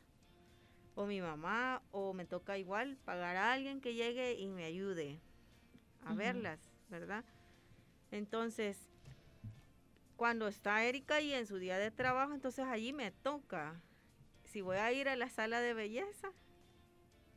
O 0.94 1.06
mi 1.06 1.20
mamá, 1.20 1.82
o 1.90 2.12
me 2.12 2.24
toca 2.24 2.58
igual 2.58 2.96
pagar 3.04 3.36
a 3.36 3.52
alguien 3.52 3.80
que 3.80 3.94
llegue 3.94 4.34
y 4.34 4.48
me 4.48 4.64
ayude 4.64 5.20
a 6.04 6.14
verlas, 6.14 6.60
¿verdad? 6.88 7.24
Entonces, 8.10 8.90
cuando 10.16 10.48
está 10.48 10.84
Erika 10.84 11.20
y 11.20 11.32
en 11.32 11.46
su 11.46 11.56
día 11.56 11.78
de 11.78 11.90
trabajo, 11.90 12.34
entonces 12.34 12.66
allí 12.66 12.92
me 12.92 13.10
toca. 13.10 13.80
Si 14.44 14.60
voy 14.60 14.76
a 14.76 14.92
ir 14.92 15.08
a 15.08 15.16
la 15.16 15.28
sala 15.30 15.60
de 15.60 15.74
belleza, 15.74 16.32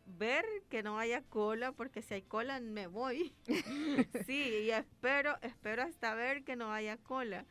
ver 0.06 0.46
que 0.70 0.84
no 0.84 1.00
haya 1.00 1.22
cola, 1.22 1.72
porque 1.72 2.02
si 2.02 2.16
hay 2.16 2.22
cola 2.22 2.60
me 2.60 2.88
voy. 2.88 3.34
sí, 4.26 4.66
y 4.66 4.72
espero, 4.72 5.38
espero 5.42 5.84
hasta 5.84 6.14
ver 6.16 6.44
que 6.44 6.56
no 6.56 6.72
haya 6.72 6.98
cola. 6.98 7.46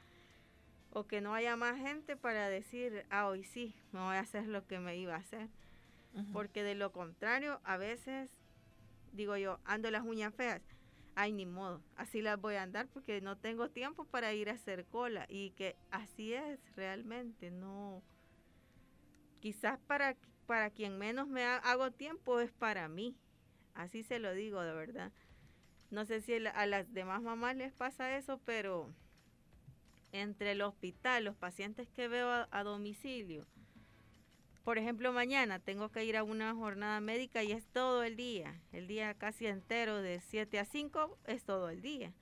O 0.91 1.07
que 1.07 1.23
no 1.23 1.35
haya 1.35 1.57
más 1.57 1.79
gente 1.79 2.17
para 2.17 2.49
decir, 2.49 3.07
ah, 3.09 3.27
hoy 3.27 3.45
sí, 3.45 3.75
me 3.93 4.01
voy 4.01 4.17
a 4.17 4.21
hacer 4.21 4.47
lo 4.47 4.67
que 4.67 4.79
me 4.79 4.97
iba 4.97 5.15
a 5.15 5.19
hacer. 5.19 5.49
Porque 6.35 6.63
de 6.63 6.75
lo 6.75 6.93
contrario, 6.93 7.61
a 7.65 7.79
veces, 7.79 8.29
digo 9.13 9.39
yo, 9.39 9.59
ando 9.65 9.91
las 9.91 10.05
uñas 10.05 10.35
feas. 10.35 10.61
Ay, 11.15 11.33
ni 11.33 11.47
modo, 11.47 11.83
así 11.97 12.21
las 12.21 12.39
voy 12.39 12.57
a 12.57 12.63
andar 12.63 12.89
porque 12.89 13.21
no 13.23 13.37
tengo 13.39 13.71
tiempo 13.71 14.05
para 14.05 14.35
ir 14.35 14.51
a 14.51 14.55
hacer 14.55 14.85
cola. 14.85 15.25
Y 15.31 15.51
que 15.53 15.77
así 15.91 16.35
es 16.35 16.61
realmente, 16.77 17.51
no. 17.51 18.03
Quizás 19.41 19.79
para 19.87 20.17
para 20.53 20.69
quien 20.69 20.99
menos 20.99 21.29
me 21.29 21.47
hago 21.47 21.93
tiempo 21.93 22.39
es 22.39 22.53
para 22.53 22.87
mí. 22.87 23.17
Así 23.73 24.03
se 24.03 24.19
lo 24.19 24.35
digo 24.35 24.61
de 24.61 24.75
verdad. 24.75 25.11
No 25.91 26.05
sé 26.05 26.21
si 26.21 26.35
a 26.47 26.67
las 26.67 26.93
demás 26.93 27.23
mamás 27.23 27.57
les 27.57 27.73
pasa 27.73 28.19
eso, 28.19 28.39
pero 28.45 28.93
entre 30.13 30.53
el 30.53 30.61
hospital, 30.61 31.25
los 31.25 31.37
pacientes 31.37 31.89
que 31.89 32.07
veo 32.07 32.47
a, 32.51 32.65
domicilio, 32.65 33.47
por 34.63 34.77
ejemplo, 34.77 35.11
mañana 35.15 35.59
tengo 35.59 35.89
que 35.89 36.05
ir 36.05 36.19
a 36.19 36.23
una 36.23 36.55
jornada 36.55 37.01
médica 37.01 37.43
y 37.43 37.53
es 37.53 37.65
todo 37.69 38.03
el 38.03 38.17
día, 38.17 38.61
el 38.73 38.87
día 38.87 39.15
casi 39.15 39.47
entero 39.47 40.03
de 40.03 40.21
7 40.21 40.59
a 40.59 40.67
5 40.67 41.17
es 41.29 41.45
todo 41.45 41.71
el 41.71 41.81
día. 41.81 42.13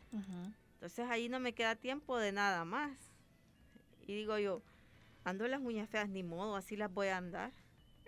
Entonces 0.74 1.04
ahí 1.10 1.28
no 1.28 1.40
me 1.40 1.52
queda 1.52 1.74
tiempo 1.74 2.16
de 2.16 2.30
nada 2.30 2.64
más. 2.64 2.96
Y 4.06 4.14
digo 4.14 4.38
yo, 4.38 4.62
ando 5.24 5.48
las 5.48 5.60
uñas 5.60 5.90
feas, 5.90 6.08
ni 6.08 6.22
modo, 6.22 6.54
así 6.54 6.76
las 6.76 6.94
voy 6.94 7.08
a 7.08 7.16
andar. 7.16 7.50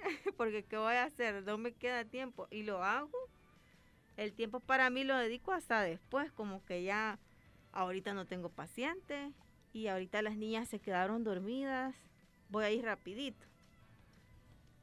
porque 0.37 0.65
¿qué 0.65 0.77
voy 0.77 0.95
a 0.95 1.05
hacer? 1.05 1.43
No 1.45 1.59
me 1.59 1.73
queda 1.73 2.05
tiempo 2.05 2.49
y 2.51 2.63
lo 2.63 2.83
hago. 2.83 3.11
El 4.17 4.33
tiempo 4.33 4.61
para 4.61 4.91
mí 4.91 5.05
lo 5.05 5.17
dedico 5.17 5.53
hasta 5.53 5.83
después, 5.83 6.31
como 6.33 6.65
que 6.65 6.83
ya 6.83 7.19
ahorita 7.73 8.13
no 8.13 8.27
tengo 8.27 8.51
paciente 8.51 9.33
y 9.73 9.87
ahorita 9.87 10.21
las 10.23 10.37
niñas 10.37 10.69
se 10.69 10.81
quedaron 10.81 11.25
dormidas, 11.25 11.95
voy 12.51 12.65
a 12.65 12.71
ir 12.71 12.85
rapidito. 12.85 13.47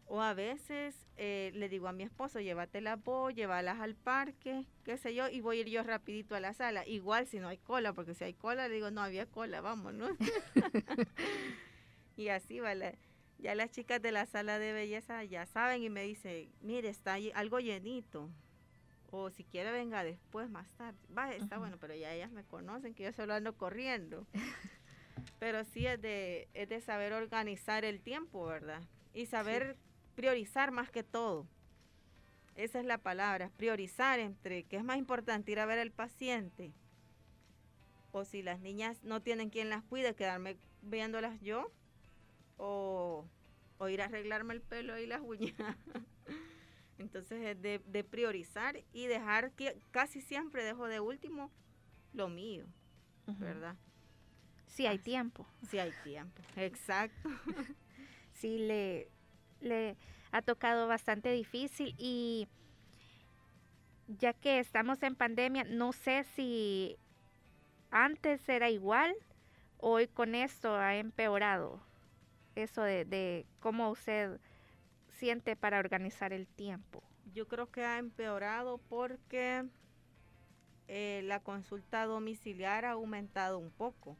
O 0.08 0.24
a 0.24 0.34
veces 0.34 0.96
eh, 1.18 1.52
le 1.54 1.70
digo 1.70 1.88
a 1.88 1.92
mi 1.92 2.02
esposo, 2.02 2.40
llévatelas 2.40 3.04
vos, 3.04 3.36
llévalas 3.36 3.80
al 3.80 3.96
parque, 3.96 4.66
qué 4.84 4.98
sé 4.98 5.14
yo, 5.14 5.30
y 5.30 5.42
voy 5.42 5.60
a 5.60 5.62
ir 5.62 5.70
yo 5.70 5.84
rapidito 5.84 6.34
a 6.34 6.40
la 6.40 6.56
sala. 6.56 6.84
Igual 6.88 7.28
si 7.28 7.38
no 7.38 7.48
hay 7.48 7.60
cola, 7.60 7.94
porque 7.94 8.16
si 8.16 8.24
hay 8.24 8.34
cola, 8.34 8.68
le 8.68 8.74
digo, 8.74 8.90
no 8.90 9.04
había 9.04 9.28
cola, 9.28 9.62
vámonos. 9.62 10.10
y 12.18 12.30
así 12.30 12.60
vale 12.60 12.98
ya 13.40 13.56
las 13.56 13.72
chicas 13.72 14.02
de 14.02 14.12
la 14.12 14.26
sala 14.26 14.60
de 14.60 14.74
belleza 14.74 15.24
ya 15.24 15.46
saben 15.46 15.82
y 15.82 15.90
me 15.90 16.04
dicen, 16.04 16.52
mire, 16.62 16.90
está 16.90 17.18
algo 17.34 17.60
llenito. 17.60 18.30
O 19.12 19.32
si 19.32 19.44
quiere 19.44 19.72
venga 19.72 20.04
después, 20.04 20.50
más 20.50 20.70
tarde. 20.72 21.00
Va, 21.18 21.34
está 21.34 21.58
bueno, 21.58 21.78
pero 21.80 21.96
ya 21.96 22.14
ellas 22.14 22.32
me 22.32 22.44
conocen 22.44 22.94
que 22.94 23.04
yo 23.04 23.14
solo 23.14 23.34
ando 23.34 23.58
corriendo. 23.58 24.28
pero 25.40 25.64
sí 25.64 25.88
es 25.88 26.00
de, 26.02 26.48
es 26.54 26.70
de 26.70 26.82
saber 26.82 27.14
organizar 27.14 27.86
el 27.86 28.02
tiempo, 28.02 28.46
¿verdad? 28.46 28.84
Y 29.14 29.26
saber 29.26 29.78
priorizar 30.16 30.72
más 30.72 30.92
que 30.92 31.04
todo. 31.04 31.48
Esa 32.56 32.80
es 32.80 32.86
la 32.86 32.98
palabra, 32.98 33.50
priorizar 33.56 34.20
entre 34.20 34.64
qué 34.64 34.76
es 34.76 34.84
más 34.84 34.98
importante 34.98 35.52
ir 35.52 35.60
a 35.60 35.66
ver 35.66 35.80
al 35.80 35.92
paciente. 35.92 36.74
O 38.12 38.26
si 38.26 38.44
las 38.44 38.60
niñas 38.60 39.02
no 39.04 39.22
tienen 39.22 39.50
quien 39.50 39.70
las 39.70 39.84
cuide, 39.84 40.14
quedarme 40.14 40.58
viéndolas 40.82 41.40
yo 41.42 41.72
o, 42.60 43.26
ir 43.90 44.02
a 44.02 44.06
arreglarme 44.06 44.54
el 44.54 44.62
pelo 44.62 45.00
y 45.00 45.08
las 45.08 45.22
uñas. 45.22 45.56
Entonces 46.98 47.42
es 47.46 47.62
de, 47.62 48.04
priorizar 48.04 48.84
y 48.92 49.08
dejar 49.08 49.52
que 49.54 49.80
casi 49.92 50.22
siempre 50.22 50.64
dejo 50.64 50.88
de 50.88 51.00
último 51.00 51.50
lo 52.14 52.28
mío, 52.28 52.66
¿verdad? 53.26 53.78
Si 54.68 54.86
hay 54.86 55.00
tiempo. 55.00 55.48
Si 55.70 55.80
hay 55.80 55.94
tiempo, 56.04 56.42
exacto. 56.58 57.30
sí, 58.34 58.60
le, 58.60 59.10
le 59.62 59.96
ha 60.32 60.42
tocado 60.42 60.88
bastante 60.88 61.32
difícil 61.32 61.96
y 61.98 62.50
ya 64.08 64.34
que 64.34 64.60
estamos 64.60 65.02
en 65.04 65.16
pandemia, 65.16 65.64
no 65.64 65.94
sé 65.94 66.26
si 66.36 66.98
antes 67.92 68.48
era 68.50 68.70
igual, 68.70 69.16
hoy 69.78 70.08
con 70.08 70.36
esto 70.36 70.76
ha 70.76 70.98
empeorado 70.98 71.82
eso 72.64 72.82
de, 72.82 73.46
cómo 73.60 73.90
usted 73.90 74.40
siente 75.08 75.56
para 75.56 75.80
organizar 75.80 76.34
el 76.34 76.48
tiempo? 76.48 77.04
Yo 77.34 77.48
creo 77.48 77.70
que 77.72 77.84
ha 77.84 77.98
empeorado 77.98 78.78
porque 78.90 79.66
eh, 80.88 81.22
la 81.26 81.40
consulta 81.42 82.06
domiciliar 82.06 82.86
ha 82.86 82.92
aumentado 82.92 83.60
un 83.60 83.72
poco. 83.72 84.18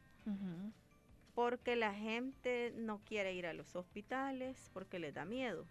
Porque 1.34 1.74
la 1.74 1.94
gente 1.94 2.72
no 2.76 3.00
quiere 3.04 3.34
ir 3.34 3.46
a 3.46 3.54
los 3.54 3.74
hospitales 3.74 4.70
porque 4.72 4.98
les 4.98 5.14
da 5.14 5.24
miedo. 5.24 5.66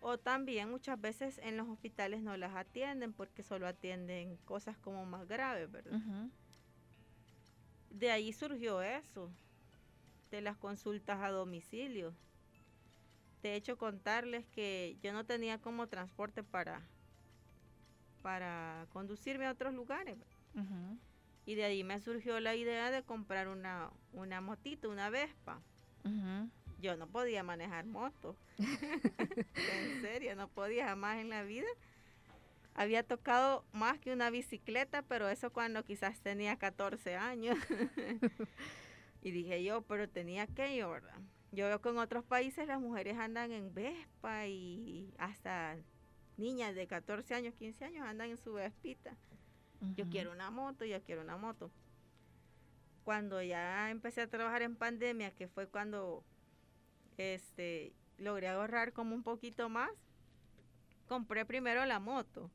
O 0.00 0.16
también 0.16 0.70
muchas 0.70 1.00
veces 1.00 1.38
en 1.38 1.56
los 1.56 1.68
hospitales 1.68 2.22
no 2.22 2.36
las 2.36 2.54
atienden 2.54 3.12
porque 3.12 3.42
solo 3.42 3.66
atienden 3.66 4.36
cosas 4.44 4.78
como 4.78 5.04
más 5.04 5.26
graves, 5.26 5.70
¿verdad? 5.70 6.00
De 7.90 8.10
ahí 8.10 8.32
surgió 8.32 8.80
eso 8.80 9.30
de 10.30 10.40
las 10.40 10.56
consultas 10.56 11.20
a 11.20 11.30
domicilio. 11.30 12.14
De 13.42 13.54
hecho, 13.54 13.78
contarles 13.78 14.46
que 14.48 14.96
yo 15.02 15.12
no 15.12 15.24
tenía 15.24 15.58
como 15.58 15.86
transporte 15.86 16.42
para, 16.42 16.82
para 18.22 18.86
conducirme 18.92 19.46
a 19.46 19.52
otros 19.52 19.74
lugares. 19.74 20.18
Y 21.46 21.54
de 21.54 21.64
ahí 21.64 21.84
me 21.84 22.00
surgió 22.00 22.40
la 22.40 22.56
idea 22.56 22.90
de 22.90 23.02
comprar 23.02 23.48
una, 23.48 23.90
una 24.12 24.40
motito, 24.40 24.90
una 24.90 25.08
Vespa. 25.08 25.60
Yo 26.80 26.96
no 26.96 27.06
podía 27.06 27.42
manejar 27.42 27.84
moto. 27.86 28.36
en 28.58 30.00
serio, 30.00 30.34
no 30.36 30.48
podía 30.48 30.86
jamás 30.88 31.18
en 31.18 31.28
la 31.28 31.42
vida. 31.42 31.66
Había 32.74 33.02
tocado 33.02 33.64
más 33.72 33.98
que 33.98 34.12
una 34.12 34.30
bicicleta, 34.30 35.02
pero 35.02 35.28
eso 35.28 35.50
cuando 35.50 35.84
quizás 35.84 36.20
tenía 36.20 36.56
14 36.56 37.16
años. 37.16 37.58
Y 39.22 39.30
dije 39.30 39.62
yo, 39.64 39.82
pero 39.82 40.08
tenía 40.08 40.46
que 40.46 40.84
¿verdad? 40.84 41.20
Yo 41.50 41.66
veo 41.66 41.80
que 41.80 41.88
en 41.88 41.98
otros 41.98 42.24
países 42.24 42.66
las 42.66 42.80
mujeres 42.80 43.16
andan 43.18 43.52
en 43.52 43.72
Vespa 43.72 44.46
y 44.46 45.12
hasta 45.18 45.76
niñas 46.36 46.74
de 46.74 46.86
14 46.86 47.34
años, 47.34 47.54
15 47.54 47.84
años 47.84 48.06
andan 48.06 48.30
en 48.30 48.36
su 48.36 48.54
Vespita. 48.54 49.16
Yo 49.96 50.08
quiero 50.10 50.32
una 50.32 50.50
moto, 50.50 50.84
yo 50.84 51.02
quiero 51.02 51.22
una 51.22 51.36
moto. 51.36 51.70
Cuando 53.04 53.40
ya 53.42 53.90
empecé 53.90 54.22
a 54.22 54.28
trabajar 54.28 54.62
en 54.62 54.76
pandemia, 54.76 55.30
que 55.30 55.48
fue 55.48 55.68
cuando 55.68 56.24
este, 57.16 57.92
logré 58.18 58.48
ahorrar 58.48 58.92
como 58.92 59.14
un 59.14 59.22
poquito 59.22 59.68
más. 59.68 59.90
Compré 61.06 61.44
primero 61.46 61.84
la 61.86 62.00
moto. 62.00 62.50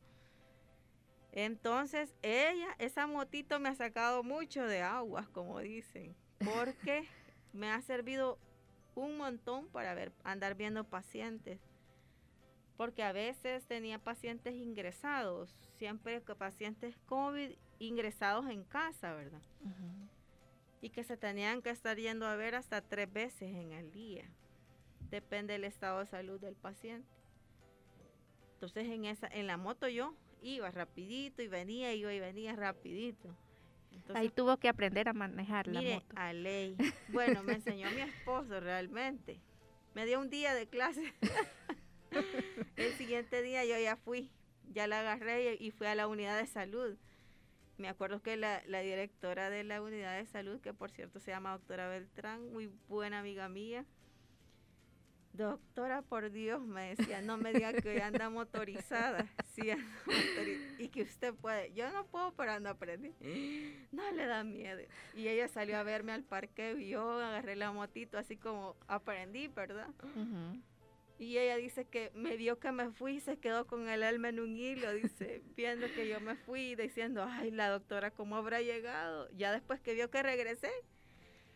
Entonces, 1.32 2.14
ella, 2.22 2.76
esa 2.78 3.08
motito 3.08 3.60
me 3.60 3.70
ha 3.70 3.76
sacado 3.76 4.22
mucho 4.22 4.66
de 4.66 4.82
aguas, 4.82 5.28
como 5.30 5.60
dicen, 5.60 6.16
porque 6.46 7.08
me 7.54 7.72
ha 7.72 7.82
servido 7.82 8.38
un 8.96 9.18
montón 9.18 9.68
para 9.68 9.94
ver, 9.94 10.12
andar 10.24 10.56
viendo 10.56 10.84
pacientes. 10.84 11.60
Porque 12.78 13.04
a 13.04 13.12
veces 13.12 13.66
tenía 13.66 14.00
pacientes 14.00 14.56
ingresados, 14.56 15.56
siempre 15.78 16.20
pacientes 16.22 16.98
COVID 17.06 17.52
ingresados 17.80 18.50
en 18.50 18.64
casa, 18.64 19.14
¿verdad? 19.14 19.42
Y 20.82 20.90
que 20.90 21.04
se 21.04 21.18
tenían 21.18 21.62
que 21.62 21.70
estar 21.70 21.98
yendo 21.98 22.26
a 22.26 22.36
ver 22.36 22.56
hasta 22.56 22.82
tres 22.82 23.12
veces 23.12 23.54
en 23.56 23.72
el 23.74 23.92
día. 23.92 24.26
Depende 25.10 25.54
del 25.54 25.66
estado 25.66 26.00
de 26.00 26.08
salud 26.08 26.40
del 26.40 26.56
paciente. 26.56 27.08
Entonces 28.54 28.88
en 28.88 29.06
esa, 29.06 29.28
en 29.28 29.48
la 29.48 29.58
moto 29.58 29.88
yo 29.88 30.16
iba 30.42 30.72
rapidito 30.72 31.42
y 31.42 31.48
venía, 31.48 31.94
iba 31.94 32.14
y 32.14 32.20
venía 32.20 32.56
rapidito. 32.56 33.36
Ahí 34.14 34.30
tuvo 34.30 34.58
que 34.58 34.70
aprender 34.70 35.10
a 35.10 35.14
manejar 35.14 35.68
la 35.68 35.82
moto. 35.82 36.06
A 36.16 36.34
ley. 36.34 36.76
Bueno, 37.10 37.44
me 37.44 37.54
enseñó 37.54 37.90
mi 37.92 38.02
esposo 38.02 38.60
realmente. 38.60 39.40
Me 39.94 40.06
dio 40.06 40.20
un 40.20 40.30
día 40.30 40.54
de 40.54 40.68
clase. 40.68 41.14
El 42.76 42.94
siguiente 42.94 43.42
día 43.42 43.66
yo 43.66 43.78
ya 43.78 43.96
fui, 43.96 44.32
ya 44.72 44.88
la 44.88 45.00
agarré 45.00 45.56
y 45.60 45.72
fui 45.72 45.88
a 45.88 45.96
la 45.96 46.08
unidad 46.08 46.40
de 46.40 46.48
salud. 46.48 46.98
Me 47.78 47.88
acuerdo 47.88 48.22
que 48.22 48.38
la, 48.38 48.62
la 48.68 48.82
directora 48.82 49.50
de 49.50 49.64
la 49.64 49.82
unidad 49.82 50.18
de 50.18 50.26
salud, 50.26 50.60
que 50.62 50.74
por 50.74 50.92
cierto 50.92 51.20
se 51.20 51.32
llama 51.32 51.52
doctora 51.54 51.88
Beltrán, 51.88 52.52
muy 52.52 52.72
buena 52.88 53.20
amiga 53.20 53.50
mía, 53.50 53.86
Doctora, 55.34 56.04
por 56.04 56.32
Dios, 56.32 56.62
me 56.62 56.96
decía, 56.96 57.22
no 57.24 57.38
me 57.38 57.54
diga 57.54 57.74
que 57.74 58.02
anda 58.02 58.30
motorizada. 58.30 59.26
Sí, 59.54 59.72
y 60.78 60.90
que 60.90 61.02
usted 61.02 61.34
puede. 61.34 61.74
Yo 61.74 61.92
no 61.92 62.06
puedo, 62.06 62.32
pero 62.36 62.52
ando 62.52 62.70
aprendí. 62.70 63.14
No 63.92 64.12
le 64.12 64.26
da 64.28 64.44
miedo. 64.44 64.82
Y 65.16 65.28
ella 65.28 65.48
salió 65.48 65.78
a 65.78 65.84
verme 65.84 66.12
al 66.12 66.24
parque 66.24 66.76
y 66.80 66.90
yo 66.90 67.20
agarré 67.20 67.56
la 67.56 67.72
motito 67.72 68.18
así 68.18 68.38
como 68.38 68.76
aprendí, 68.88 69.48
¿verdad? 69.48 69.90
Y 71.18 71.38
ella 71.38 71.56
dice 71.58 71.86
que 71.86 72.12
me 72.14 72.36
vio 72.38 72.60
que 72.60 72.72
me 72.72 72.92
fui 72.92 73.16
y 73.16 73.20
se 73.20 73.38
quedó 73.38 73.66
con 73.66 73.88
el 73.88 74.04
alma 74.04 74.30
en 74.30 74.40
un 74.40 74.58
hilo, 74.58 74.92
dice, 74.94 75.42
viendo 75.56 75.88
que 75.94 76.08
yo 76.08 76.20
me 76.20 76.36
fui, 76.36 76.76
diciendo, 76.76 77.24
ay, 77.28 77.50
la 77.52 77.70
doctora, 77.70 78.12
¿cómo 78.12 78.36
habrá 78.36 78.62
llegado? 78.62 79.30
Ya 79.32 79.52
después 79.52 79.80
que 79.80 79.94
vio 79.94 80.10
que 80.10 80.22
regresé, 80.22 80.72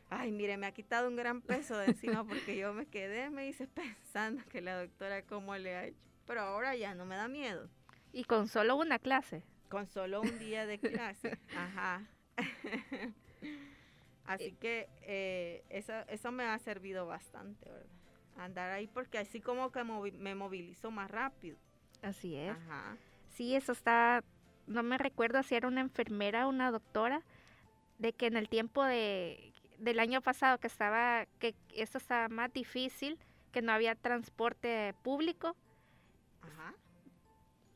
ay, 0.10 0.32
mire, 0.32 0.58
me 0.58 0.68
ha 0.68 0.72
quitado 0.72 1.08
un 1.08 1.16
gran 1.16 1.42
peso 1.42 1.78
de 1.78 1.88
encima 1.88 2.24
porque 2.24 2.58
yo 2.58 2.74
me 2.74 2.86
quedé, 2.86 3.30
me 3.30 3.46
dice, 3.46 3.68
pensando 3.68 4.44
que 4.50 4.62
la 4.62 4.80
doctora 4.80 5.22
cómo 5.24 5.56
le 5.58 5.76
ha 5.76 5.86
hecho. 5.86 6.00
Pero 6.26 6.42
ahora 6.42 6.76
ya 6.76 6.94
no 6.96 7.06
me 7.06 7.16
da 7.16 7.28
miedo. 7.28 7.70
¿Y 8.14 8.24
con 8.24 8.48
solo 8.48 8.76
una 8.76 9.00
clase? 9.00 9.44
Con 9.70 9.88
solo 9.88 10.22
un 10.22 10.40
día 10.40 10.66
de 10.66 10.80
clase, 10.80 11.38
ajá. 11.56 12.04
Así 14.26 14.52
que 14.54 14.90
eh, 15.04 15.64
eso, 15.70 15.94
eso 16.10 16.32
me 16.32 16.44
ha 16.44 16.58
servido 16.60 17.06
bastante, 17.06 17.70
¿verdad? 17.70 17.88
Andar 18.38 18.72
ahí 18.72 18.88
porque 18.88 19.18
así 19.18 19.40
como 19.42 19.72
que 19.72 19.84
me 19.84 20.36
movilizo 20.36 20.92
más 20.92 21.10
rápido. 21.10 21.58
Así 22.02 22.36
es. 22.36 22.52
Ajá. 22.52 22.98
Sí, 23.30 23.56
eso 23.56 23.72
está, 23.72 24.24
no 24.68 24.84
me 24.84 24.98
recuerdo 24.98 25.42
si 25.44 25.56
era 25.56 25.68
una 25.68 25.82
enfermera 25.82 26.46
o 26.46 26.50
una 26.50 26.72
doctora, 26.72 27.24
de 27.98 28.14
que 28.14 28.28
en 28.28 28.38
el 28.38 28.48
tiempo 28.50 28.84
de 28.84 29.54
del 29.78 30.00
año 30.00 30.22
pasado 30.22 30.58
que 30.60 30.68
estaba, 30.68 31.26
que 31.40 31.56
esto 31.74 31.98
estaba 31.98 32.30
más 32.30 32.52
difícil, 32.54 33.20
que 33.52 33.62
no 33.62 33.72
había 33.72 33.96
transporte 33.96 34.94
público, 35.04 35.56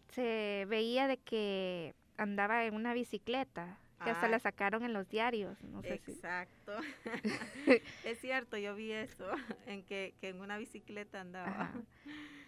se 0.09 0.65
veía 0.67 1.07
de 1.07 1.17
que 1.17 1.95
andaba 2.17 2.65
en 2.65 2.75
una 2.75 2.93
bicicleta, 2.93 3.77
que 4.03 4.09
hasta 4.09 4.27
la 4.27 4.39
sacaron 4.39 4.83
en 4.83 4.93
los 4.93 5.09
diarios. 5.09 5.61
No 5.63 5.81
sé 5.81 5.93
exacto. 5.93 6.73
es 8.05 8.19
cierto, 8.19 8.57
yo 8.57 8.75
vi 8.75 8.91
eso, 8.91 9.29
en 9.65 9.83
que, 9.83 10.13
que 10.19 10.29
en 10.29 10.41
una 10.41 10.57
bicicleta 10.57 11.21
andaba. 11.21 11.71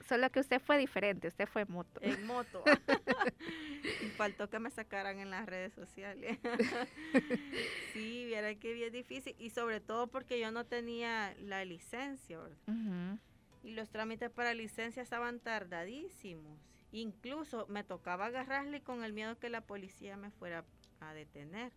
Solo 0.07 0.29
que 0.31 0.41
usted 0.41 0.61
fue 0.61 0.77
diferente, 0.77 1.27
usted 1.29 1.47
fue 1.47 1.65
moto. 1.65 2.01
En 2.03 2.25
moto. 2.25 2.63
y 4.01 4.07
faltó 4.09 4.49
que 4.49 4.59
me 4.59 4.69
sacaran 4.69 5.19
en 5.19 5.29
las 5.29 5.45
redes 5.45 5.73
sociales. 5.73 6.37
sí, 7.93 8.25
viera 8.25 8.53
que 8.55 8.73
bien 8.73 8.91
difícil. 8.91 9.35
Y 9.39 9.51
sobre 9.51 9.79
todo 9.79 10.07
porque 10.07 10.39
yo 10.39 10.51
no 10.51 10.65
tenía 10.65 11.33
la 11.39 11.63
licencia, 11.63 12.39
Y 13.63 13.71
los 13.71 13.89
trámites 13.89 14.29
para 14.29 14.53
licencia 14.53 15.01
estaban 15.01 15.39
tardadísimos. 15.39 16.59
Incluso 16.91 17.65
me 17.69 17.83
tocaba 17.83 18.25
agarrarle 18.25 18.81
con 18.81 19.03
el 19.03 19.13
miedo 19.13 19.39
que 19.39 19.49
la 19.49 19.61
policía 19.61 20.17
me 20.17 20.31
fuera 20.31 20.65
a 21.09 21.13
detener. 21.13 21.71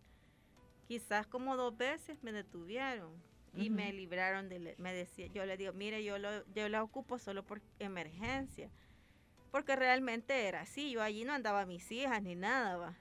Quizás 0.87 1.27
como 1.27 1.55
dos 1.57 1.77
veces 1.77 2.23
me 2.23 2.31
detuvieron 2.31 3.11
y 3.53 3.69
me 3.69 3.91
libraron 3.91 4.49
de, 4.49 4.75
me 4.77 4.93
decía, 4.93 5.27
yo 5.27 5.45
le 5.45 5.57
digo, 5.57 5.73
mire, 5.73 6.03
yo, 6.03 6.17
lo, 6.17 6.45
yo 6.53 6.69
la 6.69 6.83
ocupo 6.83 7.17
solo 7.17 7.43
por 7.43 7.61
emergencia, 7.79 8.69
porque 9.51 9.75
realmente 9.75 10.47
era 10.47 10.61
así, 10.61 10.91
yo 10.91 11.01
allí 11.01 11.25
no 11.25 11.33
andaba 11.33 11.65
mis 11.65 11.91
hijas 11.91 12.21
ni 12.21 12.35
nada, 12.35 12.77
va. 12.77 12.95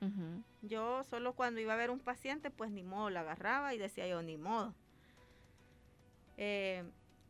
Yo 0.63 1.05
solo 1.05 1.35
cuando 1.35 1.61
iba 1.61 1.75
a 1.75 1.77
ver 1.77 1.91
un 1.91 2.01
paciente, 2.01 2.51
pues 2.51 2.71
ni 2.71 2.83
modo, 2.83 3.11
la 3.11 3.21
agarraba 3.21 3.75
y 3.75 3.79
decía 3.79 4.09
yo, 4.09 4.23
ni 4.23 4.37
modo. 4.37 4.75
Eh, 6.39 6.85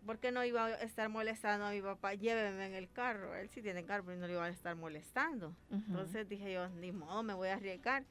porque 0.04 0.30
no 0.30 0.44
iba 0.44 0.66
a 0.66 0.74
estar 0.82 1.08
molestando 1.08 1.66
a 1.66 1.72
mi 1.72 1.82
papá, 1.82 2.14
lléveme 2.14 2.64
en 2.64 2.74
el 2.74 2.88
carro, 2.90 3.34
él 3.34 3.48
sí 3.50 3.60
tiene 3.60 3.84
carro, 3.84 4.04
pero 4.04 4.18
no 4.18 4.28
le 4.28 4.34
iba 4.34 4.44
a 4.44 4.48
estar 4.48 4.76
molestando. 4.76 5.52
Entonces 5.70 6.28
dije 6.28 6.52
yo, 6.52 6.68
ni 6.68 6.92
modo, 6.92 7.24
me 7.24 7.34
voy 7.34 7.48
a 7.48 7.54
arriesgar. 7.54 8.04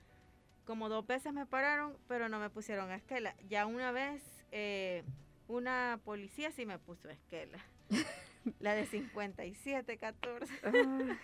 Como 0.65 0.89
dos 0.89 1.05
veces 1.05 1.31
me 1.33 1.45
pararon, 1.45 1.97
pero 2.07 2.27
no 2.27 2.39
me 2.39 2.49
pusieron 2.49 2.89
a 2.91 2.95
esquela. 2.95 3.35
Ya 3.47 3.65
una 3.65 3.91
vez 3.91 4.23
eh, 4.51 5.03
una 5.47 5.99
policía 6.03 6.51
sí 6.51 6.65
me 6.65 6.79
puso 6.79 7.09
esquela. 7.09 7.59
La 8.59 8.75
de 8.75 8.85
57, 8.85 9.97
14. 9.97 10.53
Ah. 10.63 11.17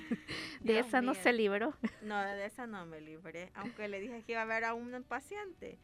de 0.60 0.78
esa 0.78 1.02
no 1.02 1.14
se 1.14 1.32
libró. 1.32 1.74
No, 2.02 2.20
de 2.20 2.46
esa 2.46 2.66
no 2.66 2.84
me 2.86 3.00
libré. 3.00 3.50
Aunque 3.54 3.86
le 3.88 4.00
dije 4.00 4.22
que 4.22 4.32
iba 4.32 4.42
a 4.42 4.46
ver 4.46 4.64
a 4.64 4.74
un 4.74 5.04
paciente. 5.04 5.78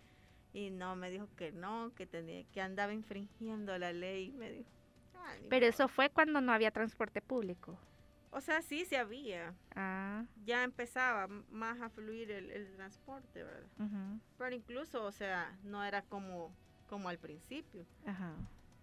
Y 0.53 0.71
no, 0.71 0.97
me 0.97 1.11
dijo 1.11 1.29
que 1.37 1.53
no, 1.53 1.93
que 1.95 2.07
tenía, 2.07 2.45
que 2.53 2.61
andaba 2.61 2.93
infringiendo 2.93 3.79
la 3.79 3.93
ley. 3.93 4.33
Me 4.33 4.51
dijo. 4.51 4.71
Pero 5.49 5.67
eso 5.67 5.87
fue 5.87 6.11
cuando 6.11 6.41
no 6.41 6.53
había 6.53 6.71
transporte 6.71 7.21
público. 7.21 7.79
O 8.33 8.41
sea, 8.41 8.63
sí, 8.63 8.85
sí 8.85 8.95
había. 8.95 9.55
Ah. 9.75 10.25
Ya 10.45 10.63
empezaba 10.63 11.27
más 11.51 11.81
a 11.81 11.91
fluir 11.91 12.31
el, 12.31 12.73
transporte, 12.77 13.43
¿verdad? 13.43 13.69
Pero 14.39 14.55
incluso, 14.55 15.05
o 15.05 15.13
sea, 15.13 15.59
no 15.65 15.85
era 15.85 16.03
como 16.03 16.55
como 16.91 17.09
al 17.09 17.19
principio. 17.19 17.87
Ajá. 18.05 18.35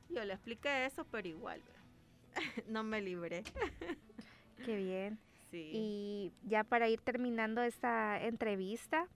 Yo 0.10 0.24
le 0.24 0.34
expliqué 0.34 0.86
eso, 0.86 1.06
pero 1.12 1.28
igual, 1.28 1.62
no 2.68 2.82
me 2.84 3.02
libré. 3.02 3.44
Qué 4.66 4.78
bien. 4.78 5.20
Sí. 5.52 5.72
Y 5.74 6.34
ya 6.44 6.64
para 6.64 6.88
ir 6.88 7.02
terminando 7.02 7.62
esta 7.62 8.24
entrevista, 8.24 9.08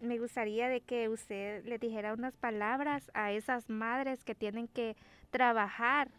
me 0.00 0.18
gustaría 0.18 0.68
de 0.68 0.80
que 0.80 1.10
usted 1.10 1.64
le 1.66 1.78
dijera 1.78 2.14
unas 2.14 2.34
palabras 2.36 3.10
a 3.12 3.32
esas 3.32 3.68
madres 3.68 4.24
que 4.24 4.34
tienen 4.34 4.68
que 4.68 4.96
trabajar 5.30 6.10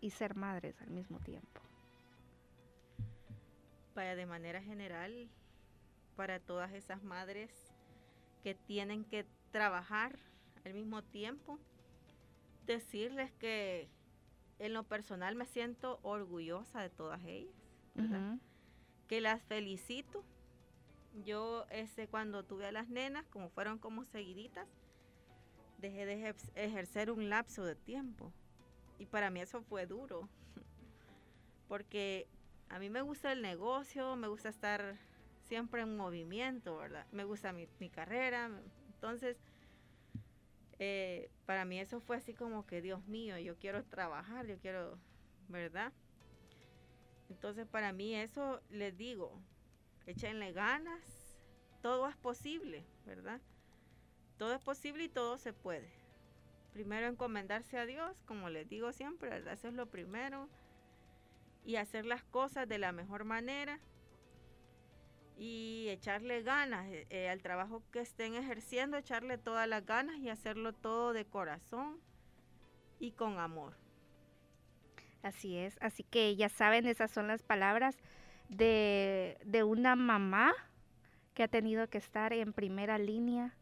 y 0.00 0.10
ser 0.10 0.34
madres 0.34 0.80
al 0.80 0.90
mismo 0.90 1.18
tiempo. 1.20 1.48
De 4.00 4.26
manera 4.26 4.62
general, 4.62 5.28
para 6.16 6.40
todas 6.40 6.72
esas 6.72 7.02
madres 7.02 7.50
que 8.42 8.54
tienen 8.54 9.04
que 9.04 9.26
trabajar 9.52 10.18
al 10.64 10.72
mismo 10.72 11.02
tiempo 11.02 11.58
decirles 12.66 13.30
que 13.32 13.88
en 14.58 14.72
lo 14.72 14.84
personal 14.84 15.34
me 15.34 15.44
siento 15.44 16.00
orgullosa 16.02 16.80
de 16.80 16.90
todas 16.90 17.22
ellas, 17.24 17.54
que 19.06 19.20
las 19.20 19.42
felicito. 19.42 20.24
Yo 21.24 21.66
ese 21.70 22.06
cuando 22.08 22.44
tuve 22.44 22.66
a 22.66 22.72
las 22.72 22.88
nenas, 22.88 23.26
como 23.26 23.50
fueron 23.50 23.78
como 23.78 24.04
seguiditas, 24.04 24.68
dejé 25.78 26.06
de 26.06 26.34
ejercer 26.54 27.10
un 27.10 27.28
lapso 27.28 27.64
de 27.64 27.74
tiempo. 27.74 28.32
Y 28.98 29.06
para 29.06 29.30
mí 29.30 29.40
eso 29.40 29.62
fue 29.62 29.86
duro, 29.86 30.28
porque 31.68 32.28
a 32.70 32.78
mí 32.78 32.88
me 32.88 33.02
gusta 33.02 33.32
el 33.32 33.42
negocio, 33.42 34.16
me 34.16 34.28
gusta 34.28 34.48
estar 34.48 34.96
siempre 35.42 35.82
en 35.82 35.96
movimiento, 35.96 36.76
¿verdad? 36.76 37.06
Me 37.12 37.24
gusta 37.24 37.52
mi, 37.52 37.68
mi 37.80 37.90
carrera, 37.90 38.50
entonces 38.94 39.36
eh, 40.78 41.30
para 41.44 41.66
mí 41.66 41.78
eso 41.78 42.00
fue 42.00 42.16
así 42.16 42.32
como 42.32 42.66
que, 42.66 42.80
Dios 42.80 43.04
mío, 43.06 43.36
yo 43.38 43.58
quiero 43.58 43.84
trabajar, 43.84 44.46
yo 44.46 44.58
quiero, 44.58 44.98
¿verdad? 45.48 45.92
Entonces 47.28 47.66
para 47.66 47.92
mí 47.92 48.14
eso 48.14 48.62
les 48.70 48.96
digo, 48.96 49.42
échenle 50.06 50.52
ganas, 50.52 51.36
todo 51.82 52.08
es 52.08 52.16
posible, 52.16 52.86
¿verdad? 53.04 53.40
Todo 54.38 54.54
es 54.54 54.62
posible 54.62 55.04
y 55.04 55.08
todo 55.08 55.38
se 55.38 55.52
puede. 55.52 55.92
primero 56.72 57.08
encomendarse 57.08 57.76
a 57.78 57.84
Dios, 57.84 58.22
como 58.26 58.48
les 58.48 58.68
digo 58.68 58.92
siempre, 58.92 59.36
eso 59.52 59.68
es 59.68 59.74
lo 59.74 59.86
primero, 59.86 60.48
y 61.70 61.76
hacer 61.76 62.04
las 62.04 62.24
cosas 62.24 62.68
de 62.68 62.78
la 62.78 62.90
mejor 62.90 63.24
manera 63.24 63.78
y 65.38 65.86
echarle 65.88 66.42
ganas 66.42 66.84
eh, 66.88 67.06
eh, 67.10 67.28
al 67.28 67.40
trabajo 67.42 67.84
que 67.92 68.00
estén 68.00 68.34
ejerciendo, 68.34 68.96
echarle 68.96 69.38
todas 69.38 69.68
las 69.68 69.86
ganas 69.86 70.18
y 70.18 70.28
hacerlo 70.28 70.72
todo 70.72 71.12
de 71.12 71.24
corazón 71.24 72.00
y 72.98 73.12
con 73.12 73.38
amor. 73.38 73.76
Así 75.22 75.56
es, 75.56 75.78
así 75.80 76.02
que 76.02 76.34
ya 76.34 76.48
saben, 76.48 76.86
esas 76.86 77.12
son 77.12 77.28
las 77.28 77.44
palabras 77.44 77.96
de, 78.48 79.38
de 79.44 79.62
una 79.62 79.94
mamá 79.94 80.52
que 81.34 81.44
ha 81.44 81.48
tenido 81.48 81.88
que 81.88 81.98
estar 81.98 82.32
en 82.32 82.52
primera 82.52 82.98
línea 82.98 83.54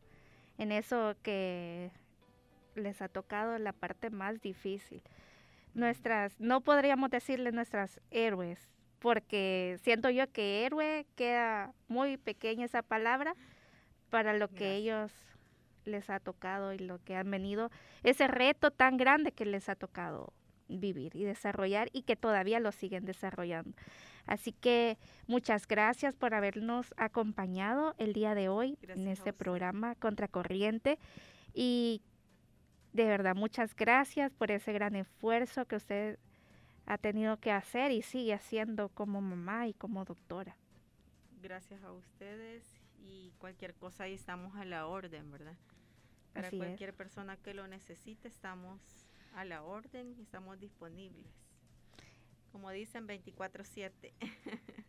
en 0.56 0.72
eso 0.72 1.14
que 1.22 1.90
les 2.74 3.02
ha 3.02 3.09
tocado 3.09 3.59
la 3.59 3.74
parte 3.74 4.09
más 4.09 4.40
difícil. 4.40 5.02
Nuestras, 5.79 6.41
no 6.41 6.61
podríamos 6.61 7.09
decirle 7.09 7.53
nuestras 7.53 8.01
héroes, 8.11 8.68
porque 8.99 9.79
siento 9.81 10.11
yo 10.11 10.29
que 10.33 10.66
héroe 10.66 11.07
queda 11.14 11.72
muy 11.87 12.16
pequeña 12.16 12.64
esa 12.64 12.83
palabra 12.83 13.37
para 14.11 14.33
lo 14.33 14.49
que 14.49 14.74
ellos 14.74 15.12
les 15.85 16.11
ha 16.11 16.18
tocado 16.18 16.72
y 16.72 16.79
lo 16.81 16.99
que 17.05 17.14
han 17.14 17.31
venido, 17.31 17.70
ese 18.03 18.26
reto 18.26 18.72
tan 18.72 18.97
grande 18.97 19.31
que 19.31 19.47
les 19.47 19.68
ha 19.68 19.76
tocado 19.76 20.33
vivir 20.68 21.14
y 21.14 21.22
desarrollar 21.22 21.91
y 21.93 22.03
que 22.03 22.16
todavía 22.16 22.59
lo 22.59 22.72
siguen 22.72 23.05
desarrollando. 23.05 23.70
Así 24.26 24.51
que 24.51 24.99
muchas 25.29 25.68
gracias 25.68 26.16
por 26.16 26.35
habernos 26.35 26.93
acompañado 26.97 27.95
el 27.99 28.14
día 28.14 28.35
de 28.35 28.49
hoy 28.49 28.76
en 28.83 29.07
este 29.07 29.33
programa 29.33 29.95
Contracorriente 29.95 30.99
y 31.55 32.03
de 32.99 33.09
verdad 33.09 33.36
muchas 33.36 33.76
gracias 33.76 34.32
por 34.32 34.51
ese 34.51 34.72
gran 34.72 34.96
esfuerzo 34.96 35.66
que 35.66 35.76
usted 35.76 36.18
ha 36.84 36.99
tenido 36.99 37.38
que 37.38 37.53
hacer 37.53 37.92
y 37.92 38.03
sigue 38.03 38.34
haciendo 38.34 38.88
como 38.88 39.20
mamá 39.20 39.68
y 39.68 39.74
como 39.74 40.05
doctora. 40.05 40.57
Gracias 41.40 41.82
a 41.84 41.92
ustedes 41.92 42.64
y 42.99 43.32
cualquier 43.38 43.74
cosa 43.74 44.05
ahí 44.05 44.14
estamos 44.14 44.57
a 44.57 44.64
la 44.64 44.88
orden, 44.88 45.30
¿verdad? 45.30 45.57
Para 46.32 46.51
cualquier 46.51 46.92
persona 46.92 47.36
que 47.36 47.55
lo 47.55 47.68
necesite 47.68 48.26
estamos 48.26 48.80
a 49.34 49.44
la 49.44 49.62
orden 49.62 50.16
y 50.18 50.22
estamos 50.22 50.59
disponibles. 50.59 51.26
Como 52.51 52.70
dicen, 52.72 53.07
24/7. 53.07 54.12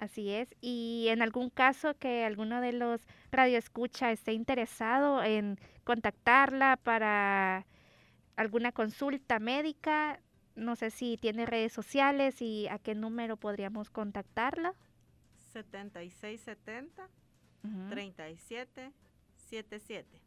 Así 0.00 0.30
es. 0.30 0.54
Y 0.62 1.08
en 1.08 1.20
algún 1.20 1.50
caso 1.50 1.94
que 1.98 2.24
alguno 2.24 2.62
de 2.62 2.72
los 2.72 3.06
radioescucha 3.30 4.10
esté 4.12 4.32
interesado 4.32 5.22
en 5.22 5.58
contactarla 5.84 6.78
para 6.82 7.66
alguna 8.34 8.72
consulta 8.72 9.38
médica, 9.38 10.18
no 10.54 10.74
sé 10.74 10.90
si 10.90 11.18
tiene 11.18 11.44
redes 11.44 11.74
sociales 11.74 12.40
y 12.40 12.66
a 12.68 12.78
qué 12.78 12.94
número 12.94 13.36
podríamos 13.36 13.90
contactarla. 13.90 14.72
7670 15.52 17.06
3777. 17.90 20.18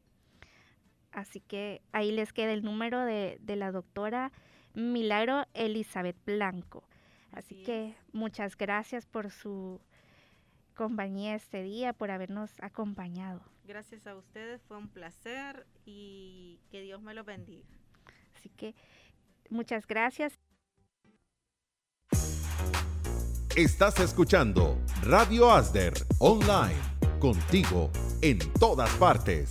Así 1.12 1.40
que 1.40 1.82
ahí 1.94 2.12
les 2.12 2.32
queda 2.32 2.54
el 2.54 2.62
número 2.62 3.04
de, 3.06 3.40
la 3.48 3.72
doctora 3.72 4.32
Milagro 4.76 5.48
Elizabeth 5.56 6.24
Blanco. 6.28 6.88
Así, 7.34 7.56
que 7.64 7.96
muchas 8.12 8.56
gracias 8.56 9.06
por 9.06 9.32
su 9.32 9.82
compañía 10.76 11.36
este 11.36 11.64
día, 11.64 11.94
por 11.94 12.12
habernos 12.12 12.52
acompañado. 12.62 13.42
Gracias 13.66 14.06
a 14.08 14.16
ustedes, 14.16 14.62
fue 14.68 14.78
un 14.78 14.88
placer 14.88 15.66
y 15.86 16.60
que 16.70 16.82
Dios 16.82 17.02
me 17.02 17.14
lo 17.14 17.24
bendiga. 17.24 17.68
Así 18.38 18.50
que 18.50 18.76
muchas 19.50 19.88
gracias. 19.88 20.34
Estás 23.56 24.00
escuchando 24.00 24.78
Radio 25.04 25.52
Asder 25.52 25.94
Online, 26.20 26.80
contigo 27.20 27.92
en 28.22 28.40
todas 28.60 28.90
partes. 28.98 29.50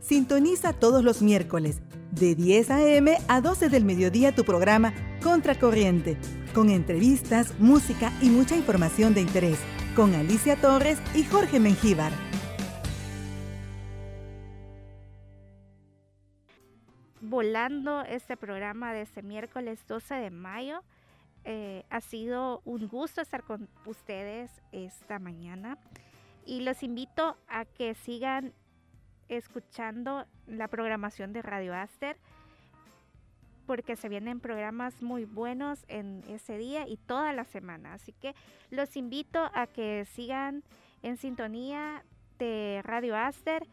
Sintoniza 0.00 0.72
todos 0.72 1.02
los 1.02 1.22
miércoles 1.22 1.80
de 2.14 2.34
10 2.34 2.70
a.m. 2.70 3.16
a 3.28 3.40
12 3.40 3.68
del 3.68 3.84
mediodía 3.84 4.32
tu 4.32 4.44
programa 4.44 4.94
Contracorriente, 5.22 6.16
con 6.54 6.70
entrevistas, 6.70 7.58
música 7.58 8.12
y 8.22 8.30
mucha 8.30 8.56
información 8.56 9.14
de 9.14 9.20
interés, 9.20 9.58
con 9.96 10.14
Alicia 10.14 10.56
Torres 10.56 10.98
y 11.14 11.24
Jorge 11.24 11.58
Mengíbar. 11.58 12.12
Volando 17.20 18.02
este 18.02 18.36
programa 18.36 18.92
de 18.92 19.02
este 19.02 19.22
miércoles 19.22 19.80
12 19.88 20.14
de 20.14 20.30
mayo. 20.30 20.82
Eh, 21.46 21.84
ha 21.90 22.00
sido 22.00 22.62
un 22.64 22.88
gusto 22.88 23.20
estar 23.20 23.42
con 23.42 23.68
ustedes 23.84 24.50
esta 24.72 25.18
mañana 25.18 25.76
y 26.46 26.60
los 26.60 26.82
invito 26.82 27.36
a 27.48 27.66
que 27.66 27.94
sigan 27.94 28.54
escuchando 29.28 30.26
la 30.46 30.68
programación 30.68 31.32
de 31.32 31.42
Radio 31.42 31.74
Aster 31.74 32.16
porque 33.66 33.96
se 33.96 34.08
vienen 34.08 34.40
programas 34.40 35.02
muy 35.02 35.24
buenos 35.24 35.84
en 35.88 36.22
ese 36.28 36.58
día 36.58 36.86
y 36.86 36.96
toda 36.96 37.32
la 37.32 37.44
semana. 37.44 37.94
Así 37.94 38.12
que 38.12 38.34
los 38.70 38.96
invito 38.96 39.50
a 39.54 39.66
que 39.66 40.04
sigan 40.04 40.62
en 41.02 41.16
sintonía 41.16 42.04
de 42.38 42.82
Radio 42.84 43.16
Aster 43.16 43.66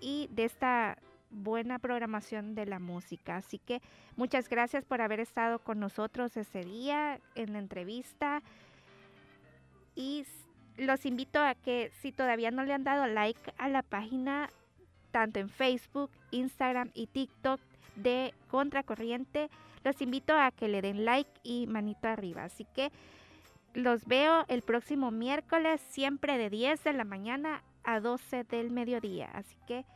y 0.00 0.28
de 0.32 0.44
esta 0.44 0.98
buena 1.30 1.78
programación 1.78 2.54
de 2.54 2.66
la 2.66 2.78
música. 2.78 3.36
Así 3.36 3.58
que 3.58 3.80
muchas 4.16 4.48
gracias 4.48 4.84
por 4.84 5.00
haber 5.00 5.20
estado 5.20 5.58
con 5.58 5.80
nosotros 5.80 6.36
ese 6.36 6.64
día 6.64 7.20
en 7.34 7.52
la 7.52 7.58
entrevista. 7.58 8.42
Y 9.94 10.26
los 10.76 11.06
invito 11.06 11.40
a 11.40 11.54
que 11.54 11.90
si 12.00 12.12
todavía 12.12 12.50
no 12.50 12.64
le 12.64 12.74
han 12.74 12.84
dado 12.84 13.06
like 13.06 13.52
a 13.58 13.68
la 13.68 13.82
página 13.82 14.50
tanto 15.16 15.40
en 15.40 15.48
Facebook, 15.48 16.10
Instagram 16.30 16.90
y 16.92 17.06
TikTok 17.06 17.58
de 17.94 18.34
Contracorriente. 18.50 19.48
Los 19.82 20.02
invito 20.02 20.34
a 20.34 20.50
que 20.50 20.68
le 20.68 20.82
den 20.82 21.06
like 21.06 21.30
y 21.42 21.66
manito 21.66 22.06
arriba. 22.06 22.44
Así 22.44 22.66
que 22.74 22.92
los 23.72 24.04
veo 24.04 24.44
el 24.48 24.60
próximo 24.60 25.10
miércoles, 25.10 25.80
siempre 25.88 26.36
de 26.36 26.50
10 26.50 26.84
de 26.84 26.92
la 26.92 27.04
mañana 27.04 27.62
a 27.82 28.00
12 28.00 28.44
del 28.44 28.70
mediodía. 28.70 29.30
Así 29.32 29.56
que 29.66 29.86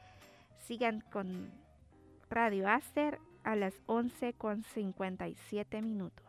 sigan 0.66 1.02
con 1.12 1.50
Radio 2.30 2.66
Aster 2.66 3.18
a 3.44 3.56
las 3.56 3.74
11 3.84 4.32
con 4.32 4.62
57 4.62 5.82
minutos. 5.82 6.24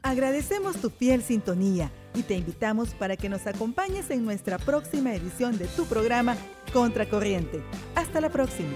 Agradecemos 0.00 0.80
tu 0.80 0.88
fiel 0.88 1.20
sintonía 1.20 1.90
y 2.14 2.22
te 2.22 2.34
invitamos 2.34 2.90
para 2.90 3.16
que 3.16 3.28
nos 3.28 3.46
acompañes 3.46 4.10
en 4.10 4.24
nuestra 4.24 4.58
próxima 4.58 5.14
edición 5.14 5.58
de 5.58 5.66
tu 5.66 5.84
programa 5.86 6.36
Contracorriente. 6.72 7.62
Hasta 7.94 8.20
la 8.20 8.30
próxima. 8.30 8.72